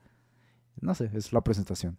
No 0.79 0.95
sé, 0.95 1.09
es 1.13 1.33
la 1.33 1.41
presentación. 1.41 1.97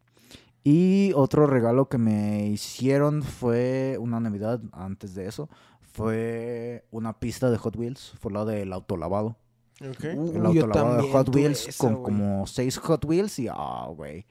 Y 0.64 1.12
otro 1.14 1.46
regalo 1.46 1.88
que 1.88 1.98
me 1.98 2.46
hicieron 2.46 3.22
fue 3.22 3.96
una 3.98 4.20
Navidad 4.20 4.60
antes 4.72 5.14
de 5.14 5.26
eso. 5.26 5.48
Fue 5.80 6.84
una 6.90 7.18
pista 7.18 7.50
de 7.50 7.58
Hot 7.58 7.76
Wheels. 7.76 8.12
Fue 8.20 8.32
la 8.32 8.44
del 8.44 8.72
autolavado. 8.72 9.36
Ok. 9.80 10.04
El 10.04 10.18
Uh, 10.18 10.46
autolavado 10.46 11.02
de 11.02 11.10
Hot 11.10 11.34
Wheels 11.34 11.68
esa, 11.68 11.78
con 11.84 11.94
güey. 11.94 12.04
como 12.04 12.46
seis 12.46 12.78
Hot 12.78 13.04
Wheels 13.04 13.38
y 13.40 13.48
ah, 13.50 13.88
güey. 13.94 14.24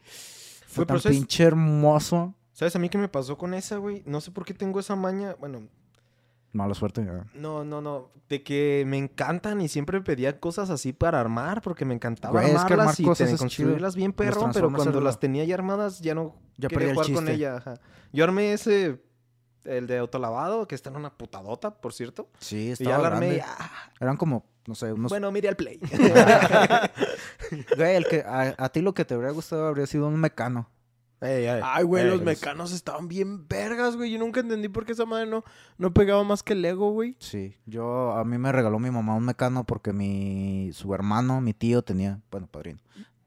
Fue 0.68 0.86
pero 0.86 1.02
tan 1.02 1.12
pinche 1.12 1.44
hermoso. 1.44 2.34
¿Sabes 2.54 2.76
a 2.76 2.80
mí 2.80 2.90
qué 2.90 2.98
me 2.98 3.08
pasó 3.08 3.38
con 3.38 3.54
esa, 3.54 3.78
güey? 3.78 4.04
No 4.06 4.22
sé 4.22 4.32
por 4.32 4.46
qué 4.46 4.54
tengo 4.54 4.80
esa 4.80 4.96
maña. 4.96 5.36
Bueno, 5.40 5.68
Mala 6.54 6.74
suerte. 6.74 7.06
ya. 7.06 7.26
no, 7.40 7.64
no, 7.64 7.82
no. 7.82 8.12
De 8.28 8.44
que 8.44 8.84
me 8.86 8.98
encantan 8.98 9.62
y 9.62 9.68
siempre 9.70 10.02
pedía 10.02 10.40
cosas 10.40 10.70
así 10.70 10.92
para 10.94 11.20
armar, 11.22 11.62
porque 11.62 11.86
me 11.86 11.94
encantaba 11.94 12.42
Güey, 12.42 12.54
es 12.54 12.64
que 12.66 12.74
armarlas 12.74 12.88
armar 12.88 13.02
y 13.02 13.04
cosas 13.06 13.40
construirlas 13.40 13.96
bien 13.96 14.12
perro, 14.14 14.50
pero 14.54 14.72
cuando 14.72 15.00
las 15.02 15.20
tenía 15.20 15.46
ya 15.46 15.56
armadas 15.56 16.00
ya 16.02 16.14
no 16.14 16.36
Ya 16.58 16.68
quería 16.68 16.90
el 16.90 16.94
jugar 16.96 17.08
con 17.14 17.16
chiste. 17.26 17.34
ella. 17.34 17.56
ajá. 17.58 17.76
Yo 18.12 18.26
armé 18.26 18.52
ese, 18.52 19.02
el 19.64 19.88
de 19.88 19.98
autolavado, 20.00 20.68
que 20.68 20.76
está 20.76 20.90
en 20.90 20.98
una 20.98 21.14
putadota, 21.18 21.80
por 21.80 21.94
cierto. 21.94 22.30
Sí, 22.40 22.58
Y 22.58 22.68
ya 22.68 22.74
estaba 22.74 22.98
la 22.98 23.08
armé 23.16 23.36
y, 23.36 23.40
ah, 23.40 23.72
Eran 24.02 24.18
como, 24.18 24.46
no 24.68 24.76
sé, 24.76 24.92
unos... 24.92 25.10
Bueno, 25.10 25.32
mire 25.32 25.48
al 25.48 25.56
play. 25.56 25.80
Güey, 27.78 27.96
el 27.96 28.06
que, 28.08 28.22
a, 28.22 28.56
a 28.58 28.70
ti 28.70 28.82
lo 28.82 28.94
que 28.94 29.06
te 29.06 29.14
habría 29.14 29.32
gustado 29.32 29.68
habría 29.68 29.86
sido 29.88 30.08
un 30.08 30.18
mecano. 30.20 30.70
Ey, 31.22 31.46
ey, 31.46 31.62
Ay, 31.64 31.84
güey, 31.84 32.04
ey, 32.04 32.10
los 32.10 32.24
mecanos 32.24 32.74
estaban 32.74 33.08
bien 33.08 33.48
vergas, 33.48 33.96
güey. 33.96 34.12
Yo 34.12 34.18
nunca 34.18 34.40
entendí 34.40 34.70
por 34.70 34.86
qué 34.86 34.94
esa 34.94 35.06
madre 35.06 35.28
no, 35.28 35.44
no 35.78 35.94
pegaba 35.94 36.24
más 36.24 36.42
que 36.42 36.54
el 36.54 36.64
Lego, 36.64 36.92
güey. 36.92 37.16
Sí, 37.20 37.56
yo, 37.68 38.14
a 38.14 38.26
mí 38.26 38.40
me 38.40 38.52
regaló 38.52 38.80
mi 38.80 38.90
mamá 38.90 39.16
un 39.16 39.26
mecano 39.26 39.64
porque 39.64 39.94
mi, 39.94 40.72
su 40.74 40.94
hermano, 40.96 41.40
mi 41.40 41.54
tío 41.54 41.84
tenía, 41.84 42.20
bueno, 42.32 42.48
padrino, 42.48 42.80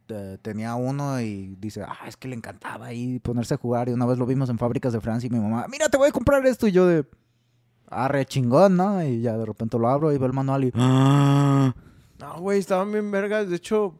eh, 0.08 0.38
tenía 0.42 0.74
uno 0.74 1.20
y 1.20 1.54
dice, 1.60 1.82
ah, 1.82 2.08
es 2.08 2.16
que 2.16 2.26
le 2.26 2.34
encantaba 2.34 2.86
ahí 2.86 3.20
ponerse 3.20 3.54
a 3.54 3.58
jugar 3.58 3.88
y 3.88 3.92
una 3.92 4.06
vez 4.06 4.18
lo 4.18 4.26
vimos 4.26 4.50
en 4.50 4.58
fábricas 4.58 4.92
de 4.92 5.00
Francia 5.00 5.28
y 5.28 5.30
mi 5.30 5.38
mamá, 5.38 5.66
mira, 5.70 5.88
te 5.88 5.96
voy 5.96 6.08
a 6.08 6.12
comprar 6.12 6.44
esto 6.46 6.66
y 6.66 6.72
yo 6.72 6.86
de, 6.88 7.06
ah, 7.88 8.08
re 8.08 8.26
chingón, 8.26 8.76
¿no? 8.76 9.04
Y 9.04 9.20
ya 9.20 9.36
de 9.38 9.46
repente 9.46 9.78
lo 9.78 9.88
abro 9.88 10.12
y 10.12 10.18
veo 10.18 10.26
el 10.26 10.32
manual 10.32 10.64
y, 10.64 10.72
ah, 10.74 11.72
No, 12.18 12.40
güey, 12.40 12.58
estaban 12.58 12.90
bien 12.90 13.08
vergas. 13.10 13.48
De 13.48 13.56
hecho, 13.56 13.96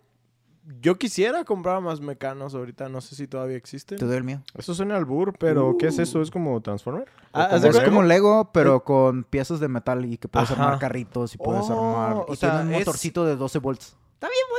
yo 0.80 0.96
quisiera 0.98 1.44
comprar 1.44 1.80
más 1.80 2.00
mecanos 2.00 2.54
ahorita. 2.54 2.88
No 2.88 3.00
sé 3.00 3.14
si 3.16 3.26
todavía 3.26 3.56
existen. 3.56 3.98
te 3.98 4.04
doy 4.06 4.16
el 4.16 4.24
mío. 4.24 4.42
Eso 4.56 4.74
suena 4.74 4.96
al 4.96 5.04
burr, 5.04 5.34
pero 5.38 5.76
¿qué 5.78 5.88
es 5.88 5.98
eso? 5.98 6.22
¿Es 6.22 6.30
como 6.30 6.60
Transformer? 6.62 7.02
¿O 7.04 7.38
Ah, 7.38 7.48
como 7.50 7.56
Es 7.56 7.74
Lego? 7.74 7.84
como 7.84 8.02
Lego, 8.02 8.50
pero 8.52 8.84
con 8.84 9.24
piezas 9.24 9.60
de 9.60 9.68
metal 9.68 10.04
y 10.04 10.16
que 10.18 10.28
puedes 10.28 10.50
Ajá. 10.50 10.62
armar 10.64 10.78
carritos 10.78 11.34
y 11.34 11.38
puedes 11.38 11.68
Oh, 11.70 11.72
armar. 11.94 12.24
o 12.28 12.32
Y 12.32 12.36
sea, 12.36 12.50
tiene 12.60 12.66
un 12.68 12.72
es- 12.74 12.78
motorcito 12.86 13.24
de 13.26 13.36
12 13.36 13.58
volts. 13.58 13.96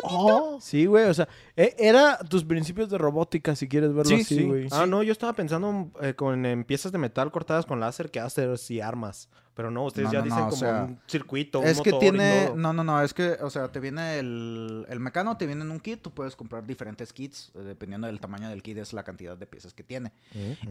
Oh, 0.10 0.60
sí, 0.62 0.86
güey. 0.86 1.06
O 1.06 1.14
sea, 1.14 1.28
e- 1.56 1.76
era 1.78 2.18
tus 2.20 2.44
principios 2.44 2.90
de 2.90 2.98
robótica, 2.98 3.56
si 3.56 3.68
quieres 3.68 3.94
verlo 3.94 4.16
Sí, 4.16 4.22
así, 4.22 4.36
sí. 4.36 4.44
güey. 4.44 4.68
Ah, 4.72 4.86
no, 4.86 5.04
yo 5.04 5.12
estaba 5.12 5.34
pensando 5.34 5.92
eh, 6.02 6.14
con 6.14 6.46
en 6.46 6.64
piezas 6.64 6.92
de 6.92 6.98
metal 6.98 7.32
cortadas 7.32 7.66
con 7.66 7.80
láser 7.80 8.12
que 8.12 8.20
hacer 8.20 8.56
y 8.70 8.80
armas. 8.80 9.30
Pero 9.56 9.72
no, 9.72 9.86
ustedes 9.86 10.08
No, 10.08 10.12
ya 10.14 10.20
no, 10.20 10.26
dicen 10.26 10.40
no, 10.40 10.48
o 10.48 10.50
como 10.50 10.60
sea, 10.60 10.84
un 10.84 11.00
circuito, 11.08 11.60
un 11.62 11.66
Es 11.68 11.80
que 11.80 11.94
motor 11.94 12.04
y 12.14 12.18
tiene, 12.18 12.46
todo. 12.48 12.56
no, 12.58 12.74
no, 12.74 12.84
no, 12.84 13.02
es 13.02 13.14
que, 13.14 13.38
o 13.42 13.50
sea, 13.50 13.70
te 13.70 13.80
viene 13.80 14.20
el, 14.20 14.86
el 14.90 15.00
mecano, 15.00 15.38
te 15.38 15.46
viene 15.46 15.62
en 15.62 15.72
un 15.72 15.80
kit, 15.80 16.02
tú 16.02 16.12
puedes 16.12 16.36
comprar 16.36 16.68
diferentes 16.68 17.14
kits, 17.14 17.54
eh, 17.56 17.60
dependiendo 17.60 18.08
del 18.08 18.20
tamaño 18.20 18.50
del 18.50 18.62
kit 18.62 18.78
es 18.80 18.92
la 18.92 19.04
cantidad 19.04 19.38
de 19.38 19.46
piezas 19.48 19.74
que 19.74 19.84
tiene. 19.86 20.12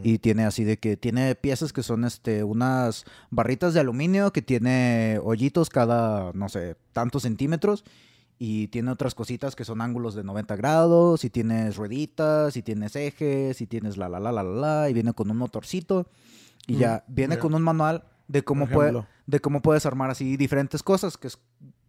Y 0.03 0.19
tiene 0.19 0.45
así 0.45 0.63
de 0.63 0.77
que 0.77 0.97
tiene 0.97 1.33
piezas 1.33 1.73
que 1.73 1.81
son, 1.81 2.05
este, 2.05 2.43
unas 2.43 3.05
barritas 3.31 3.73
de 3.73 3.79
aluminio 3.79 4.31
que 4.31 4.43
tiene 4.43 5.19
hoyitos 5.23 5.71
cada, 5.71 6.31
no 6.33 6.47
sé, 6.47 6.75
tantos 6.93 7.23
centímetros. 7.23 7.85
Y 8.37 8.67
tiene 8.67 8.91
otras 8.91 9.15
cositas 9.15 9.55
que 9.55 9.63
son 9.63 9.81
ángulos 9.81 10.13
de 10.13 10.23
90 10.23 10.55
grados, 10.55 11.23
y 11.23 11.29
tienes 11.29 11.77
rueditas, 11.77 12.57
y 12.57 12.61
tienes 12.61 12.95
ejes, 12.95 13.61
y 13.61 13.67
tienes 13.67 13.97
la 13.97 14.09
la 14.09 14.19
la 14.19 14.31
la 14.31 14.43
la, 14.43 14.51
la, 14.51 14.89
y 14.89 14.93
viene 14.93 15.13
con 15.13 15.31
un 15.31 15.37
motorcito. 15.37 16.07
Y 16.67 16.75
Mm, 16.75 16.79
ya, 16.79 17.03
viene 17.07 17.37
con 17.37 17.53
un 17.53 17.61
manual 17.61 18.03
de 18.27 18.43
cómo, 18.43 18.67
puede, 18.67 19.05
de 19.27 19.39
cómo 19.39 19.61
puedes 19.61 19.85
armar 19.85 20.09
así 20.09 20.35
diferentes 20.37 20.83
cosas. 20.83 21.17
Que 21.17 21.27
es, 21.27 21.39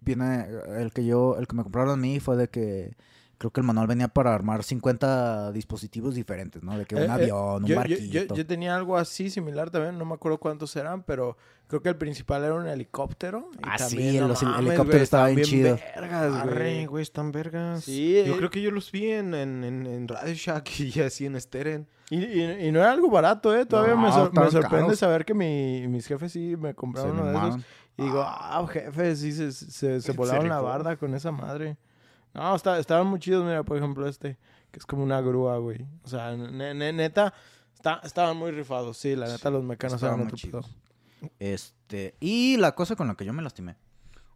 viene, 0.00 0.46
el 0.78 0.92
que 0.92 1.04
yo, 1.04 1.36
el 1.38 1.46
que 1.46 1.56
me 1.56 1.62
compraron 1.62 1.90
a 1.94 1.96
mí 1.96 2.20
fue 2.20 2.36
de 2.36 2.48
que 2.48 2.96
creo 3.38 3.50
que 3.50 3.60
el 3.60 3.66
manual 3.66 3.86
venía 3.86 4.08
para 4.08 4.34
armar 4.34 4.62
50 4.62 5.52
dispositivos 5.52 6.14
diferentes, 6.14 6.62
¿no? 6.62 6.76
De 6.78 6.84
que 6.86 6.94
un 6.94 7.02
Eh, 7.02 7.04
eh, 7.06 7.10
avión, 7.10 7.62
un 7.62 7.64
yo, 7.64 7.74
yo- 7.74 7.76
barquito. 7.76 8.02
yo- 8.28 8.34
yo 8.34 8.46
tenía 8.46 8.74
algo 8.76 8.96
así 8.96 9.28
similar 9.30 9.70
también, 9.70 9.98
no 9.98 10.04
me 10.04 10.14
acuerdo 10.14 10.38
cuántos 10.38 10.74
eran, 10.76 11.02
pero 11.02 11.36
creo 11.68 11.82
que 11.82 11.88
el 11.88 11.96
principal 11.96 12.44
era 12.44 12.54
un 12.54 12.66
helicóptero. 12.66 13.50
y 13.54 13.58
Ah, 13.62 13.78
sí, 13.78 14.18
no 14.18 14.28
los 14.28 14.42
mames, 14.42 14.58
helicópteros 14.60 14.86
güey, 14.88 15.02
estaban 15.02 15.34
bien 15.34 15.46
chidos. 15.48 15.80
vergas, 15.94 16.34
Arre, 16.34 16.54
güey. 16.74 16.86
güey, 16.86 17.02
están 17.02 17.32
vergas. 17.32 17.84
Sí, 17.84 18.22
Yo 18.26 18.34
eh. 18.34 18.36
creo 18.38 18.50
que 18.50 18.62
yo 18.62 18.70
los 18.70 18.90
vi 18.90 19.10
en, 19.10 19.34
en, 19.34 19.64
en, 19.64 19.86
en 19.86 20.08
Radio 20.08 20.34
Shack 20.34 20.80
y 20.80 21.00
así 21.00 21.26
en 21.26 21.40
Steren. 21.40 21.86
Y, 22.08 22.24
y- 22.24 22.68
y 22.68 22.72
no 22.72 22.78
era 22.80 22.92
algo 22.92 23.10
barato, 23.10 23.54
¿eh? 23.56 23.66
Todavía 23.66 23.96
me, 23.96 24.02
No, 24.08 24.12
sor- 24.12 24.32
me 24.32 24.50
sorprende 24.50 24.84
caros. 24.86 24.98
saber 24.98 25.24
que 25.24 25.34
mi- 25.34 25.86
mis 25.88 26.06
jefes 26.06 26.30
sí 26.32 26.54
me 26.56 26.68
Se 26.70 26.74
compraron 26.74 27.18
uno 27.18 27.26
de 27.26 27.48
esos. 27.48 27.60
Y 27.98 28.02
digo, 28.04 28.22
ah, 28.24 28.64
jefe, 28.70 29.16
sí 29.16 29.32
se, 29.32 29.50
se, 29.52 30.00
se 30.00 30.12
volaron 30.44 30.48
la 30.48 30.60
barda 30.60 30.96
con 30.96 31.14
esa 31.14 31.32
madre. 31.32 31.76
No, 32.36 32.54
está- 32.54 32.78
estaban 32.78 33.06
muy 33.06 33.18
chidos, 33.18 33.44
mira, 33.44 33.62
por 33.62 33.76
ejemplo, 33.78 34.06
este, 34.06 34.36
que 34.70 34.78
es 34.78 34.86
como 34.86 35.02
una 35.02 35.20
grúa, 35.20 35.56
güey. 35.58 35.86
O 36.04 36.08
sea, 36.08 36.36
ne- 36.36 36.74
ne- 36.74 36.92
neta, 36.92 37.32
está- 37.74 38.00
estaban 38.04 38.36
muy 38.36 38.50
rifados. 38.50 38.96
Sí, 38.98 39.16
la 39.16 39.26
neta, 39.26 39.50
los 39.50 39.64
mecanos 39.64 39.94
estaban 39.94 40.20
muy 40.24 40.32
chidos. 40.32 40.70
Este, 41.38 42.14
y 42.20 42.56
la 42.58 42.74
cosa 42.74 42.94
con 42.96 43.08
la 43.08 43.14
que 43.14 43.24
yo 43.24 43.32
me 43.32 43.42
lastimé. 43.42 43.76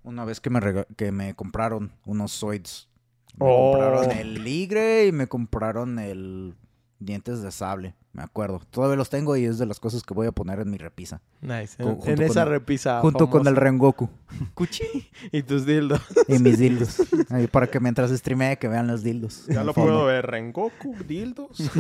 Una 0.03 0.25
vez 0.25 0.41
que 0.41 0.49
me, 0.51 0.61
que 0.97 1.13
me 1.13 1.35
compraron 1.35 1.93
unos 2.07 2.33
Zoids. 2.39 2.89
Me 3.37 3.47
Oh. 3.49 3.73
compraron 3.73 4.11
el 4.13 4.43
ligre 4.43 5.07
y 5.07 5.13
me 5.13 5.27
compraron 5.29 5.99
el 5.99 6.55
dientes 7.01 7.43
de 7.43 7.51
sable. 7.51 7.95
Me 8.13 8.23
acuerdo. 8.25 8.61
Todavía 8.71 8.97
los 8.97 9.09
tengo 9.09 9.37
y 9.37 9.45
es 9.45 9.59
de 9.59 9.67
las 9.67 9.79
cosas 9.79 10.03
que 10.03 10.15
voy 10.15 10.27
a 10.27 10.33
poner 10.33 10.59
en 10.61 10.69
mi 10.71 10.79
repisa. 10.79 11.21
Nice. 11.43 11.81
Con- 11.83 11.99
En, 12.05 12.21
esa 12.23 12.43
el- 12.43 12.49
repisa. 12.49 13.01
junto 13.01 13.31
con 13.31 13.47
el. 13.47 13.55
Rengoku 13.57 14.09
Cuchi 14.55 14.85
y 15.31 15.43
tus 15.45 15.65
dildos. 15.65 16.01
y 16.29 16.39
mis 16.41 16.59
dildos. 16.59 16.97
Ahí, 17.31 17.47
para 17.47 17.69
que 17.69 17.79
mientras 17.81 18.11
streamee 18.11 18.57
que 18.57 18.67
vean 18.69 18.87
los 18.89 19.03
dildos. 19.03 19.47
Ya 19.47 19.63
lo 19.65 19.73
fondo. 19.73 19.91
puedo 19.91 20.05
ver. 20.07 20.27
Rengoku, 20.27 20.95
dildos. 21.07 21.57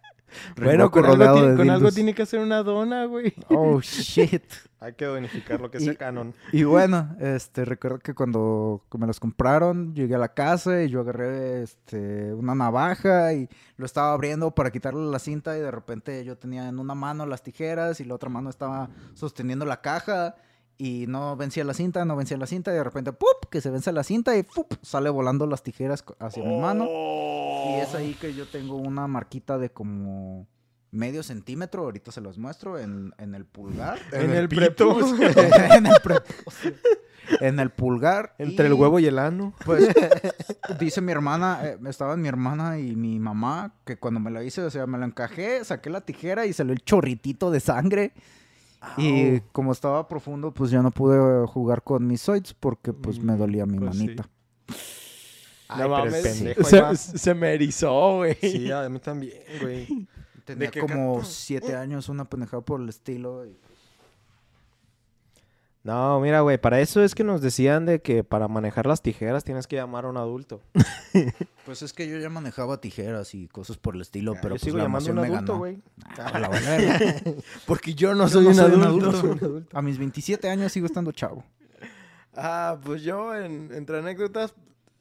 Bueno, 0.56 0.90
con, 0.90 1.04
algo, 1.04 1.34
ti- 1.34 1.80
con 1.80 1.94
tiene 1.94 2.14
que 2.14 2.22
hacer 2.22 2.40
una 2.40 2.62
dona, 2.62 3.04
güey. 3.06 3.34
Oh, 3.48 3.80
shit. 3.82 4.42
Hay 4.80 4.92
que 4.94 5.08
unificar 5.08 5.60
lo 5.60 5.70
que 5.70 5.78
Y- 5.78 5.84
sea 5.84 5.94
canon. 5.94 6.34
Y 6.52 6.64
bueno, 6.64 7.16
este, 7.18 7.64
recuerdo 7.64 7.98
que 8.00 8.12
cuando 8.14 8.82
me 8.98 9.06
los 9.06 9.18
compraron, 9.18 9.94
llegué 9.94 10.14
a 10.14 10.18
la 10.18 10.34
casa 10.34 10.82
y 10.82 10.88
yo 10.90 11.00
agarré 11.00 11.62
este, 11.62 12.34
una 12.34 12.54
navaja 12.54 13.32
y 13.32 13.48
lo 13.76 13.86
estaba 13.86 14.12
abriendo 14.12 14.50
para 14.54 14.70
quitarle 14.70 15.10
la 15.10 15.18
cinta 15.18 15.56
y 15.56 15.60
de 15.60 15.70
repente 15.70 16.24
yo 16.24 16.36
tenía 16.36 16.68
en 16.68 16.78
una 16.78 16.94
mano 16.94 17.24
las 17.24 17.42
tijeras 17.42 18.00
y 18.00 18.04
la 18.04 18.14
otra 18.14 18.28
mano 18.28 18.50
estaba 18.50 18.90
sosteniendo 19.14 19.64
la 19.64 19.80
caja 19.80 20.34
y 20.76 21.06
no 21.08 21.36
vencía 21.36 21.64
la 21.64 21.74
cinta, 21.74 22.04
no 22.04 22.16
vencía 22.16 22.36
la 22.36 22.46
cinta 22.46 22.72
y 22.72 22.74
de 22.74 22.84
repente 22.84 23.12
¡pup! 23.12 23.48
que 23.50 23.60
se 23.60 23.70
vence 23.70 23.92
la 23.92 24.02
cinta 24.02 24.36
y 24.36 24.42
¡pup! 24.42 24.74
sale 24.82 25.10
volando 25.10 25.46
las 25.46 25.62
tijeras 25.62 26.04
hacia 26.18 26.42
mi 26.42 26.58
mano. 26.58 26.84
Y 26.86 27.80
es 27.80 27.94
ahí 27.94 28.14
que 28.14 28.34
yo 28.34 28.46
tengo 28.46 28.76
una 28.76 29.06
marquita 29.06 29.58
de 29.58 29.70
como 29.70 30.46
medio 30.94 31.22
centímetro, 31.22 31.82
ahorita 31.82 32.12
se 32.12 32.20
los 32.20 32.38
muestro, 32.38 32.78
en, 32.78 33.12
en 33.18 33.34
el 33.34 33.44
pulgar. 33.44 33.98
En, 34.12 34.30
el 34.30 34.36
el, 34.36 34.48
pito. 34.48 34.96
prepucio. 34.96 35.28
en, 35.74 35.86
el 35.86 36.00
prepucio. 36.02 36.72
En 37.40 37.58
el 37.58 37.70
pulgar. 37.70 38.34
Entre 38.38 38.66
y, 38.66 38.68
el 38.68 38.74
huevo 38.74 38.98
y 39.00 39.06
el 39.06 39.18
ano. 39.18 39.54
Pues 39.64 39.88
dice 40.78 41.00
mi 41.00 41.12
hermana, 41.12 41.60
eh, 41.64 41.78
estaban 41.86 42.22
mi 42.22 42.28
hermana 42.28 42.78
y 42.78 42.94
mi 42.94 43.18
mamá, 43.18 43.74
que 43.84 43.98
cuando 43.98 44.20
me 44.20 44.30
la 44.30 44.44
hice, 44.44 44.62
o 44.62 44.70
sea, 44.70 44.86
me 44.86 44.98
la 44.98 45.06
encajé, 45.06 45.64
saqué 45.64 45.90
la 45.90 46.00
tijera 46.00 46.46
y 46.46 46.52
salió 46.52 46.72
el 46.72 46.84
chorritito 46.84 47.50
de 47.50 47.60
sangre. 47.60 48.12
Y 48.96 49.40
como 49.52 49.72
estaba 49.72 50.06
profundo, 50.08 50.52
pues 50.52 50.70
ya 50.70 50.82
no 50.82 50.90
pude 50.90 51.46
jugar 51.46 51.82
con 51.82 52.06
mis 52.06 52.22
zoids 52.22 52.54
porque 52.54 52.92
pues 52.92 53.18
me 53.18 53.36
dolía 53.36 53.66
mi 53.66 53.78
Pues 53.78 53.96
sí. 53.96 54.04
manita. 54.04 54.28
Ay, 55.68 55.78
No 55.80 55.84
pero 55.84 56.04
el 56.04 56.10
mames. 56.10 56.22
pendejo 56.22 56.66
ahí 56.66 56.80
va. 56.80 56.94
Se, 56.96 57.18
se 57.18 57.34
me 57.34 57.52
erizó, 57.54 58.16
güey. 58.16 58.36
Sí, 58.40 58.70
a 58.70 58.88
mí 58.88 58.98
también, 58.98 59.32
güey. 59.60 60.08
Tenía 60.44 60.70
como 60.78 61.24
siete 61.24 61.74
años, 61.74 62.08
una 62.10 62.24
pendejada 62.26 62.62
por 62.62 62.80
el 62.80 62.88
estilo. 62.88 63.46
y- 63.46 63.56
No, 65.84 66.18
mira, 66.18 66.40
güey, 66.40 66.56
para 66.58 66.80
eso 66.80 67.04
es 67.04 67.14
que 67.14 67.24
nos 67.24 67.42
decían 67.42 67.84
de 67.84 68.00
que 68.00 68.24
para 68.24 68.48
manejar 68.48 68.86
las 68.86 69.02
tijeras 69.02 69.44
tienes 69.44 69.66
que 69.66 69.76
llamar 69.76 70.06
a 70.06 70.08
un 70.08 70.16
adulto. 70.16 70.60
Pues 71.64 71.80
es 71.80 71.94
que 71.94 72.06
yo 72.06 72.18
ya 72.18 72.28
manejaba 72.28 72.78
tijeras 72.82 73.34
y 73.34 73.48
cosas 73.48 73.78
por 73.78 73.94
el 73.94 74.02
estilo, 74.02 74.32
pero 74.34 74.56
Yo 74.56 74.60
pues 74.60 74.62
sigo 74.64 74.76
la 74.76 74.82
llamando 74.84 75.08
a 75.08 75.12
un 75.12 75.18
adulto, 75.20 75.56
güey. 75.56 75.78
Ah, 76.18 76.38
la 76.38 76.48
verga. 76.50 76.98
Porque 77.66 77.94
yo 77.94 78.14
no 78.14 78.24
Yo 78.24 78.28
soy 78.28 78.44
no 78.44 78.50
un 78.50 78.54
soy 78.56 78.72
un 78.74 78.82
adulto. 78.82 79.08
adulto. 79.10 79.62
A 79.72 79.80
mis 79.80 79.96
27 79.96 80.50
años 80.50 80.72
sigo 80.72 80.84
estando 80.84 81.10
chavo. 81.12 81.42
Ah, 82.36 82.76
pues 82.84 83.02
yo, 83.02 83.34
en- 83.34 83.70
entre 83.72 83.98
anécdotas, 84.00 84.52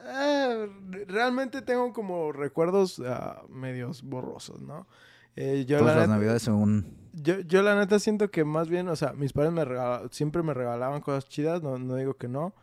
eh, 0.05 0.67
realmente 1.07 1.61
tengo 1.61 1.91
como 1.93 2.31
recuerdos 2.31 3.01
ah, 3.05 3.41
medios 3.49 4.01
borrosos, 4.03 4.61
¿no? 4.61 4.87
Eh, 5.35 5.65
yo, 5.67 5.79
Todas 5.79 5.95
la 5.95 6.01
las 6.01 6.07
neta, 6.09 6.17
navidades 6.19 6.41
según... 6.43 6.85
yo, 7.13 7.39
yo 7.39 7.61
la 7.63 7.75
neta 7.75 7.97
siento 7.99 8.29
que 8.29 8.43
más 8.43 8.69
bien, 8.69 8.87
o 8.87 8.95
sea, 8.95 9.13
mis 9.13 9.33
padres 9.33 9.51
me 9.51 9.65
regala- 9.65 10.07
siempre 10.11 10.43
me 10.43 10.53
regalaban 10.53 11.01
cosas 11.01 11.27
chidas, 11.27 11.61
no, 11.63 11.77
no 11.79 11.95
digo 11.95 12.13
que 12.15 12.27
no. 12.27 12.53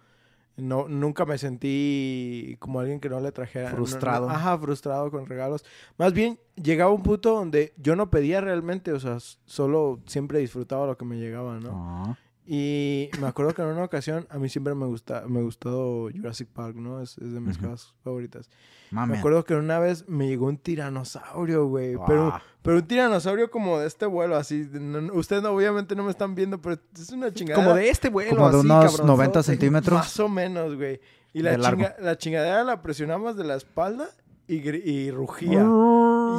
No, 0.56 0.88
nunca 0.88 1.24
me 1.24 1.38
sentí 1.38 2.56
como 2.58 2.80
alguien 2.80 3.00
que 3.00 3.08
no 3.08 3.18
le 3.20 3.32
trajera. 3.32 3.70
no- 3.70 3.70
no- 3.70 3.76
Frustrado. 3.86 4.28
ajá, 4.28 4.58
frustrado 4.58 5.10
con 5.10 5.24
regalos. 5.26 5.64
Más 5.96 6.12
bien, 6.12 6.38
llegaba 6.54 6.92
un 6.92 7.02
punto 7.02 7.32
donde 7.34 7.72
yo 7.78 7.96
no 7.96 8.10
pedía 8.10 8.40
realmente, 8.42 8.92
o 8.92 9.00
sea, 9.00 9.16
solo 9.46 10.00
siempre 10.06 10.38
disfrutaba 10.40 10.86
lo 10.86 10.98
que 10.98 11.04
me 11.06 11.16
llegaba, 11.16 11.58
¿no? 11.60 11.70
Ah. 11.72 12.18
Y 12.52 13.08
me 13.20 13.28
acuerdo 13.28 13.54
que 13.54 13.62
en 13.62 13.68
una 13.68 13.84
ocasión 13.84 14.26
a 14.28 14.36
mí 14.38 14.48
siempre 14.48 14.74
me 14.74 14.84
gusta 14.86 15.22
me 15.28 15.40
gustó 15.40 16.08
Jurassic 16.12 16.48
Park, 16.48 16.74
¿no? 16.74 17.00
Es, 17.00 17.16
es 17.18 17.32
de 17.32 17.38
mis 17.38 17.56
Ujú. 17.58 17.68
cosas 17.70 17.94
favoritas. 18.02 18.50
Mami. 18.90 19.12
Me 19.12 19.18
acuerdo 19.18 19.44
que 19.44 19.54
una 19.54 19.78
vez 19.78 20.08
me 20.08 20.26
llegó 20.26 20.46
un 20.46 20.56
tiranosaurio, 20.58 21.66
güey. 21.66 21.94
Pero, 22.08 22.32
Ah. 22.34 22.42
pero 22.62 22.78
un 22.78 22.82
tiranosaurio 22.88 23.52
como 23.52 23.78
de 23.78 23.86
este 23.86 24.04
vuelo, 24.06 24.34
así. 24.34 24.68
no- 24.72 25.12
ustedes 25.14 25.44
no- 25.44 25.50
obviamente 25.50 25.94
no 25.94 26.02
me 26.02 26.10
están 26.10 26.34
viendo, 26.34 26.60
pero 26.60 26.76
es 26.92 27.10
una 27.12 27.32
chingada. 27.32 27.62
Como 27.62 27.72
de 27.76 27.88
este 27.88 28.08
vuelo, 28.08 28.30
Como 28.30 28.50
de 28.50 28.56
así, 28.58 28.66
unos 28.66 28.76
cabronzote. 28.78 29.06
90 29.06 29.42
centímetros. 29.44 29.94
Más 30.00 30.18
o 30.18 30.28
menos, 30.28 30.74
güey. 30.74 31.00
Y 31.32 31.42
la, 31.42 31.56
chinga- 31.56 31.96
la 32.00 32.18
chingadera 32.18 32.64
la 32.64 32.82
presionabas 32.82 33.36
de 33.36 33.44
la 33.44 33.54
espalda 33.54 34.08
y, 34.48 34.56
y 34.56 35.12
rugía. 35.12 35.64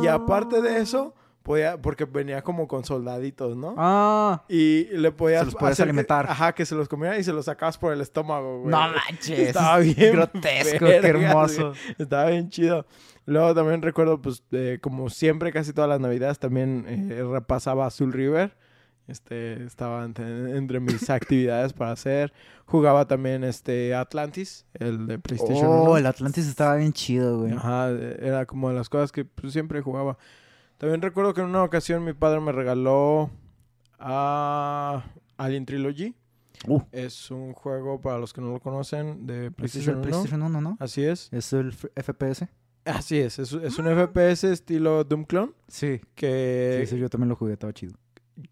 Y 0.04 0.08
aparte 0.08 0.62
de 0.62 0.82
eso, 0.82 1.16
podía, 1.44 1.82
porque 1.82 2.06
venía 2.06 2.42
como 2.44 2.68
con 2.68 2.84
soldaditos, 2.86 3.56
¿no? 3.58 3.76
Ah. 3.78 4.44
Y 4.50 4.86
le 4.96 5.12
podías 5.12 5.42
Se 5.42 5.46
los 5.46 5.56
podías 5.56 5.72
hacer 5.74 5.86
que- 5.86 5.90
alimentar. 5.90 6.26
ajá, 6.30 6.54
que 6.54 6.66
se 6.66 6.76
los 6.76 6.88
comieran 6.88 7.20
y 7.20 7.24
se 7.24 7.34
los 7.34 7.46
sacabas 7.46 7.78
por 7.78 7.94
el 7.94 8.02
estómago, 8.02 8.60
güey. 8.60 8.72
No 8.72 8.80
manches. 8.80 9.40
Estaba 9.50 9.80
bien 9.80 10.14
grotesco, 10.14 10.86
vergas, 10.86 11.02
qué 11.02 11.08
hermoso. 11.08 11.68
güey. 11.70 11.80
Estaba 11.98 12.26
bien 12.30 12.50
chido. 12.50 12.86
Luego 13.26 13.54
también 13.54 13.82
recuerdo, 13.82 14.22
pues, 14.22 14.44
eh, 14.52 14.80
como 14.82 15.10
siempre, 15.10 15.52
casi 15.52 15.74
todas 15.74 15.90
las 15.90 16.00
navidades, 16.00 16.40
también 16.40 16.86
eh, 16.88 17.24
repasaba 17.24 17.86
Azul 17.86 18.12
River. 18.14 18.56
Este, 19.08 19.64
estaba 19.66 20.06
entre, 20.06 20.58
entre 20.58 20.80
mis 20.80 21.10
actividades 21.10 21.74
para 21.74 21.92
hacer. 21.92 22.32
Jugaba 22.66 23.08
también 23.08 23.44
este 23.44 23.94
Atlantis, 23.94 24.66
el 24.76 25.06
de 25.08 25.20
PlayStation 25.20 25.66
Oh, 25.68 25.84
1. 25.84 25.98
el 25.98 26.06
Atlantis 26.06 26.48
estaba 26.48 26.76
bien 26.78 26.94
chido, 26.94 27.40
güey. 27.40 27.52
Ajá, 27.54 27.90
era 27.90 28.46
como 28.46 28.70
de 28.70 28.76
las 28.76 28.88
cosas 28.90 29.12
que 29.12 29.26
pues, 29.26 29.52
siempre 29.54 29.82
jugaba. 29.82 30.18
También 30.82 31.00
recuerdo 31.04 31.36
que 31.36 31.42
en 31.42 31.48
una 31.48 31.64
ocasión 31.64 32.04
mi 32.04 32.14
padre 32.14 32.40
me 32.40 32.52
regaló 32.52 33.30
a 34.00 35.04
Alien 35.38 35.66
Trilogy. 35.68 36.16
Uh. 36.68 36.82
Es 36.92 37.30
un 37.30 37.54
juego, 37.54 38.02
para 38.02 38.18
los 38.18 38.34
que 38.34 38.42
no 38.42 38.52
lo 38.52 38.60
conocen, 38.60 39.26
de 39.28 39.52
Ese 39.64 39.80
es 39.80 39.88
el 39.88 39.98
PlayStation 39.98 39.98
1. 39.98 40.02
PlayStation 40.02 40.42
1, 40.44 40.62
¿no? 40.62 40.78
Así 40.80 41.04
es. 41.04 41.30
Es 41.32 41.54
el 41.54 41.72
FPS. 41.74 42.48
Así 42.86 43.20
es. 43.20 43.38
Es, 43.38 43.54
es 43.54 43.78
un 43.78 43.86
FPS 43.86 44.44
estilo 44.46 45.04
Doom 45.04 45.26
Clone 45.26 45.52
Sí. 45.68 46.02
que 46.16 46.78
Sí, 46.80 46.84
ese 46.84 46.98
yo 47.00 47.10
también 47.10 47.30
lo 47.30 47.36
jugué, 47.36 47.54
estaba 47.54 47.74
chido. 47.74 47.94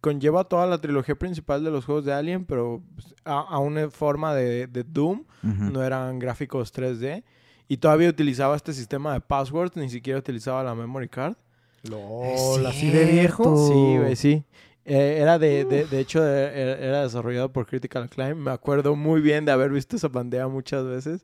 conlleva 0.02 0.44
toda 0.44 0.68
la 0.68 0.78
trilogía 0.80 1.16
principal 1.16 1.64
de 1.64 1.72
los 1.72 1.86
juegos 1.86 2.06
de 2.06 2.14
Alien, 2.14 2.46
pero 2.46 2.84
pues, 2.94 3.16
a, 3.26 3.40
a 3.40 3.58
una 3.58 3.90
forma 3.90 4.36
de, 4.36 4.68
de 4.68 4.84
Doom. 4.84 5.26
No 5.42 5.84
eran 5.84 6.20
gráficos 6.20 6.72
3D. 6.74 7.24
Y 7.68 7.78
todavía 7.78 8.10
utilizaba 8.10 8.56
este 8.56 8.74
sistema 8.74 9.14
de 9.14 9.22
passwords, 9.22 9.76
ni 9.76 9.90
siquiera 9.90 10.20
utilizaba 10.20 10.64
la 10.64 10.76
memory 10.76 11.10
card. 11.10 11.36
LOL, 11.84 12.66
así 12.66 12.90
de 12.90 13.06
viejo. 13.06 13.68
Sí, 13.68 13.98
güey, 13.98 14.16
sí. 14.16 14.44
Eh, 14.86 15.20
era 15.22 15.38
de, 15.38 15.66
de, 15.66 15.86
de 15.86 16.00
hecho, 16.00 16.26
eh, 16.26 16.62
era, 16.62 16.78
era 16.78 17.04
desarrollado 17.04 17.52
por 17.52 17.68
Critical 17.68 18.04
Acclaim. 18.04 18.38
Me 18.38 18.52
acuerdo 18.52 18.96
muy 18.96 19.22
bien 19.22 19.46
de 19.46 19.52
haber 19.52 19.72
visto 19.72 19.96
esa 19.96 20.10
pantalla 20.10 20.48
muchas 20.48 20.84
veces. 20.86 21.24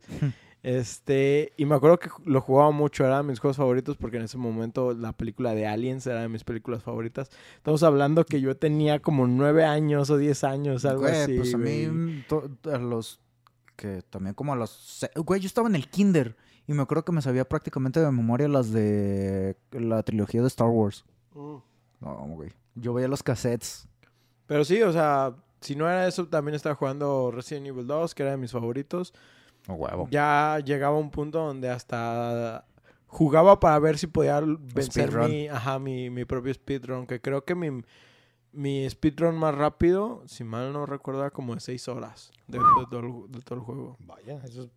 este, 0.61 1.51
y 1.57 1.65
me 1.65 1.75
acuerdo 1.75 1.97
que 1.99 2.09
lo 2.25 2.41
jugaba 2.41 2.71
mucho, 2.71 3.05
era 3.05 3.17
de 3.17 3.23
mis 3.23 3.39
juegos 3.39 3.57
favoritos 3.57 3.97
porque 3.97 4.17
en 4.17 4.23
ese 4.23 4.37
momento 4.37 4.93
la 4.93 5.13
película 5.13 5.55
de 5.55 5.65
Aliens 5.67 6.05
era 6.05 6.21
de 6.21 6.29
mis 6.29 6.43
películas 6.43 6.83
favoritas. 6.83 7.29
Estamos 7.57 7.81
hablando 7.83 8.25
que 8.25 8.39
yo 8.39 8.55
tenía 8.55 8.99
como 8.99 9.25
nueve 9.27 9.63
años 9.63 10.09
o 10.11 10.17
diez 10.17 10.43
años, 10.43 10.85
algo 10.85 11.01
Güey, 11.01 11.15
así. 11.15 11.37
pues 11.37 11.53
a 11.53 11.57
mí, 11.57 12.23
a 12.71 12.77
los 12.77 13.19
que 13.75 14.03
también 14.09 14.35
como 14.35 14.53
a 14.53 14.55
los... 14.55 15.05
Güey, 15.15 15.41
yo 15.41 15.47
estaba 15.47 15.67
en 15.67 15.75
el 15.75 15.89
kinder 15.89 16.35
y 16.67 16.73
me 16.73 16.81
acuerdo 16.81 17.05
que 17.05 17.11
me 17.11 17.21
sabía 17.21 17.47
prácticamente 17.47 17.99
de 17.99 18.11
memoria 18.11 18.47
las 18.47 18.71
de 18.71 19.55
la 19.71 20.01
trilogía 20.03 20.41
de 20.41 20.47
Star 20.47 20.69
Wars. 20.69 21.05
Mm. 21.33 21.57
No, 22.01 22.15
güey. 22.29 22.51
Yo 22.75 22.93
veía 22.93 23.07
los 23.07 23.23
cassettes. 23.23 23.87
Pero 24.47 24.65
sí, 24.65 24.81
o 24.81 24.91
sea, 24.91 25.35
si 25.61 25.75
no 25.75 25.89
era 25.89 26.07
eso, 26.07 26.27
también 26.27 26.55
estaba 26.55 26.75
jugando 26.75 27.31
Resident 27.31 27.67
Evil 27.67 27.87
2, 27.87 28.15
que 28.15 28.23
era 28.23 28.31
de 28.31 28.37
mis 28.37 28.51
favoritos. 28.51 29.13
Oh, 29.67 29.73
huevo. 29.73 30.07
Ya 30.11 30.59
llegaba 30.63 30.97
un 30.97 31.09
punto 31.09 31.39
donde 31.39 31.69
hasta 31.69 32.65
jugaba 33.07 33.59
para 33.59 33.79
ver 33.79 33.97
si 33.97 34.07
podía 34.07 34.41
vencer 34.41 35.07
Speedrun. 35.07 35.29
mi, 35.29 35.47
ajá, 35.47 35.79
mi, 35.79 36.09
mi 36.09 36.25
propio 36.25 36.53
speedrun, 36.53 37.07
que 37.07 37.21
creo 37.21 37.45
que 37.45 37.55
mi, 37.55 37.83
mi 38.51 38.89
speedrun 38.89 39.37
más 39.37 39.55
rápido, 39.55 40.23
si 40.27 40.43
mal 40.43 40.73
no 40.73 40.85
recuerdo, 40.85 41.21
era 41.21 41.31
como 41.31 41.53
de 41.53 41.61
6 41.61 41.87
horas 41.87 42.31
de, 42.47 42.59
de 42.59 42.85
todo, 42.89 42.99
el, 42.99 43.31
de 43.31 43.41
todo 43.41 43.55
el 43.59 43.61
juego. 43.61 43.97
Vaya, 43.99 44.41
eso 44.43 44.63
es 44.63 44.69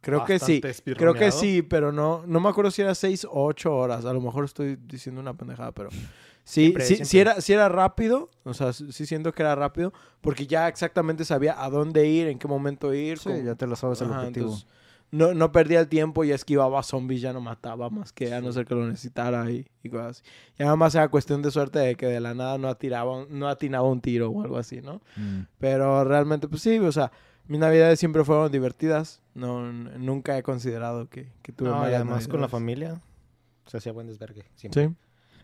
Creo 0.00 0.24
que 0.24 0.38
sí, 0.38 0.60
creo 0.94 1.14
que 1.14 1.32
sí, 1.32 1.62
pero 1.62 1.92
no, 1.92 2.22
no 2.26 2.40
me 2.40 2.48
acuerdo 2.48 2.70
si 2.70 2.82
era 2.82 2.94
6 2.94 3.24
o 3.24 3.44
8 3.46 3.74
horas. 3.74 4.04
A 4.04 4.12
lo 4.12 4.20
mejor 4.20 4.44
estoy 4.44 4.76
diciendo 4.76 5.20
una 5.20 5.34
pendejada, 5.34 5.72
pero 5.72 5.90
sí, 5.90 6.06
Siempre, 6.44 6.84
sí, 6.84 6.96
sí 6.96 7.04
siempre. 7.06 7.20
era, 7.32 7.40
sí 7.40 7.52
era 7.52 7.68
rápido, 7.68 8.30
o 8.44 8.54
sea, 8.54 8.72
sí 8.72 8.92
sí 8.92 9.04
siento 9.06 9.32
que 9.32 9.42
era 9.42 9.54
rápido, 9.56 9.92
porque 10.20 10.46
ya 10.46 10.68
exactamente 10.68 11.24
sabía 11.24 11.60
a 11.62 11.68
dónde 11.70 12.06
ir, 12.06 12.28
en 12.28 12.38
qué 12.38 12.46
momento 12.46 12.94
ir. 12.94 13.18
Sí, 13.18 13.30
cómo- 13.30 13.42
ya 13.44 13.54
te 13.56 13.66
lo 13.66 13.74
sabes 13.76 14.00
el 14.00 14.10
Ajá, 14.10 14.20
objetivo. 14.20 14.46
entonces, 14.46 14.66
no, 15.12 15.34
no 15.34 15.52
perdía 15.52 15.78
el 15.80 15.88
tiempo 15.88 16.24
y 16.24 16.32
esquivaba 16.32 16.82
zombies, 16.82 17.20
ya 17.20 17.32
no 17.32 17.40
mataba 17.40 17.90
más 17.90 18.12
que 18.12 18.34
a 18.34 18.40
no 18.40 18.52
ser 18.52 18.66
que 18.66 18.74
lo 18.74 18.86
necesitara 18.86 19.48
y, 19.50 19.66
y 19.82 19.88
cosas 19.88 20.06
así. 20.20 20.22
Y 20.58 20.62
nada 20.64 20.74
más 20.76 20.94
era 20.96 21.08
cuestión 21.08 21.42
de 21.42 21.50
suerte 21.52 21.78
de 21.78 21.94
que 21.94 22.06
de 22.06 22.20
la 22.20 22.34
nada 22.34 22.58
no 22.58 22.68
atiraba, 22.68 23.24
no 23.28 23.48
atinaba 23.48 23.88
un 23.88 24.00
tiro 24.00 24.30
o 24.30 24.42
algo 24.42 24.58
así, 24.58 24.80
¿no? 24.82 25.00
Mm. 25.16 25.42
Pero 25.58 26.04
realmente, 26.04 26.48
pues 26.48 26.60
sí, 26.62 26.78
o 26.80 26.90
sea, 26.92 27.12
mis 27.48 27.60
navidades 27.60 27.98
siempre 27.98 28.24
fueron 28.24 28.50
divertidas. 28.50 29.22
No, 29.34 29.70
nunca 29.72 30.36
he 30.38 30.42
considerado 30.42 31.08
que, 31.08 31.32
que 31.42 31.52
tuve 31.52 31.68
No, 31.68 31.88
y 31.88 31.94
además 31.94 32.28
con 32.28 32.40
la 32.40 32.48
familia 32.48 33.00
se 33.66 33.76
hacía 33.76 33.92
buen 33.92 34.06
desvergue. 34.06 34.44
Siempre. 34.54 34.88
Sí. 34.88 34.94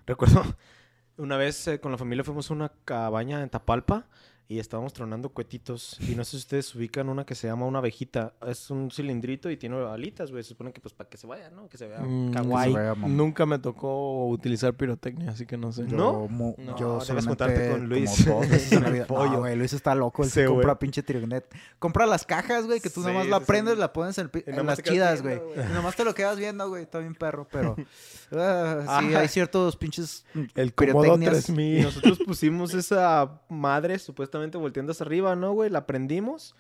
Recuerdo, 0.07 0.42
una 1.16 1.36
vez 1.36 1.66
eh, 1.68 1.80
con 1.80 1.92
la 1.92 1.98
familia 1.98 2.24
fuimos 2.24 2.50
a 2.50 2.55
una 2.55 2.72
cabaña 2.84 3.42
en 3.42 3.50
Tapalpa 3.50 4.07
y 4.49 4.59
estábamos 4.59 4.93
tronando 4.93 5.30
cuetitos. 5.30 5.97
Y 6.01 6.14
no 6.14 6.24
sé 6.24 6.32
si 6.32 6.36
ustedes 6.38 6.74
ubican 6.74 7.09
una 7.09 7.24
que 7.24 7.34
se 7.34 7.47
llama 7.47 7.64
una 7.66 7.78
abejita. 7.78 8.34
Es 8.47 8.68
un 8.70 8.90
cilindrito 8.90 9.51
y 9.51 9.57
tiene 9.57 9.76
alitas, 9.86 10.30
güey. 10.30 10.43
Se 10.43 10.51
supone 10.51 10.72
que 10.72 10.80
pues 10.80 10.93
para 10.93 11.09
que 11.09 11.16
se 11.16 11.26
vaya, 11.26 11.49
¿no? 11.51 11.68
Que 11.68 11.78
se 11.78 11.86
vea 11.88 12.01
Mm, 12.01 12.32
kawaii. 12.32 12.72
se 12.72 12.78
vea 12.78 12.95
mamón. 12.95 13.16
Nunca 13.16 13.47
me 13.47 13.59
tocó 13.59 14.28
utilizar 14.28 14.74
pirotecnia, 14.74 15.30
así 15.30 15.47
que 15.47 15.57
no 15.57 15.72
sé. 15.72 15.86
Yo, 15.86 15.97
¿No? 15.97 16.28
No, 16.28 16.76
yo 16.76 16.88
debes 16.93 17.05
solamente 17.07 17.28
juntarte 17.45 17.70
con 17.70 17.88
Luis. 17.88 18.24
como 18.26 18.43
en. 18.45 18.53
El 18.97 19.07
pollo. 19.07 19.30
No, 19.32 19.38
güey, 19.38 19.57
Luis 19.57 19.72
está 19.72 19.95
loco. 19.95 20.22
Él 20.22 20.28
Sí, 20.28 20.34
se 20.34 20.47
güey. 20.47 20.57
compra 20.57 20.78
pinche 20.78 21.03
tironet. 21.03 21.47
Compra 21.78 22.05
las 22.05 22.26
cajas, 22.26 22.66
güey, 22.66 22.80
que 22.80 22.90
tú 22.90 23.01
Sí, 23.01 23.07
nomás 23.07 23.28
la 23.28 23.40
prendes, 23.40 23.74
sí. 23.74 23.80
la 23.80 23.93
pones 23.93 24.18
en, 24.18 24.30
en 24.34 24.57
nomás 24.57 24.78
las 24.78 24.86
chidas, 24.86 25.22
viendo, 25.22 25.45
güey. 25.47 25.55
güey. 25.57 25.70
Y 25.70 25.72
nomás 25.72 25.97
te 25.97 26.05
lo 26.05 26.14
quedas 26.14 26.36
viendo, 26.36 26.68
güey. 26.68 26.82
Está 26.82 26.99
bien 26.99 27.14
perro, 27.14 27.49
pero... 27.51 27.74
ah, 28.32 29.01
sí, 29.01 29.14
hay 29.14 29.28
ciertos 29.28 29.76
pinches 29.76 30.26
El 30.55 30.74
Comodo 30.74 31.03
pirotecnias. 31.14 31.45
3000. 31.45 31.78
Y 31.78 31.82
nosotros 31.82 32.18
pusimos 32.26 32.74
esa 32.74 33.40
madre 33.49 33.99
supuestamente 33.99 34.41
volteando 34.51 34.93
hacia 34.93 35.05
arriba, 35.05 35.36
¿no, 35.36 35.53
güey? 35.53 35.70
La 35.70 35.86
prendimos. 35.86 36.55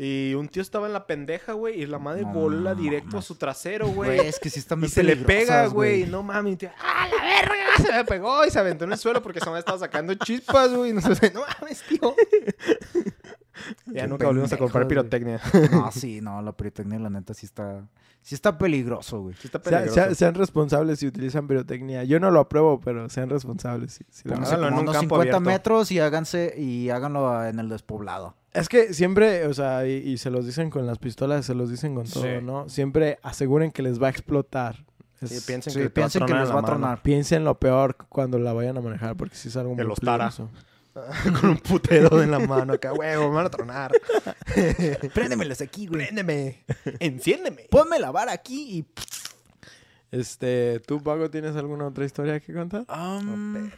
Y 0.00 0.34
un 0.34 0.48
tío 0.48 0.62
estaba 0.62 0.86
en 0.86 0.92
la 0.92 1.08
pendeja, 1.08 1.54
güey, 1.54 1.82
y 1.82 1.86
la 1.86 1.98
madre 1.98 2.22
No 2.22 2.32
bola 2.32 2.76
directo 2.76 3.18
a 3.18 3.22
su 3.22 3.34
trasero, 3.34 3.88
Güey, 3.88 4.20
es 4.20 4.38
que 4.38 4.48
sí 4.48 4.60
están 4.60 4.82
Y 4.84 4.88
se 4.88 5.02
le 5.02 5.16
pega, 5.16 5.66
güey. 5.66 6.06
No 6.06 6.22
mames, 6.22 6.56
tío, 6.56 6.70
¡ah, 6.78 7.08
la 7.08 7.20
verga! 7.20 7.54
Se 7.78 7.92
me 7.92 8.04
pegó 8.04 8.44
y 8.44 8.50
se 8.50 8.58
aventó 8.58 8.84
en 8.84 8.92
el 8.92 8.98
suelo 8.98 9.22
porque 9.22 9.40
esa 9.40 9.46
madre 9.50 9.60
estaba 9.60 9.78
sacando 9.78 10.14
chispas, 10.14 10.72
güey. 10.72 10.92
Nosotros, 10.92 11.32
no 11.34 11.42
mames, 11.60 11.82
tío. 11.82 12.14
ya 13.86 14.06
nunca 14.06 14.26
volvimos 14.26 14.52
a 14.52 14.56
comprar 14.58 14.86
pirotecnia. 14.88 15.40
No, 15.70 15.90
sí, 15.92 16.20
no, 16.20 16.40
la 16.42 16.52
pirotecnia, 16.52 16.98
la 16.98 17.10
neta, 17.10 17.34
sí 17.34 17.46
está... 17.46 17.86
Sí 18.20 18.34
está 18.34 18.58
peligroso, 18.58 19.20
güey. 19.22 19.34
Sí 19.36 19.46
está 19.46 19.58
Sea- 19.60 19.78
peligroso. 19.78 19.94
sea- 19.94 20.14
sean 20.14 20.34
responsables 20.34 20.98
si 20.98 21.06
utilizan 21.06 21.46
pirotecnia. 21.46 22.04
Yo 22.04 22.20
no 22.20 22.30
lo 22.30 22.40
apruebo, 22.40 22.78
pero 22.80 23.08
sean 23.08 23.30
responsables. 23.30 23.92
si- 23.94 24.04
si 24.10 24.28
Pónganse 24.28 24.54
en 24.54 24.64
un 24.64 24.72
unos 24.74 24.94
campo 24.94 25.16
50 25.16 25.16
abierto. 25.36 25.40
metros 25.40 25.90
y 25.92 26.00
háganse 26.00 26.54
y 26.58 26.90
háganlo 26.90 27.44
en 27.46 27.58
el 27.58 27.68
despoblado. 27.68 28.34
Es 28.52 28.68
que 28.68 28.92
siempre, 28.92 29.46
o 29.46 29.54
sea, 29.54 29.86
y, 29.86 29.92
y 29.92 30.18
se 30.18 30.30
los 30.30 30.44
dicen 30.44 30.68
con 30.68 30.84
las 30.86 30.98
pistolas, 30.98 31.46
se 31.46 31.54
los 31.54 31.70
dicen 31.70 31.94
con 31.94 32.06
todo, 32.06 32.24
Sí. 32.24 32.28
¿no? 32.42 32.68
Siempre 32.68 33.18
aseguren 33.22 33.70
que 33.70 33.82
les 33.82 34.02
va 34.02 34.08
a 34.08 34.10
explotar. 34.10 34.84
Es- 35.20 35.30
Sí, 35.30 35.40
piensen 35.46 35.72
Sí, 35.72 35.78
que, 35.80 35.90
piensen 35.90 36.26
tronar 36.26 36.44
les 36.46 36.54
va 36.54 36.60
a 36.60 36.64
tronar. 36.64 37.02
piensen 37.02 37.44
lo 37.44 37.58
peor 37.58 37.96
cuando 38.08 38.38
la 38.38 38.52
vayan 38.52 38.76
a 38.76 38.80
manejar, 38.80 39.16
porque 39.16 39.36
si 39.36 39.48
es 39.48 39.56
algo 39.56 39.70
Que 39.74 39.82
muy 39.82 39.88
los 39.90 40.00
tara. 40.00 40.28
peligroso. 40.28 40.50
Con 41.40 41.50
un 41.50 41.58
putero 41.58 42.22
en 42.22 42.30
la 42.30 42.38
mano 42.38 42.74
acá, 42.74 42.92
huevo, 42.92 43.28
me 43.28 43.36
van 43.36 43.46
a 43.46 43.50
tronar. 43.50 43.92
Préndemelas 45.14 45.60
aquí, 45.60 45.86
güey. 45.86 46.06
Préndeme. 46.06 46.64
Enciéndeme. 46.98 47.66
Ponme 47.70 47.98
la 47.98 48.10
vara 48.10 48.32
aquí 48.32 48.78
y... 48.78 48.86
Este, 50.10 50.80
¿tú, 50.86 51.02
Paco, 51.02 51.30
tienes 51.30 51.54
alguna 51.56 51.86
otra 51.86 52.04
historia 52.04 52.40
que 52.40 52.54
contar? 52.54 52.86
Um, 52.88 53.70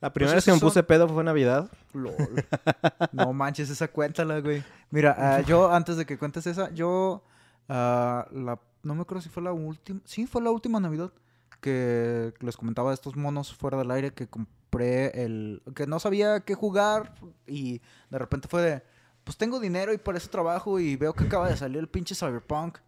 La 0.00 0.12
primera 0.12 0.34
Pues 0.34 0.34
vez 0.34 0.44
que 0.44 0.52
me 0.52 0.60
puse 0.60 0.82
pedo 0.82 1.08
fue 1.08 1.24
Navidad. 1.24 1.70
Lol. 1.94 2.14
No 3.12 3.32
manches, 3.32 3.70
esa 3.70 3.88
cuéntala, 3.88 4.40
güey. 4.40 4.62
Mira, 4.90 5.16
ah, 5.18 5.40
yo 5.40 5.72
antes 5.72 5.96
de 5.96 6.04
que 6.04 6.18
cuentes 6.18 6.46
esa, 6.46 6.70
yo 6.72 7.24
ah, 7.68 8.26
la 8.30 8.58
no 8.82 8.94
me 8.94 9.02
acuerdo 9.02 9.22
si 9.22 9.28
fue 9.28 9.42
la 9.42 9.52
última, 9.52 10.00
sí 10.04 10.26
fue 10.26 10.42
la 10.42 10.50
última 10.50 10.80
Navidad 10.80 11.12
que 11.60 12.32
les 12.40 12.56
comentaba 12.56 12.90
de 12.90 12.94
estos 12.94 13.16
monos 13.16 13.54
fuera 13.54 13.76
del 13.78 13.90
aire 13.90 14.12
que 14.12 14.28
compré 14.70 15.24
el 15.24 15.62
que 15.74 15.86
no 15.86 15.98
sabía 15.98 16.40
qué 16.40 16.54
jugar 16.54 17.14
y 17.46 17.80
de 18.08 18.18
repente 18.18 18.46
fue 18.48 18.62
de 18.62 18.82
pues 19.24 19.36
tengo 19.36 19.58
dinero 19.60 19.92
y 19.92 19.98
por 19.98 20.16
eso 20.16 20.30
trabajo 20.30 20.78
y 20.78 20.96
veo 20.96 21.12
que 21.12 21.24
acaba 21.24 21.48
de 21.48 21.56
salir 21.56 21.78
el 21.78 21.88
pinche 21.88 22.14
Cyberpunk. 22.14 22.78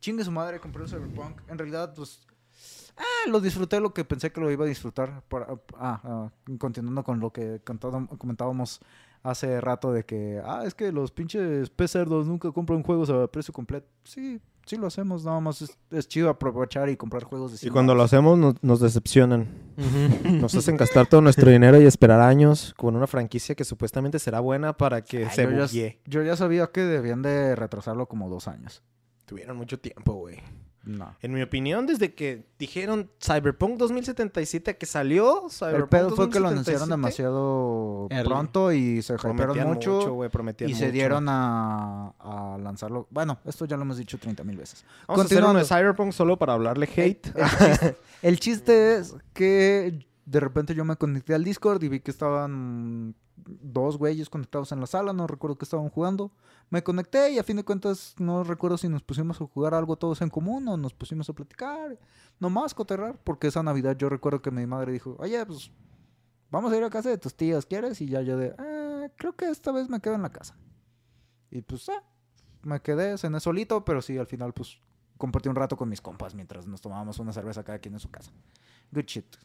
Chingue 0.00 0.24
su 0.24 0.30
madre, 0.32 0.60
compré 0.60 0.82
el 0.82 0.88
Cyberpunk. 0.88 1.40
En 1.48 1.58
realidad, 1.58 1.92
pues 1.94 2.26
Ah, 2.98 3.28
lo 3.28 3.40
disfruté 3.40 3.78
lo 3.78 3.92
que 3.92 4.04
pensé 4.06 4.32
que 4.32 4.40
lo 4.40 4.50
iba 4.50 4.64
a 4.64 4.68
disfrutar. 4.68 5.22
Por- 5.28 5.62
ah, 5.76 6.00
ah, 6.02 6.30
continuando 6.58 7.04
con 7.04 7.20
lo 7.20 7.30
que 7.30 7.60
comentábamos 8.18 8.80
hace 9.22 9.60
rato 9.60 9.92
de 9.92 10.04
que, 10.06 10.40
ah, 10.42 10.62
es 10.64 10.74
que 10.74 10.90
los 10.92 11.10
pinches 11.10 11.68
pecerdos 11.68 12.26
nunca 12.26 12.50
compran 12.52 12.82
juegos 12.82 13.10
a 13.10 13.26
precio 13.28 13.52
completo. 13.52 13.86
Sí, 14.04 14.40
sí 14.66 14.76
lo 14.76 14.86
hacemos, 14.86 15.24
nada 15.24 15.40
más 15.40 15.62
es, 15.62 15.78
es 15.90 16.08
chido 16.08 16.28
aprovechar 16.28 16.88
y 16.90 16.96
comprar 16.96 17.24
juegos 17.24 17.52
de 17.52 17.56
Y 17.56 17.58
100 17.60 17.72
cuando 17.72 17.94
lo 17.94 18.02
hacemos 18.02 18.36
nos, 18.36 18.62
nos 18.62 18.80
decepcionan. 18.80 19.48
Nos 20.24 20.54
hacen 20.54 20.76
gastar 20.76 21.06
todo 21.06 21.20
nuestro 21.20 21.50
dinero 21.50 21.80
y 21.80 21.86
esperar 21.86 22.20
años 22.20 22.74
con 22.76 22.96
una 22.96 23.06
franquicia 23.06 23.54
que 23.54 23.64
supuestamente 23.64 24.18
será 24.18 24.40
buena 24.40 24.76
para 24.76 25.02
que 25.02 25.26
Ay, 25.26 25.34
se 25.34 25.42
yo, 25.44 25.66
ya, 25.66 25.94
yo 26.04 26.22
ya 26.22 26.36
sabía 26.36 26.66
que 26.68 26.82
debían 26.82 27.22
de 27.22 27.54
retrasarlo 27.54 28.06
como 28.06 28.28
dos 28.28 28.48
años. 28.48 28.82
Tuvieron 29.24 29.56
mucho 29.56 29.78
tiempo, 29.78 30.14
güey. 30.14 30.38
No. 30.86 31.16
En 31.20 31.34
mi 31.34 31.42
opinión, 31.42 31.84
desde 31.86 32.14
que 32.14 32.46
dijeron 32.60 33.10
Cyberpunk 33.20 33.76
2077 33.76 34.76
que 34.78 34.86
salió, 34.86 35.46
El 35.46 35.50
Cyberpunk 35.50 35.88
pedo 35.90 36.10
fue 36.16 36.30
que 36.30 36.38
lo 36.38 36.46
anunciaron 36.48 36.88
2077, 36.88 36.90
demasiado 36.90 38.06
Early. 38.10 38.28
pronto 38.28 38.72
y 38.72 39.02
se 39.02 39.14
hypearon 39.14 39.58
mucho. 39.68 40.18
prometían 40.30 40.70
y 40.70 40.74
se 40.74 40.84
mucho. 40.84 40.92
dieron 40.92 41.28
a, 41.28 42.10
a 42.20 42.56
lanzarlo. 42.62 43.08
Bueno, 43.10 43.38
esto 43.44 43.64
ya 43.64 43.76
lo 43.76 43.82
hemos 43.82 43.98
dicho 43.98 44.16
30 44.16 44.44
mil 44.44 44.56
veces. 44.56 44.84
Vamos 45.08 45.22
a 45.22 45.26
hacer 45.26 45.38
uno 45.38 45.48
de 45.54 45.60
Continuando. 45.60 45.82
Cyberpunk 45.92 46.12
solo 46.12 46.38
para 46.38 46.52
hablarle 46.52 46.88
hate. 46.96 47.26
El 47.36 47.48
chiste, 47.50 47.96
el 48.22 48.40
chiste 48.40 48.96
es 48.98 49.14
que 49.32 50.06
de 50.24 50.40
repente 50.40 50.74
yo 50.74 50.84
me 50.84 50.94
conecté 50.96 51.34
al 51.34 51.42
Discord 51.44 51.82
y 51.82 51.88
vi 51.88 52.00
que 52.00 52.10
estaban 52.12 53.14
dos 53.46 53.96
güeyes 53.98 54.28
conectados 54.28 54.72
en 54.72 54.80
la 54.80 54.86
sala, 54.86 55.12
no 55.12 55.26
recuerdo 55.26 55.56
que 55.56 55.64
estaban 55.64 55.88
jugando. 55.88 56.32
Me 56.70 56.82
conecté 56.82 57.30
y 57.32 57.38
a 57.38 57.44
fin 57.44 57.56
de 57.56 57.64
cuentas 57.64 58.14
no 58.18 58.42
recuerdo 58.44 58.76
si 58.78 58.88
nos 58.88 59.02
pusimos 59.02 59.40
a 59.40 59.46
jugar 59.46 59.74
algo 59.74 59.96
todos 59.96 60.20
en 60.22 60.30
común 60.30 60.66
o 60.68 60.76
nos 60.76 60.94
pusimos 60.94 61.28
a 61.30 61.32
platicar, 61.32 61.98
nomás 62.40 62.74
coterrar, 62.74 63.18
porque 63.22 63.46
esa 63.48 63.62
Navidad 63.62 63.96
yo 63.96 64.08
recuerdo 64.08 64.42
que 64.42 64.50
mi 64.50 64.66
madre 64.66 64.92
dijo, 64.92 65.16
oye, 65.18 65.44
pues 65.46 65.70
vamos 66.50 66.72
a 66.72 66.76
ir 66.76 66.84
a 66.84 66.90
casa 66.90 67.08
de 67.08 67.18
tus 67.18 67.34
tías, 67.34 67.66
¿quieres? 67.66 68.00
Y 68.00 68.06
ya 68.08 68.22
yo 68.22 68.36
de, 68.36 68.54
"Ah, 68.58 69.08
creo 69.16 69.34
que 69.36 69.48
esta 69.48 69.72
vez 69.72 69.88
me 69.88 70.00
quedo 70.00 70.14
en 70.14 70.22
la 70.22 70.30
casa. 70.30 70.56
Y 71.50 71.62
pues, 71.62 71.88
ah, 71.88 72.02
me 72.62 72.80
quedé, 72.80 73.16
cené 73.18 73.38
solito, 73.40 73.84
pero 73.84 74.02
sí, 74.02 74.18
al 74.18 74.26
final, 74.26 74.52
pues, 74.52 74.78
compartí 75.16 75.48
un 75.48 75.54
rato 75.56 75.76
con 75.76 75.88
mis 75.88 76.00
compas 76.00 76.34
mientras 76.34 76.66
nos 76.66 76.80
tomábamos 76.80 77.18
una 77.20 77.32
cerveza 77.32 77.62
cada 77.62 77.78
quien 77.78 77.94
en 77.94 78.00
su 78.00 78.10
casa. 78.10 78.32
Good 78.90 79.04
shit. 79.04 79.36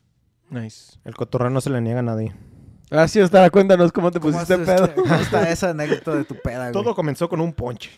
Nice. 0.49 0.99
El 1.05 1.15
cotorreo 1.15 1.49
no 1.49 1.61
se 1.61 1.69
le 1.69 1.79
niega 1.79 1.99
a 1.99 2.03
nadie. 2.03 2.35
Así 2.91 3.19
está, 3.19 3.49
cuéntanos 3.49 3.91
cómo 3.91 4.11
te 4.11 4.19
¿Cómo 4.19 4.33
pusiste 4.33 4.53
has- 4.55 4.59
pedo. 4.69 4.85
este- 4.85 5.01
¿Cómo 5.01 5.15
está 5.15 5.49
esa 5.49 5.69
anécdota 5.69 6.13
de 6.15 6.25
tu 6.25 6.35
peda, 6.35 6.69
güey? 6.69 6.73
Todo 6.73 6.93
comenzó 6.93 7.27
con 7.29 7.39
un 7.41 7.53
ponche. 7.53 7.89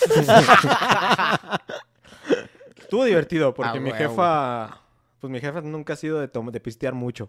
Estuvo 2.78 3.04
divertido 3.04 3.54
porque 3.54 3.78
Ah, 3.78 3.80
mi 3.80 3.92
jefa, 3.92 4.80
pues 5.20 5.30
mi 5.30 5.40
jefa 5.40 5.60
nunca 5.60 5.92
ha 5.94 5.96
sido 5.96 6.20
de, 6.20 6.28
de 6.32 6.60
pistear 6.60 6.94
mucho. 6.94 7.28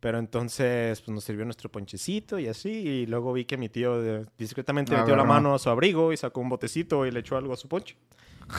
Pero 0.00 0.18
entonces 0.18 1.00
pues 1.00 1.14
nos 1.14 1.22
sirvió 1.22 1.44
nuestro 1.44 1.70
ponchecito 1.70 2.38
y 2.38 2.48
así. 2.48 2.70
Y 2.70 3.06
luego 3.06 3.32
vi 3.32 3.44
que 3.44 3.56
mi 3.56 3.68
tío 3.68 4.24
discretamente 4.36 4.96
metió 4.96 5.14
la 5.16 5.24
mano 5.24 5.54
a 5.54 5.58
su 5.58 5.70
abrigo 5.70 6.12
y 6.12 6.16
sacó 6.16 6.40
un 6.40 6.48
botecito 6.48 7.06
y 7.06 7.10
le 7.12 7.20
echó 7.20 7.36
algo 7.36 7.52
a 7.52 7.56
su 7.56 7.68
ponche. 7.68 7.96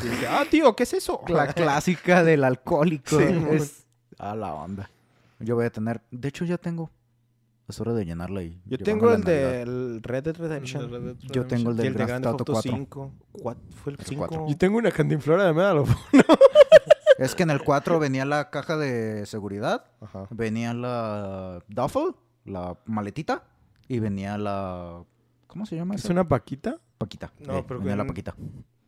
Y 0.03 0.07
dije, 0.07 0.27
ah, 0.27 0.45
tío, 0.49 0.73
¿qué 0.75 0.83
es 0.83 0.93
eso? 0.93 1.21
La 1.27 1.47
clásica 1.53 2.23
del 2.23 2.43
alcohólico. 2.45 3.19
Sí, 3.19 3.25
es 3.51 3.83
a 4.17 4.35
la 4.35 4.53
onda. 4.53 4.89
Yo 5.39 5.55
voy 5.55 5.65
a 5.65 5.69
tener... 5.69 5.99
De 6.09 6.29
hecho, 6.29 6.45
ya 6.45 6.57
tengo. 6.57 6.89
Es 7.67 7.79
hora 7.79 7.93
de 7.93 8.05
llenarla 8.05 8.43
y... 8.43 8.61
Yo 8.65 8.77
tengo 8.77 9.11
el 9.13 9.23
del 9.23 10.01
Red 10.03 10.23
Dead 10.25 10.35
Redemption. 10.37 11.17
Yo 11.21 11.45
tengo 11.47 11.71
el 11.71 11.77
del 11.77 11.87
el 11.87 11.93
de 11.93 12.05
Grand 12.05 12.23
Theft 12.23 12.37
Theft 12.37 12.49
Auto 12.49 12.53
Auto 12.53 12.53
4. 12.53 12.71
5. 12.77 13.11
¿Cuál 13.41 13.57
¿Fue 13.71 13.93
el 13.93 13.99
El 13.99 14.05
5? 14.05 14.19
cuatro. 14.27 14.47
Yo 14.49 14.57
tengo 14.57 14.77
una 14.77 14.91
cantinflora 14.91 15.45
de 15.45 15.53
Medal 15.53 15.77
of 15.79 15.89
Es 17.17 17.35
que 17.35 17.43
en 17.43 17.51
el 17.51 17.63
4 17.63 17.99
venía 17.99 18.25
la 18.25 18.49
caja 18.49 18.75
de 18.75 19.25
seguridad, 19.25 19.85
Ajá. 20.01 20.27
venía 20.29 20.73
la 20.73 21.63
duffel, 21.69 22.15
la 22.43 22.77
maletita, 22.85 23.43
y 23.87 23.99
venía 23.99 24.37
la... 24.37 25.03
¿Cómo 25.47 25.65
se 25.65 25.75
llama 25.75 25.95
¿Es 25.95 26.03
esa? 26.03 26.11
una 26.13 26.27
paquita? 26.27 26.79
paquita. 26.97 27.31
No, 27.39 27.59
eh, 27.59 27.65
pero 27.67 27.79
venía 27.79 27.95
la 27.95 28.01
en- 28.03 28.07
paquita. 28.07 28.35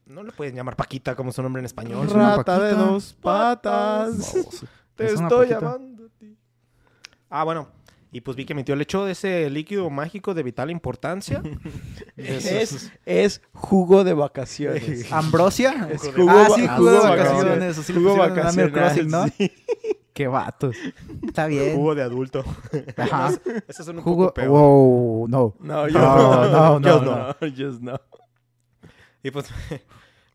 No 0.06 0.22
le 0.24 0.32
pueden 0.32 0.54
llamar 0.56 0.76
Paquita 0.76 1.16
como 1.16 1.32
su 1.32 1.42
nombre 1.42 1.60
en 1.62 1.66
español. 1.66 2.06
Es 2.06 2.14
una 2.14 2.36
Rata 2.38 2.60
de 2.60 2.74
dos 2.76 3.14
patas. 3.14 4.34
Te 4.96 5.06
Es 5.06 5.14
estoy 5.20 5.48
llamando 5.50 6.06
a 6.06 6.10
ti. 6.20 6.38
Ah, 7.30 7.44
bueno. 7.44 7.68
Y 8.16 8.22
pues 8.22 8.38
vi 8.38 8.46
que 8.46 8.56
mi 8.56 8.64
tío 8.64 8.78
le 8.78 8.84
echó 8.84 9.06
ese 9.10 9.50
líquido 9.50 9.90
mágico 9.90 10.34
de 10.34 10.42
vital 10.42 10.72
importancia. 10.72 11.44
Es, 12.16 12.90
es 13.06 13.42
jugo 13.52 14.06
de 14.06 14.14
vacaciones. 14.14 15.12
¿Ambrosia? 15.12 15.90
Es 15.92 16.02
ah, 16.06 16.12
jugo- 16.16 16.56
sí, 16.56 16.66
jugo 16.66 16.92
de 16.92 16.98
de 16.98 17.04
vacaciones. 17.04 17.76
vacaciones. 17.76 17.76
Sí 17.76 17.94
Jugo 17.94 18.10
Animal 18.12 18.30
vacacional, 18.30 18.72
Crossing, 18.72 19.08
¿no? 19.10 19.28
sí. 19.28 19.52
Qué 20.14 20.28
vatos. 20.28 20.78
Está 21.28 21.48
bien. 21.48 21.76
Jugo 21.76 21.94
de 21.94 22.04
adulto. 22.04 22.46
Ajá. 22.96 23.34
Ese 23.68 23.82
es 23.82 23.88
un 23.90 24.00
Jugo... 24.00 24.28
poco 24.28 24.34
peor. 24.36 24.48
Wow, 24.48 25.28
no. 25.28 25.56
No, 25.60 25.90
yo 25.90 26.00
No, 26.00 26.80
no, 26.80 26.80
no, 26.80 26.90
Just 26.90 27.04
no. 27.04 27.36
Just 27.50 27.82
no. 27.82 28.00
Y 29.24 29.32
pues 29.32 29.48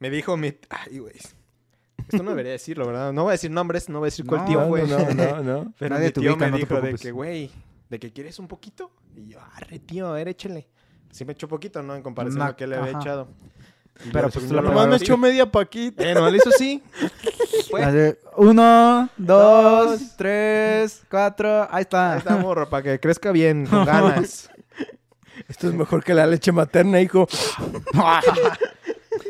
me 0.00 0.10
dijo 0.10 0.36
mi... 0.36 0.52
Ay, 0.68 0.98
güey. 0.98 1.14
Esto 1.16 2.22
no 2.22 2.28
debería 2.30 2.52
decirlo, 2.52 2.86
¿verdad? 2.86 3.14
No 3.14 3.22
voy 3.22 3.30
a 3.30 3.32
decir 3.32 3.50
nombres, 3.50 3.88
no 3.88 4.00
voy 4.00 4.08
a 4.08 4.10
decir 4.10 4.26
cuál 4.26 4.42
No, 4.42 4.46
tío 4.46 4.60
No, 4.60 4.68
fue. 4.68 4.82
no, 4.86 4.98
no, 5.14 5.42
no. 5.42 5.74
Pero 5.78 5.94
Nadie 5.94 6.08
mi 6.08 6.12
tío 6.12 6.36
me 6.36 6.50
no 6.50 6.56
dijo 6.58 6.78
de 6.78 6.94
que, 6.96 7.10
güey, 7.10 7.50
¿de 7.90 7.98
que 7.98 8.12
quieres 8.12 8.38
un 8.38 8.48
poquito? 8.48 8.92
Y 9.16 9.26
yo, 9.28 9.40
arre, 9.54 9.80
tío, 9.80 10.08
a 10.08 10.12
ver, 10.12 10.28
échale. 10.28 10.68
Sí 11.10 11.24
me 11.24 11.32
echó 11.32 11.48
poquito, 11.48 11.82
¿no? 11.82 11.96
En 11.96 12.02
comparación 12.02 12.40
a 12.40 12.48
lo 12.48 12.56
que 12.56 12.66
le 12.66 12.76
había 12.76 12.92
echado. 12.92 13.28
Y 14.06 14.10
Pero, 14.10 14.30
pues, 14.30 14.50
la 14.50 14.62
lo 14.62 14.68
Nomás 14.68 14.88
me 14.88 14.96
echó 14.96 15.18
media 15.18 15.50
paquita. 15.50 16.08
Eh, 16.08 16.14
no, 16.14 16.30
le 16.30 16.38
hizo. 16.38 16.50
Fue. 17.70 17.82
Así, 17.82 18.16
Uno, 18.36 19.10
dos, 19.16 20.16
tres, 20.16 21.02
cuatro. 21.10 21.68
Ahí 21.70 21.82
está. 21.82 22.12
Ahí 22.12 22.18
está, 22.18 22.36
morro, 22.36 22.70
para 22.70 22.82
que 22.84 23.00
crezca 23.00 23.32
bien, 23.32 23.66
con 23.70 23.84
ganas. 23.84 24.48
Esto 25.48 25.68
es 25.68 25.74
mejor 25.74 26.04
que 26.04 26.14
la 26.14 26.26
leche 26.26 26.52
materna, 26.52 27.00
hijo. 27.00 27.26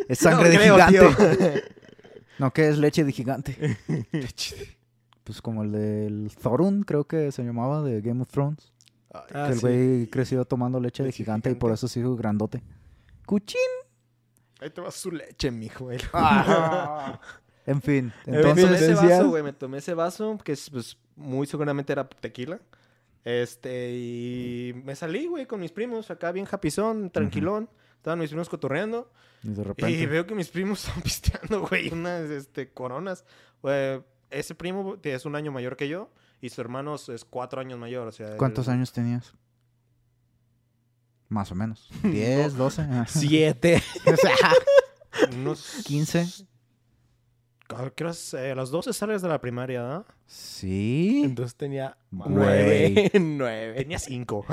Es 0.09 0.19
sangre 0.19 0.49
No 0.49 0.51
de 0.51 0.57
creo, 0.59 0.75
gigante. 0.75 1.65
No, 2.39 2.53
que 2.53 2.69
es 2.69 2.79
leche 2.79 3.05
de 3.05 3.13
gigante. 3.13 3.79
Pues 5.31 5.43
como 5.43 5.63
el 5.63 5.71
del 5.71 6.33
Thorun, 6.43 6.83
creo 6.83 7.05
que 7.05 7.31
se 7.31 7.45
llamaba, 7.45 7.83
de 7.83 8.01
Game 8.01 8.21
of 8.21 8.29
Thrones. 8.31 8.73
Ah, 9.15 9.25
que 9.29 9.53
el 9.53 9.55
sí. 9.55 9.61
güey 9.61 10.07
creció 10.09 10.45
tomando 10.45 10.81
leche 10.81 11.05
de 11.05 11.13
gigante, 11.13 11.49
y 11.53 11.55
por 11.55 11.71
eso 11.71 11.87
se 11.87 12.01
hizo 12.01 12.17
grandote. 12.17 12.65
¡Cuchín! 13.27 13.61
Ahí 14.61 14.71
te 14.71 14.81
va 14.81 14.91
su 14.91 15.13
leche, 15.13 15.53
mijo. 15.53 15.89
en 15.93 16.01
fin, 16.01 16.11
En 17.65 17.81
fin, 17.81 18.13
Me 18.27 18.39
entonces... 18.39 18.65
tomé 18.65 18.77
ese 18.77 18.95
vaso, 18.95 19.29
güey. 19.29 19.43
Me 19.45 19.53
tomé 19.53 19.79
ese 19.79 19.95
vaso, 19.95 20.37
que 20.43 20.51
es, 20.51 20.69
pues, 20.69 20.99
muy 21.15 21.47
seguramente 21.47 21.93
era 21.93 22.09
tequila. 22.09 22.59
Este, 23.25 23.93
y 23.93 24.73
me 24.85 24.97
salí, 24.97 25.29
güey, 25.29 25.47
con 25.47 25.61
mis 25.61 25.71
primos 25.71 26.11
acá 26.11 26.33
bien 26.33 26.45
japizón, 26.47 27.11
tranquilón. 27.11 27.71
Estaban 27.99 28.19
mis 28.19 28.31
primos 28.31 28.49
cotorreando. 28.49 29.13
y 29.45 29.51
de 29.51 29.61
Y 29.61 29.65
repente... 29.65 30.07
veo 30.09 30.27
que 30.27 30.35
mis 30.35 30.49
primos 30.49 30.85
están 30.89 31.03
pisteando, 31.05 31.69
güey, 31.69 31.89
unas 31.93 32.29
este, 32.31 32.73
coronas. 32.73 33.25
Güey, 33.63 34.03
ese 34.31 34.55
primo 34.55 34.97
es 35.03 35.25
un 35.25 35.37
año 35.37 35.53
mayor 35.53 35.77
que 35.77 35.89
yo 35.89 36.11
y 36.41 36.49
su 36.51 36.61
hermano 36.61 36.95
es 36.95 37.25
cuatro 37.29 37.61
años 37.61 37.79
mayor. 37.79 38.09
O 38.09 38.13
sea, 38.13 38.37
¿Cuántos 38.37 38.67
él- 38.69 38.75
años 38.75 38.93
tenías? 38.93 39.35
Más 41.29 41.53
o 41.53 41.55
menos. 41.55 41.89
¿10, 42.03 42.51
12? 42.51 42.83
Ah. 42.83 43.07
Siete. 43.09 43.83
Unos 45.33 45.83
15. 45.87 46.27
Ah, 47.73 47.89
creo 47.95 48.13
que 48.13 48.51
a 48.51 48.55
las 48.57 48.71
12 48.71 48.93
sales 48.93 49.23
de 49.23 49.29
la 49.29 49.41
primaria, 49.41 49.83
¿no? 49.83 50.05
Sí. 50.27 51.23
Entonces 51.25 51.55
tenía 51.57 51.97
nueve. 52.11 53.13
nueve. 53.21 53.75
Tenía 53.79 53.99
5. 54.01 54.45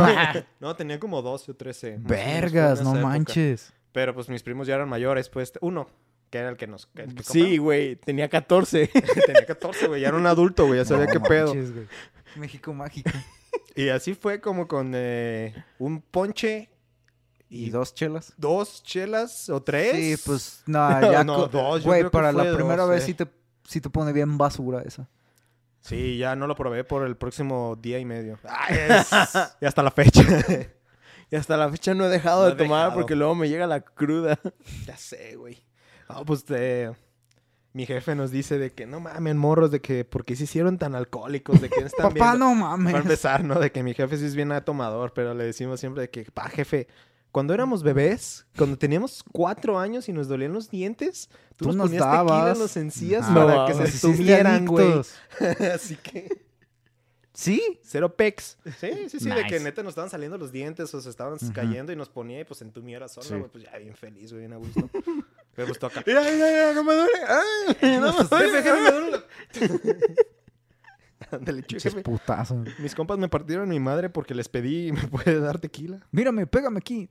no, 0.60 0.74
tenía 0.74 0.98
como 0.98 1.20
12 1.20 1.50
o 1.50 1.54
13. 1.54 1.98
más 1.98 2.06
o 2.06 2.08
menos, 2.08 2.08
fue 2.08 2.28
en 2.28 2.42
Vergas, 2.42 2.82
no 2.82 2.90
época. 2.92 3.02
manches. 3.06 3.72
Pero 3.92 4.14
pues 4.14 4.30
mis 4.30 4.42
primos 4.42 4.66
ya 4.66 4.76
eran 4.76 4.88
mayores, 4.88 5.28
pues 5.28 5.52
uno, 5.60 5.86
que 6.32 6.38
era 6.38 6.48
el 6.48 6.56
que 6.56 6.66
nos... 6.66 6.88
el 6.94 7.14
que 7.14 7.22
Sí, 7.24 7.58
güey. 7.58 7.94
Tenía 7.96 8.26
14. 8.30 8.88
compraba. 8.88 9.22
tenía 9.26 9.44
14, 9.46 9.86
güey, 9.86 10.00
ya 10.00 10.08
era 10.08 10.16
un 10.16 10.26
adulto, 10.26 10.66
güey, 10.66 10.78
ya 10.80 10.84
sabía 10.86 11.04
No 11.04 11.12
qué 11.12 11.20
pedo. 11.20 11.54
México 12.36 12.72
mágico. 12.74 13.10
Y 13.74 13.88
así 13.90 14.14
fue 14.14 14.40
como 14.40 14.66
con 14.66 14.92
eh, 14.94 15.54
un 15.78 16.00
ponche 16.00 16.70
¿Y 17.50 17.68
dos 17.70 17.94
chelas? 17.94 18.32
dos 18.38 18.82
chelas 18.82 19.48
o 19.50 19.62
tres. 19.62 19.94
Sí, 19.94 20.22
pues 20.26 20.62
no, 20.66 21.00
ya. 21.12 21.22
No, 21.22 21.48
dos, 21.48 21.82
Güey, 21.84 22.08
para 22.10 22.32
fue 22.32 22.44
la 22.44 22.54
primera 22.56 22.82
dos, 22.84 22.90
vez 22.90 23.02
eh. 23.02 23.06
sí 23.06 23.14
te, 23.14 23.28
sí 23.66 23.80
te 23.82 23.90
pone 23.90 24.12
bien 24.14 24.38
basura 24.38 24.82
esa. 24.82 25.08
Sí, 25.80 26.16
ya 26.16 26.34
no 26.34 26.46
lo 26.46 26.54
probé 26.54 26.84
por 26.84 27.06
el 27.06 27.16
próximo 27.16 27.76
día 27.80 27.98
y 27.98 28.04
medio. 28.06 28.38
y 29.60 29.64
hasta 29.66 29.82
la 29.82 29.90
fecha. 29.90 30.22
Y 31.30 31.36
hasta 31.36 31.56
la 31.58 31.70
fecha 31.70 31.92
no 31.94 32.04
he 32.06 32.08
dejado 32.08 32.42
No 32.42 32.46
de 32.48 32.52
he 32.54 32.56
tomar 32.56 32.84
dejado. 32.84 32.94
porque 32.94 33.16
luego 33.16 33.34
me 33.34 33.48
llega 33.50 33.66
la 33.66 33.80
cruda. 33.82 34.38
ya 34.86 34.96
sé, 34.96 35.36
güey. 35.36 35.62
Ah, 36.08 36.22
pues 36.26 36.44
eh, 36.50 36.92
mi 37.72 37.86
jefe 37.86 38.14
nos 38.14 38.30
dice 38.30 38.58
de 38.58 38.70
que 38.70 38.86
no 38.86 39.00
mamen, 39.00 39.38
morros, 39.38 39.70
de 39.70 39.80
que 39.80 40.04
por 40.04 40.24
qué 40.24 40.36
se 40.36 40.44
hicieron 40.44 40.78
tan 40.78 40.94
alcohólicos, 40.94 41.60
de 41.60 41.68
que 41.70 41.80
están 41.84 42.12
Papá, 42.12 42.32
viendo- 42.32 42.38
no 42.54 42.60
Para 42.60 42.76
mames. 42.76 42.94
empezar, 42.96 43.44
¿no? 43.44 43.58
De 43.58 43.72
que 43.72 43.82
mi 43.82 43.94
jefe 43.94 44.16
sí 44.18 44.24
es 44.26 44.34
bien 44.34 44.52
tomador, 44.64 45.12
pero 45.14 45.32
le 45.34 45.44
decimos 45.44 45.80
siempre 45.80 46.02
de 46.02 46.10
que, 46.10 46.24
pa, 46.32 46.48
jefe, 46.48 46.86
cuando 47.30 47.54
éramos 47.54 47.82
bebés, 47.82 48.44
cuando 48.58 48.76
teníamos 48.76 49.24
cuatro 49.32 49.78
años 49.78 50.06
y 50.08 50.12
nos 50.12 50.28
dolían 50.28 50.52
los 50.52 50.68
dientes, 50.70 51.30
tú, 51.56 51.64
Tú 51.64 51.66
nos 51.68 51.76
nos 51.76 51.86
ponías 51.88 52.02
tequila 52.26 52.52
en 52.52 52.58
los 52.58 52.76
encías 52.76 53.22
Ajá. 53.22 53.34
para 53.34 53.54
No, 53.56 53.66
que 53.66 53.74
se 53.74 53.84
estuvieran, 53.84 54.66
güey. 54.66 55.00
Así 55.74 55.96
que, 55.96 56.44
Sí. 57.42 57.80
cero 57.82 58.14
pecs. 58.14 58.56
Sí, 58.78 59.08
sí, 59.08 59.18
sí, 59.20 59.28
de 59.28 59.44
que 59.46 59.58
neta 59.58 59.82
nos 59.82 59.90
estaban 59.92 60.10
saliendo 60.10 60.38
los 60.38 60.52
dientes 60.52 60.94
o 60.94 61.00
se 61.00 61.10
estaban 61.10 61.36
cayendo 61.52 61.92
y 61.92 61.96
nos 61.96 62.08
ponía 62.08 62.40
y 62.40 62.44
pues 62.44 62.62
entumiera 62.62 63.08
sola, 63.08 63.26
Sí. 63.26 63.34
güey, 63.34 63.50
pues 63.50 63.64
ya 63.64 63.76
bien 63.78 63.96
feliz, 63.96 64.30
güey, 64.32 64.46
bien 64.46 64.52
a 64.52 64.56
gusto. 64.56 64.88
Me 65.56 65.64
gustó 65.64 65.86
acá. 65.86 66.02
Mira, 66.06 66.22
mira, 66.22 66.34
mira, 66.34 66.72
no 66.72 66.84
me 66.84 66.94
duele. 66.94 67.18
Ay, 67.26 67.98
no 68.00 68.12
me 68.16 68.24
duele. 68.24 68.62
Jefe, 68.62 68.80
me 68.80 68.90
duele 68.90 69.22
Ándale, 71.30 71.62
putazos. 72.04 72.68
Mis 72.78 72.94
compas 72.94 73.18
me 73.18 73.28
partieron 73.28 73.68
mi 73.68 73.80
madre 73.80 74.10
porque 74.10 74.34
les 74.34 74.48
pedí, 74.48 74.92
¿me 74.92 75.02
puede 75.08 75.40
dar 75.40 75.58
tequila? 75.58 76.06
Mírame, 76.10 76.46
pégame 76.46 76.78
aquí. 76.78 77.08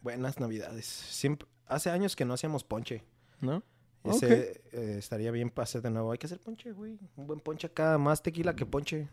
Buenas 0.00 0.38
navidades. 0.38 0.86
Siempre, 0.86 1.48
hace 1.66 1.90
años 1.90 2.14
que 2.14 2.24
no 2.24 2.34
hacíamos 2.34 2.64
ponche. 2.64 3.02
¿No? 3.40 3.62
Ese 4.10 4.60
eh, 4.72 4.96
estaría 4.98 5.30
bien 5.30 5.50
para 5.50 5.64
hacer 5.64 5.82
de 5.82 5.90
nuevo. 5.90 6.12
Hay 6.12 6.18
que 6.18 6.26
hacer 6.26 6.38
ponche, 6.40 6.72
güey. 6.72 6.98
Un 7.16 7.26
buen 7.26 7.40
ponche 7.40 7.66
acá, 7.66 7.96
más 7.98 8.22
tequila 8.22 8.54
que 8.54 8.66
ponche. 8.66 9.08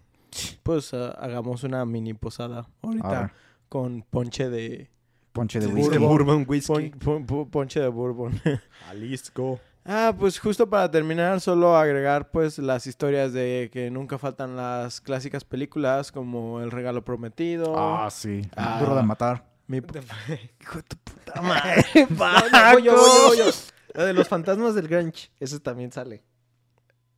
Pues 0.64 0.94
ah, 0.94 1.12
hagamos 1.20 1.64
una 1.64 1.86
mini 1.86 2.14
posada 2.14 2.68
ahorita 2.82 3.34
con 3.70 4.02
ponche 4.04 4.50
de... 4.50 4.90
ponche 5.32 5.60
de 5.60 5.68
De 5.68 5.74
whisky. 5.74 5.98
bourbon 5.98 6.46
whisky. 6.48 6.90
pon- 6.90 6.92
pon- 7.00 7.26
pon- 7.26 7.50
ponche 7.50 7.80
de 7.80 7.88
bourbon. 7.88 8.40
Jalisco. 8.88 9.60
Ah, 9.86 10.16
pues 10.18 10.40
justo 10.40 10.70
para 10.70 10.90
terminar, 10.90 11.42
solo 11.42 11.76
agregar 11.76 12.32
pues 12.32 12.58
las 12.58 12.88
historias 12.88 13.34
de 13.34 13.70
que 13.74 13.92
nunca 13.92 14.18
faltan 14.18 14.56
las 14.56 15.02
clásicas 15.02 15.44
películas 15.44 16.12
como 16.12 16.62
El 16.62 16.72
regalo 16.72 17.04
prometido. 17.04 17.76
Ah, 17.78 18.10
sí. 18.10 18.42
Ah. 18.56 18.78
Duro 18.80 18.96
de 18.96 19.04
matar. 19.04 19.46
mi 19.68 19.78
Hijo 20.62 20.78
de 20.78 20.84
tu 20.84 20.96
puta 21.04 21.42
madre. 21.42 21.84
voy 22.10 22.32
yo, 22.42 22.72
voy 22.74 22.84
yo, 22.84 22.94
voy 23.28 23.38
yo. 23.40 23.46
La 23.94 24.06
de 24.06 24.14
los 24.14 24.28
fantasmas 24.28 24.76
del 24.76 24.88
Grinch. 24.88 25.32
Ese 25.40 25.60
también 25.60 25.92
sale. 25.92 26.24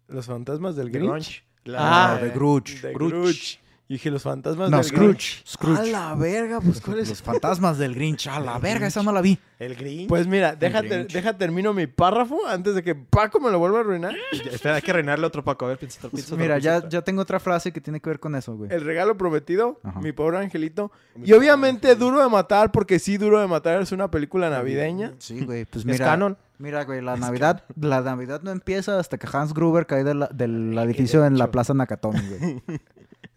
Los 0.08 0.26
fantasmas 0.26 0.76
del 0.76 0.92
The 0.92 1.00
Grinch. 1.00 1.44
La- 1.64 2.14
Ah, 2.14 2.18
de 2.18 2.30
Grudge. 2.30 2.82
De 2.82 2.94
Grudge. 2.94 3.16
Grudge. 3.16 3.60
Y 3.88 3.94
dije, 3.94 4.10
los 4.10 4.24
fantasmas 4.24 4.72
No, 4.72 4.78
del 4.78 4.86
Scrooge. 4.86 5.06
Grinch. 5.08 5.44
Scrooge. 5.48 5.80
A 5.80 5.86
la 5.86 6.16
verga, 6.16 6.60
pues 6.60 6.82
¿cuál 6.82 7.00
es? 7.00 7.10
Los 7.10 7.22
fantasmas 7.22 7.78
del 7.78 7.94
Grinch. 7.94 8.26
A 8.28 8.40
la 8.40 8.54
Del 8.54 8.62
verga, 8.64 8.80
Grinch. 8.80 8.88
esa 8.88 9.04
no 9.04 9.12
la 9.12 9.22
vi. 9.22 9.38
El 9.60 9.76
Grinch. 9.76 10.08
Pues 10.10 10.26
mira, 10.26 10.56
déjate, 10.56 10.88
Grinch. 10.88 11.14
deja 11.14 11.38
termino 11.38 11.72
mi 11.72 11.86
párrafo 11.86 12.40
antes 12.48 12.74
de 12.74 12.82
que 12.84 12.96
Paco 12.96 13.40
me 13.40 13.52
lo 13.52 13.60
vuelva 13.60 13.78
a 13.78 13.82
arruinar. 13.82 14.16
Ya, 14.44 14.52
espera, 14.52 14.76
hay 14.76 14.82
que 14.82 14.92
reinarle 14.92 15.26
otro 15.28 15.44
Paco. 15.44 15.66
A 15.66 15.70
ver, 15.70 15.78
piensa, 15.78 16.00
piensa 16.10 16.34
otro 16.34 16.38
Mira, 16.44 16.58
ya, 16.58 16.88
ya 16.90 17.04
tengo 17.04 17.22
otra 17.22 17.40
frase 17.40 17.72
que 17.72 17.80
tiene 17.80 18.00
que 18.00 18.10
ver 18.10 18.20
con 18.20 18.34
eso, 18.36 18.56
güey. 18.56 18.72
El 18.74 18.82
regalo 18.84 19.18
prometido, 19.18 19.80
Ajá. 19.84 20.00
mi 20.02 20.12
pobre 20.14 20.40
angelito. 20.40 20.92
Mi 21.16 21.28
Y 21.30 21.34
obviamente 21.34 21.96
Duro 21.96 22.24
de 22.24 22.30
Matar, 22.30 22.72
porque 22.72 22.98
sí, 22.98 23.18
Duro 23.18 23.40
de 23.40 23.46
Matar 23.48 23.82
es 23.84 23.92
una 23.92 24.10
película 24.10 24.50
navideña. 24.50 25.14
Sí, 25.20 25.46
güey. 25.46 25.66
Pues 25.66 25.82
Es 25.82 25.86
mira. 25.86 26.06
canon. 26.06 26.38
Mira, 26.58 26.84
güey, 26.86 27.02
la 27.02 27.16
Navidad, 27.18 27.64
la 27.80 28.02
Navidad 28.02 28.42
no 28.44 28.52
empieza 28.52 28.98
hasta 29.00 29.18
que 29.18 29.28
Hans 29.32 29.54
Gruber 29.54 29.86
cae 29.86 30.04
de 30.04 30.14
la- 30.16 30.28
del 30.28 30.78
edificio 30.78 31.26
en 31.26 31.38
la. 31.38 31.52
Plaza 31.52 31.74
Nakatomi, 31.74 32.20
güey. 32.28 32.64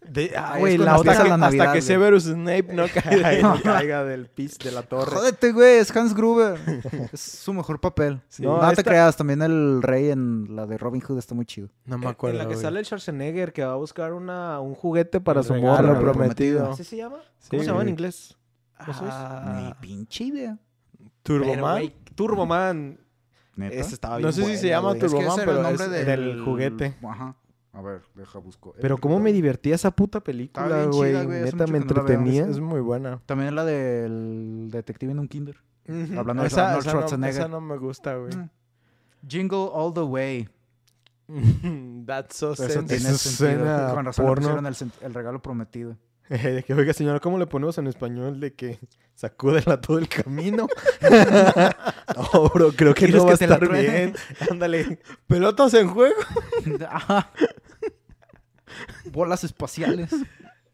De, 0.09 0.33
ah, 0.35 0.55
güey, 0.57 0.75
la 0.79 0.95
Hasta 0.95 1.21
que, 1.23 1.29
la 1.29 1.37
Navidad, 1.37 1.67
hasta 1.67 1.73
que 1.73 1.79
güey. 1.79 1.81
Severus 1.83 2.23
Snape 2.23 2.73
no 2.73 2.85
cae. 2.93 3.43
No 3.43 3.61
caiga 3.61 4.03
del 4.03 4.25
pis 4.27 4.57
de 4.57 4.71
la 4.71 4.81
torre. 4.81 5.11
Jódete, 5.15 5.51
güey, 5.51 5.77
es 5.77 5.95
Hans 5.95 6.15
Gruber. 6.15 6.57
Es 7.13 7.19
su 7.21 7.53
mejor 7.53 7.79
papel. 7.79 8.19
Sí. 8.27 8.41
No, 8.41 8.59
No, 8.59 8.71
te 8.73 8.83
creas, 8.83 9.15
también 9.17 9.43
el 9.43 9.83
rey 9.83 10.09
en 10.09 10.55
la 10.55 10.65
de 10.65 10.79
Robin 10.79 10.99
Hood 11.01 11.19
está 11.19 11.35
muy 11.35 11.45
chido. 11.45 11.69
No 11.85 11.99
me 11.99 12.07
acuerdo. 12.07 12.37
En 12.37 12.39
la 12.39 12.45
que 12.45 12.55
güey. 12.55 12.61
sale 12.63 12.79
el 12.79 12.85
Schwarzenegger 12.85 13.53
que 13.53 13.63
va 13.63 13.73
a 13.73 13.75
buscar 13.75 14.13
una, 14.13 14.59
un 14.61 14.73
juguete 14.73 15.21
para 15.21 15.41
El 15.41 15.45
su 15.45 15.53
güey. 15.53 15.99
prometido. 15.99 16.71
¿Así 16.71 16.83
se 16.83 16.97
llama? 16.97 17.17
Sí, 17.37 17.49
¿Cómo 17.51 17.61
se 17.61 17.67
llama 17.69 17.83
en 17.83 17.89
inglés? 17.89 18.35
¿No 18.87 18.93
sabes? 18.93 19.13
Ah, 19.15 19.59
Ni 19.61 19.73
pinche 19.87 20.23
idea. 20.23 20.57
Turboman. 21.21 21.93
Turboman. 22.15 22.99
¿Neta? 23.59 23.75
Ese 23.75 23.93
estaba 23.93 24.19
No 24.19 24.31
sé 24.31 24.43
si 24.45 24.57
se 24.57 24.69
llama 24.69 24.89
güey. 24.89 25.01
Turbo- 25.01 25.19
Es 25.19 25.25
que 25.25 25.29
ese 25.31 25.45
Turboman, 25.45 25.45
pero 25.45 25.63
nombre 25.63 25.85
es 25.85 26.05
del... 26.07 26.25
del 26.25 26.41
juguete. 26.43 26.95
Ajá. 27.07 27.35
A 27.71 27.81
ver, 27.81 28.01
deja 28.15 28.39
busco. 28.39 28.73
Pero 28.81 28.97
cómo 28.97 29.19
me 29.19 29.31
divertía 29.31 29.75
esa 29.75 29.91
puta 29.91 30.19
película, 30.21 30.85
güey. 30.85 31.13
Neta 31.13 31.65
me 31.67 31.73
no 31.73 31.77
entretenía. 31.77 32.45
Es 32.47 32.59
muy 32.59 32.81
buena. 32.81 33.21
También 33.25 33.53
la 33.55 33.63
del 33.63 34.69
detective 34.71 35.11
en 35.11 35.19
un 35.19 35.27
kinder. 35.27 35.57
Hablando 36.17 36.43
de 36.43 36.47
Esa, 36.47 36.73
Arnold 36.75 36.87
esa 37.05 37.17
no, 37.17 37.25
esa 37.27 37.47
no 37.47 37.61
me 37.61 37.77
gusta, 37.77 38.15
güey. 38.15 38.35
Mm. 38.35 38.49
Jingle 39.27 39.69
All 39.73 39.93
the 39.93 40.01
Way. 40.01 40.49
That's 42.05 42.35
so 42.37 42.53
Eso 42.53 42.67
sensitive. 42.67 42.99
tiene 42.99 43.13
sentido. 43.17 43.93
Con 43.93 44.05
razón 44.05 44.25
le 44.25 44.29
porno. 44.29 44.47
pusieron 44.61 44.91
el 45.01 45.13
regalo 45.13 45.41
prometido. 45.41 45.95
De 46.53 46.63
que, 46.63 46.73
oiga, 46.75 46.93
señora, 46.93 47.19
¿cómo 47.19 47.39
le 47.39 47.47
ponemos 47.47 47.77
en 47.79 47.87
español 47.87 48.39
de 48.39 48.53
que 48.53 48.79
sacúdela 49.15 49.81
todo 49.81 49.97
el 49.97 50.07
camino? 50.07 50.67
no, 52.15 52.49
bro, 52.53 52.71
creo 52.73 52.93
que 52.93 53.05
¿Quieres 53.05 53.15
no 53.15 53.25
va 53.25 53.33
a 53.33 53.37
que 53.37 53.45
estar 53.45 53.67
bien. 53.67 54.13
Ándale. 54.51 54.99
Pelotas 55.27 55.73
en 55.73 55.89
juego. 55.89 56.15
Ajá. 56.87 57.31
Bolas 59.11 59.43
espaciales. 59.43 60.11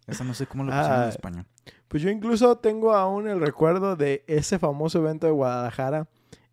Esa 0.08 0.24
no 0.24 0.34
sé 0.34 0.45
cómo 0.45 0.64
lo 0.66 0.72
pusieron 0.72 0.99
Ah. 0.99 1.03
en 1.03 1.10
español. 1.10 1.45
Pues 1.88 2.03
yo 2.03 2.10
incluso 2.10 2.58
tengo 2.58 2.93
aún 2.93 3.28
el 3.28 3.39
recuerdo 3.39 3.95
de 3.95 4.24
ese 4.28 4.60
famoso 4.60 4.99
evento 4.99 5.26
de 5.26 5.32
Guadalajara. 5.34 6.08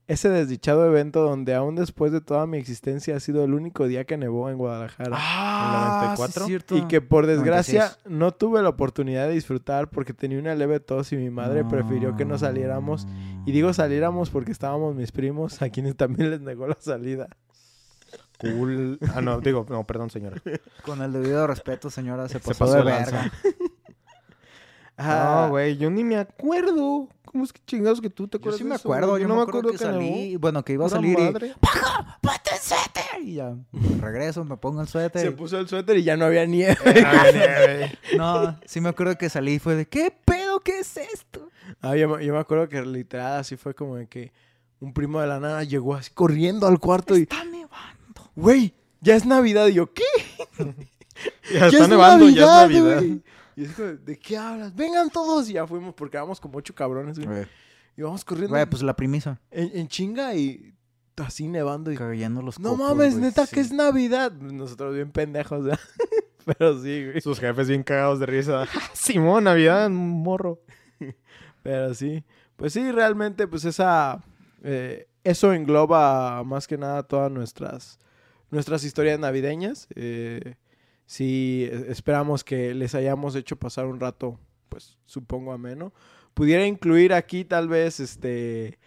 Ese 0.09 0.29
desdichado 0.29 0.85
evento 0.85 1.23
donde 1.23 1.55
aún 1.55 1.77
después 1.77 2.11
de 2.13 2.21
toda 2.21 2.47
mi 2.47 2.59
existencia 2.59 3.17
ha 3.17 3.21
sido 3.21 3.45
el 3.45 3.55
único 3.55 3.87
día 3.87 4.05
que 4.05 4.17
nevó 4.17 4.51
en 4.51 4.59
Guadalajara. 4.59 5.17
Ah, 5.19 6.15
94? 6.17 6.43
sí, 6.45 6.49
cierto. 6.49 6.77
Y 6.77 6.83
que 6.89 7.01
por 7.01 7.27
desgracia 7.27 7.81
96. 7.83 8.07
no 8.19 8.33
tuve 8.33 8.63
la 8.63 8.69
oportunidad 8.69 9.29
de 9.29 9.35
disfrutar 9.35 9.89
porque 9.89 10.13
tenía 10.13 10.39
una 10.39 10.55
leve 10.55 10.81
tos 10.81 11.13
y 11.13 11.17
mi 11.17 11.31
madre 11.31 11.65
prefirió 11.65 12.17
que 12.17 12.25
no 12.25 12.37
saliéramos. 12.37 13.07
Y 13.47 13.53
digo 13.53 13.73
saliéramos 13.73 14.31
porque 14.31 14.53
estábamos 14.53 14.97
mis 14.97 15.13
primos, 15.13 15.63
a 15.63 15.71
quienes 15.71 15.97
también 15.97 16.31
les 16.31 16.41
negó 16.41 16.67
la 16.67 16.77
salida. 16.81 17.29
Cool. 18.41 18.99
Ah, 19.15 19.21
no, 19.21 19.41
digo, 19.41 19.65
no, 19.69 19.85
perdón, 19.85 20.11
señora. 20.11 20.43
Con 20.85 21.01
el 21.01 21.13
debido 21.13 21.47
respeto, 21.47 21.91
señora, 21.91 22.29
se 22.29 22.41
pasó, 22.41 22.65
pasó 22.65 22.77
de 22.79 22.83
verga. 22.83 23.33
Ah, 24.99 25.45
No, 25.47 25.51
güey, 25.51 25.79
yo 25.79 25.91
ni 25.91 26.05
me 26.05 26.17
acuerdo. 26.17 27.09
¿Cómo 27.33 27.45
es 27.45 27.53
que 27.53 27.61
chingados 27.67 28.01
que 28.03 28.11
tú 28.11 28.29
te 28.29 28.37
Yo 28.37 28.41
acuerdas 28.41 28.59
sí 28.59 28.65
de 28.65 28.69
me 28.69 28.77
acuerdo, 28.77 29.17
yo 29.19 29.27
no 29.27 29.37
me 29.37 29.43
acuerdo 29.43 29.71
que, 29.73 29.79
salí, 29.79 30.37
bueno, 30.37 30.63
que 30.65 30.75
iba 30.75 30.85
a 30.85 30.89
salir 30.91 31.19
y, 31.19 31.23
madre. 31.23 31.55
¡Ponte 32.21 32.51
el 32.53 32.61
suéter! 32.61 33.23
Y 33.23 33.35
ya, 33.37 33.57
regreso, 34.01 34.45
me 34.45 34.57
pongo 34.59 34.83
el 34.83 34.89
suéter. 34.89 35.23
Se 35.23 35.29
y- 35.29 35.31
puso 35.31 35.59
el 35.59 35.67
suéter 35.67 35.97
y 35.97 36.03
ya 36.03 36.17
no 36.19 36.27
había 36.27 36.45
nieve. 36.45 36.77
Nieve. 36.85 37.99
No, 38.19 38.59
sí 38.67 38.81
me 38.83 38.91
acuerdo 38.91 39.17
que 39.17 39.31
salí 39.31 39.55
y 39.55 39.59
fue 39.59 39.75
de, 39.77 39.87
¿qué 39.89 40.15
pedo? 40.25 40.61
¿Qué 40.61 40.81
es 40.81 40.97
esto? 40.99 41.49
Ah, 41.81 41.97
yo, 41.97 42.09
me- 42.11 42.25
yo 42.27 42.35
me 42.35 42.39
acuerdo 42.41 42.69
que 42.69 42.83
literal 42.83 43.41
así 43.41 43.57
fue 43.57 43.75
como 43.75 43.97
de 43.97 44.07
que 44.09 44.33
un 44.81 44.93
primo 44.93 45.21
de 45.21 45.27
la 45.29 45.41
nada 45.41 45.65
llegó 45.65 45.95
así 45.95 46.11
corriendo 46.13 46.67
al 46.67 46.79
cuarto 46.81 47.17
y, 47.17 47.23
Está 47.23 47.45
nevando. 47.45 48.31
güey, 48.37 48.75
ya 49.01 49.15
es 49.17 49.25
Navidad. 49.25 49.69
Y 49.69 49.75
yo, 49.75 49.91
¿qué? 49.95 50.03
Ya 51.55 51.69
está 51.69 51.87
nevando, 51.89 52.29
ya 52.29 52.43
es 52.65 52.71
Navidad. 52.71 52.97
güey". 52.99 53.23
Y 53.57 53.65
es 53.65 53.73
como, 53.75 53.89
¿de 53.89 54.19
qué 54.19 54.37
hablas? 54.37 54.75
Vengan 54.75 55.11
todos. 55.11 55.49
Y 55.49 55.55
ya 55.55 55.67
fuimos 55.67 55.95
porque 55.95 56.17
éramos 56.17 56.41
como 56.41 56.59
ocho 56.59 56.75
cabrones, 56.75 57.19
güey. 57.19 57.47
Y 57.97 58.03
vamos 58.03 58.25
corriendo 58.25 58.55
Güey, 58.55 58.67
pues 58.67 58.83
la 58.83 58.97
premisa. 58.97 59.41
en, 59.51 59.71
en 59.75 59.89
chinga 59.89 60.35
y 60.35 60.75
así 61.17 61.49
nevando. 61.49 61.93
Y, 61.93 61.97
Cayendo 61.97 62.43
los 62.43 62.59
no 62.59 62.71
copos, 62.71 62.89
mames, 62.89 63.13
güey, 63.15 63.27
neta 63.27 63.47
sí. 63.47 63.55
que 63.55 63.61
es 63.61 63.73
Navidad. 63.73 64.33
Nosotros 64.33 64.95
bien 64.95 65.11
pendejos, 65.11 65.65
¿verdad? 65.65 65.81
Pero 66.45 66.81
sí, 66.83 67.07
güey. 67.07 67.21
Sus 67.21 67.39
jefes 67.39 67.69
bien 67.69 67.83
cagados 67.83 68.19
de 68.19 68.27
risa. 68.27 68.67
Simón, 68.95 69.45
Navidad, 69.45 69.91
morro. 69.91 70.61
Pero 71.63 71.95
sí, 71.95 72.25
pues 72.57 72.73
sí, 72.73 72.91
realmente, 72.91 73.47
pues 73.47 73.65
esa, 73.65 74.21
eh, 74.63 75.09
eso 75.23 75.53
engloba 75.53 76.43
más 76.45 76.67
que 76.67 76.77
nada 76.77 77.03
todas 77.05 77.31
nuestras, 77.31 77.99
nuestras 78.51 78.85
historias 78.85 79.19
navideñas. 79.19 79.87
Eh, 79.95 80.57
sí, 81.13 81.69
eh, 81.71 81.87
esperamos 81.89 82.43
que 82.43 82.75
les 82.75 82.95
hayamos 82.95 83.35
hecho 83.37 83.57
pasar 83.57 83.87
un 83.87 84.01
rato, 84.01 84.39
pues 84.69 84.97
supongo 85.05 85.53
ameno. 85.53 85.93
Pudiera 86.35 86.67
incluir 86.67 87.13
aquí 87.13 87.45
tal 87.45 87.69
vez, 87.69 88.01
este, 88.01 88.79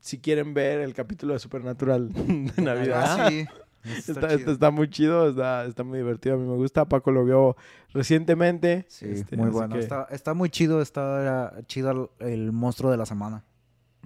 si 0.00 0.18
quieren 0.18 0.54
ver 0.54 0.80
el 0.80 0.94
capítulo 0.94 1.34
de 1.34 1.38
Supernatural 1.38 2.08
de 2.56 2.62
Navidad. 2.62 3.04
Ah, 3.20 3.28
sí. 3.28 3.44
Está, 3.82 3.96
Está, 3.96 4.12
está- 4.12 4.36
chido. 4.38 4.52
está 4.52 4.70
muy 4.70 4.90
chido, 4.90 5.28
está, 5.30 5.64
está 5.64 5.84
muy 5.84 5.96
divertido, 6.00 6.34
a 6.34 6.38
mí 6.38 6.46
me 6.46 6.54
gusta. 6.56 6.84
Paco 6.86 7.10
lo 7.12 7.24
vio 7.24 7.56
recientemente. 7.94 8.84
Sí, 8.88 9.06
este, 9.08 9.38
muy 9.38 9.48
bueno. 9.48 9.74
que- 9.76 9.88
Está, 10.10 10.34
muy 10.34 10.50
chido, 10.50 10.82
está 10.82 11.54
chido 11.66 12.12
el 12.18 12.52
monstruo 12.52 12.90
de 12.90 12.98
la 12.98 13.06
semana. 13.06 13.42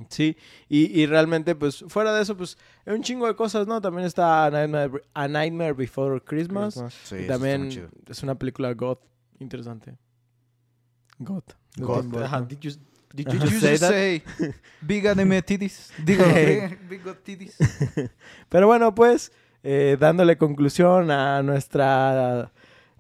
Sí, 0.09 0.37
y, 0.69 1.01
y 1.01 1.07
realmente, 1.07 1.55
pues, 1.55 1.85
fuera 1.89 2.13
de 2.15 2.23
eso, 2.23 2.37
pues, 2.37 2.59
hay 2.85 2.95
un 2.95 3.03
chingo 3.03 3.27
de 3.27 3.37
cosas, 3.37 3.67
¿no? 3.67 3.81
También 3.81 4.07
está 4.07 4.47
A 4.47 4.51
Nightmare, 4.51 5.03
A 5.15 5.29
Nightmare 5.29 5.73
Before 5.73 6.21
Christmas. 6.21 6.75
Christmas. 6.75 6.95
Sí, 7.05 7.17
y 7.25 7.27
también 7.27 7.63
muy 7.63 7.71
chido. 7.71 7.89
es 8.09 8.23
una 8.23 8.35
película 8.35 8.73
goth 8.75 9.01
interesante. 9.39 9.97
Goth. 11.19 11.55
ajá, 12.23 12.43
did 12.43 12.59
you, 12.61 12.73
did 13.15 13.29
you 13.33 13.39
just 13.39 13.61
say 13.61 13.79
that? 13.79 13.91
say, 13.91 14.23
big 14.81 15.07
anime 15.07 15.43
titties. 15.43 15.93
Digo, 16.05 16.25
big, 16.25 16.79
big 16.89 17.05
got 17.05 17.23
titties. 17.23 17.57
Pero 18.49 18.67
bueno, 18.67 18.95
pues, 18.95 19.31
eh, 19.63 19.97
dándole 19.99 20.37
conclusión 20.37 21.11
a 21.11 21.43
nuestra... 21.43 22.51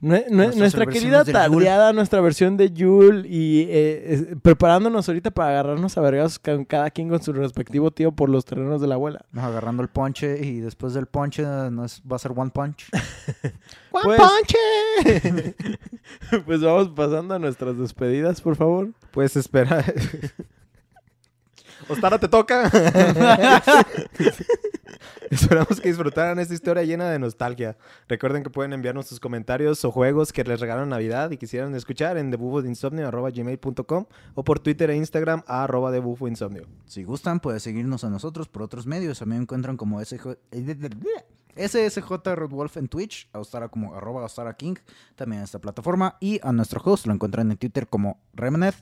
nue- 0.01 0.27
nuestra 0.59 0.85
querida 1.01 1.19
tardeada, 1.33 1.93
nuestra 1.93 2.21
versión 2.21 2.57
de 2.57 2.71
Yule 2.73 3.27
y 3.29 3.63
eh, 3.71 4.05
es- 4.15 4.25
preparándonos 4.43 5.09
ahorita 5.09 5.31
para 5.31 5.51
agarrarnos 5.51 5.97
a 5.97 6.01
vergas 6.01 6.39
con 6.39 6.65
cada 6.65 6.91
quien 6.91 7.09
con 7.09 7.23
su 7.23 7.33
respectivo 7.33 7.91
tío 7.91 8.13
por 8.13 8.29
los 8.29 8.45
terrenos 8.45 8.81
de 8.81 8.87
la 8.89 8.95
abuela. 8.97 9.25
Nos 9.33 9.45
agarrando 9.45 9.83
el 9.83 9.89
ponche 9.89 10.45
y 10.45 10.61
después 10.61 10.95
del 10.95 11.07
ponche 11.07 11.43
nos 11.43 12.03
va 12.11 12.17
a 12.17 12.19
ser 12.19 12.33
one 12.37 12.51
punch. 12.51 12.87
Pues- 14.05 14.21
pues 16.47 16.61
vamos 16.61 16.89
pasando 16.91 17.35
a 17.35 17.39
nuestras 17.39 17.79
despedidas, 17.79 18.41
por 18.41 18.57
favor. 18.57 18.91
Pues 19.13 19.37
espera. 19.37 19.85
Ostara, 21.89 22.18
te 22.18 22.28
toca. 22.28 22.70
Esperamos 25.30 25.80
que 25.80 25.89
disfrutaran 25.89 26.39
esta 26.39 26.55
historia 26.55 26.85
llena 26.85 27.11
de 27.11 27.18
nostalgia. 27.18 27.76
Recuerden 28.09 28.43
que 28.43 28.51
pueden 28.51 28.72
enviarnos 28.72 29.07
sus 29.07 29.20
comentarios 29.20 29.85
o 29.85 29.91
juegos 29.91 30.32
que 30.32 30.45
les 30.45 30.61
regalan 30.61 30.89
Navidad 30.89 31.30
y 31.30 31.37
quisieran 31.37 31.74
escuchar 31.74 32.16
en 32.18 32.30
debufodeinsomnio.gmail.com 32.30 34.07
o 34.35 34.45
por 34.45 34.61
Twitter 34.61 34.91
e 34.91 34.97
Instagram 34.97 35.43
a 35.47 35.64
arroba 35.64 35.91
debufoinsomnio. 35.91 36.66
Si 36.87 37.05
gustan, 37.05 37.41
pueden 37.41 37.61
seguirnos 37.61 38.05
a 38.05 38.11
nosotros 38.11 38.49
por 38.49 38.62
otros 38.62 38.87
medios. 38.87 39.22
A 39.22 39.24
mí 39.24 39.35
me 39.35 39.43
encuentran 39.43 39.76
como 39.76 40.05
SJ... 40.05 40.37
SSJ 41.57 42.11
Red 42.35 42.51
Wolf 42.51 42.76
en 42.76 42.89
Twitch, 42.89 43.28
a 43.32 43.39
Ostara 43.39 43.68
como 43.68 43.95
arroba 43.95 44.24
Ostara 44.24 44.57
King, 44.57 44.74
también 45.14 45.39
en 45.39 45.45
esta 45.45 45.61
plataforma. 45.61 46.16
Y 46.20 46.41
a 46.43 46.53
nuestro 46.53 46.80
host 46.85 47.07
lo 47.07 47.12
encuentran 47.12 47.51
en 47.51 47.57
Twitter 47.57 47.87
como 47.87 48.20
Remeneth 48.32 48.76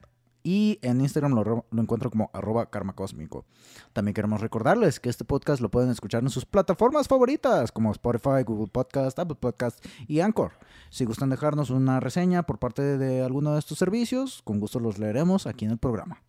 y 0.45 0.79
en 0.83 1.01
Instagram 1.01 1.35
lo, 1.35 1.45
ro- 1.45 1.67
lo 1.71 1.83
encuentran 1.83 2.11
como 2.11 2.31
arroba 2.33 2.69
Karma 2.71 2.95
Cósmico. 2.95 3.45
También 3.93 4.15
queremos 4.15 4.41
recordarles 4.41 4.99
que 5.01 5.09
este 5.09 5.25
podcast 5.25 5.61
lo 5.61 5.71
pueden 5.71 5.91
escuchar 5.91 6.23
en 6.23 6.31
sus 6.31 6.45
plataformas 6.45 7.09
favoritas 7.09 7.71
como 7.73 7.93
Spotify, 7.93 8.43
Google 8.45 8.69
Podcast, 8.73 9.19
Apple 9.19 9.37
Podcast 9.41 9.85
y 10.09 10.21
Anchor. 10.21 10.53
Si 10.91 11.05
gustan 11.05 11.31
dejarnos 11.31 11.71
una 11.71 12.01
reseña 12.01 12.43
por 12.43 12.59
parte 12.59 12.99
de 12.99 13.23
alguno 13.23 13.53
de 13.53 13.59
estos 13.61 13.79
servicios, 13.79 14.43
con 14.45 14.59
gusto 14.61 14.81
los 14.81 14.99
leeremos 14.99 15.47
aquí 15.47 15.65
en 15.65 15.71
el 15.73 15.79
programa. 15.79 16.23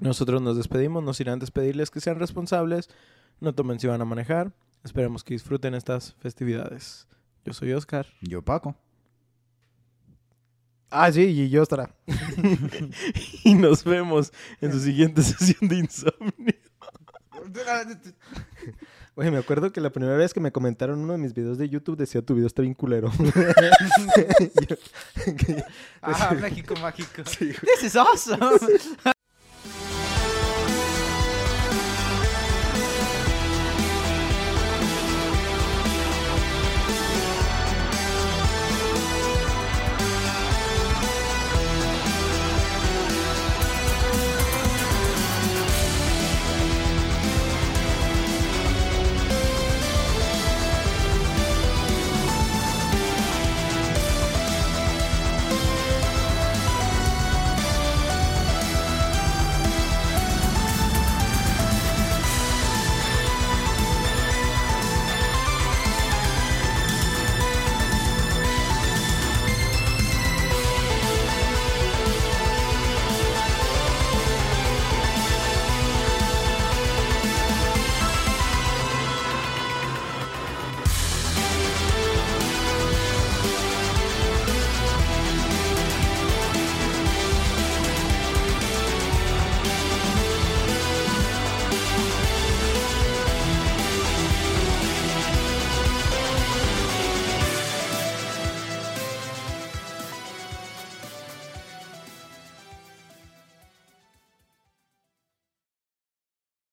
Nosotros 0.00 0.40
nos 0.40 0.56
despedimos, 0.56 1.02
nos 1.02 1.20
irán 1.20 1.40
despedirles 1.40 1.90
que 1.90 2.00
sean 2.00 2.18
responsables, 2.18 2.88
no 3.40 3.54
tomen 3.54 3.80
si 3.80 3.86
van 3.88 4.00
a 4.00 4.04
manejar. 4.04 4.52
Esperemos 4.84 5.24
que 5.24 5.34
disfruten 5.34 5.74
estas 5.74 6.14
festividades. 6.20 7.08
Yo 7.44 7.52
soy 7.52 7.72
Oscar. 7.72 8.06
Yo, 8.22 8.42
Paco. 8.42 8.76
Ah, 10.90 11.12
sí, 11.12 11.22
y 11.22 11.50
yo 11.50 11.62
Ostara. 11.62 11.94
y 13.44 13.54
nos 13.54 13.84
vemos 13.84 14.32
en 14.60 14.72
su 14.72 14.80
siguiente 14.80 15.22
sesión 15.22 15.68
de 15.68 15.76
insomnio. 15.76 16.54
Oye, 19.14 19.30
me 19.30 19.38
acuerdo 19.38 19.72
que 19.72 19.80
la 19.80 19.90
primera 19.90 20.16
vez 20.16 20.32
que 20.32 20.40
me 20.40 20.52
comentaron 20.52 21.00
uno 21.00 21.14
de 21.14 21.18
mis 21.18 21.34
videos 21.34 21.58
de 21.58 21.68
YouTube 21.68 21.96
decía 21.96 22.22
tu 22.22 22.34
video 22.34 22.46
está 22.46 22.62
bien 22.62 22.74
culero. 22.74 23.10
Ah, 26.00 26.34
México 26.40 26.74
mágico. 26.80 27.22
This 27.24 27.82
is 27.82 27.96
awesome. 27.96 28.38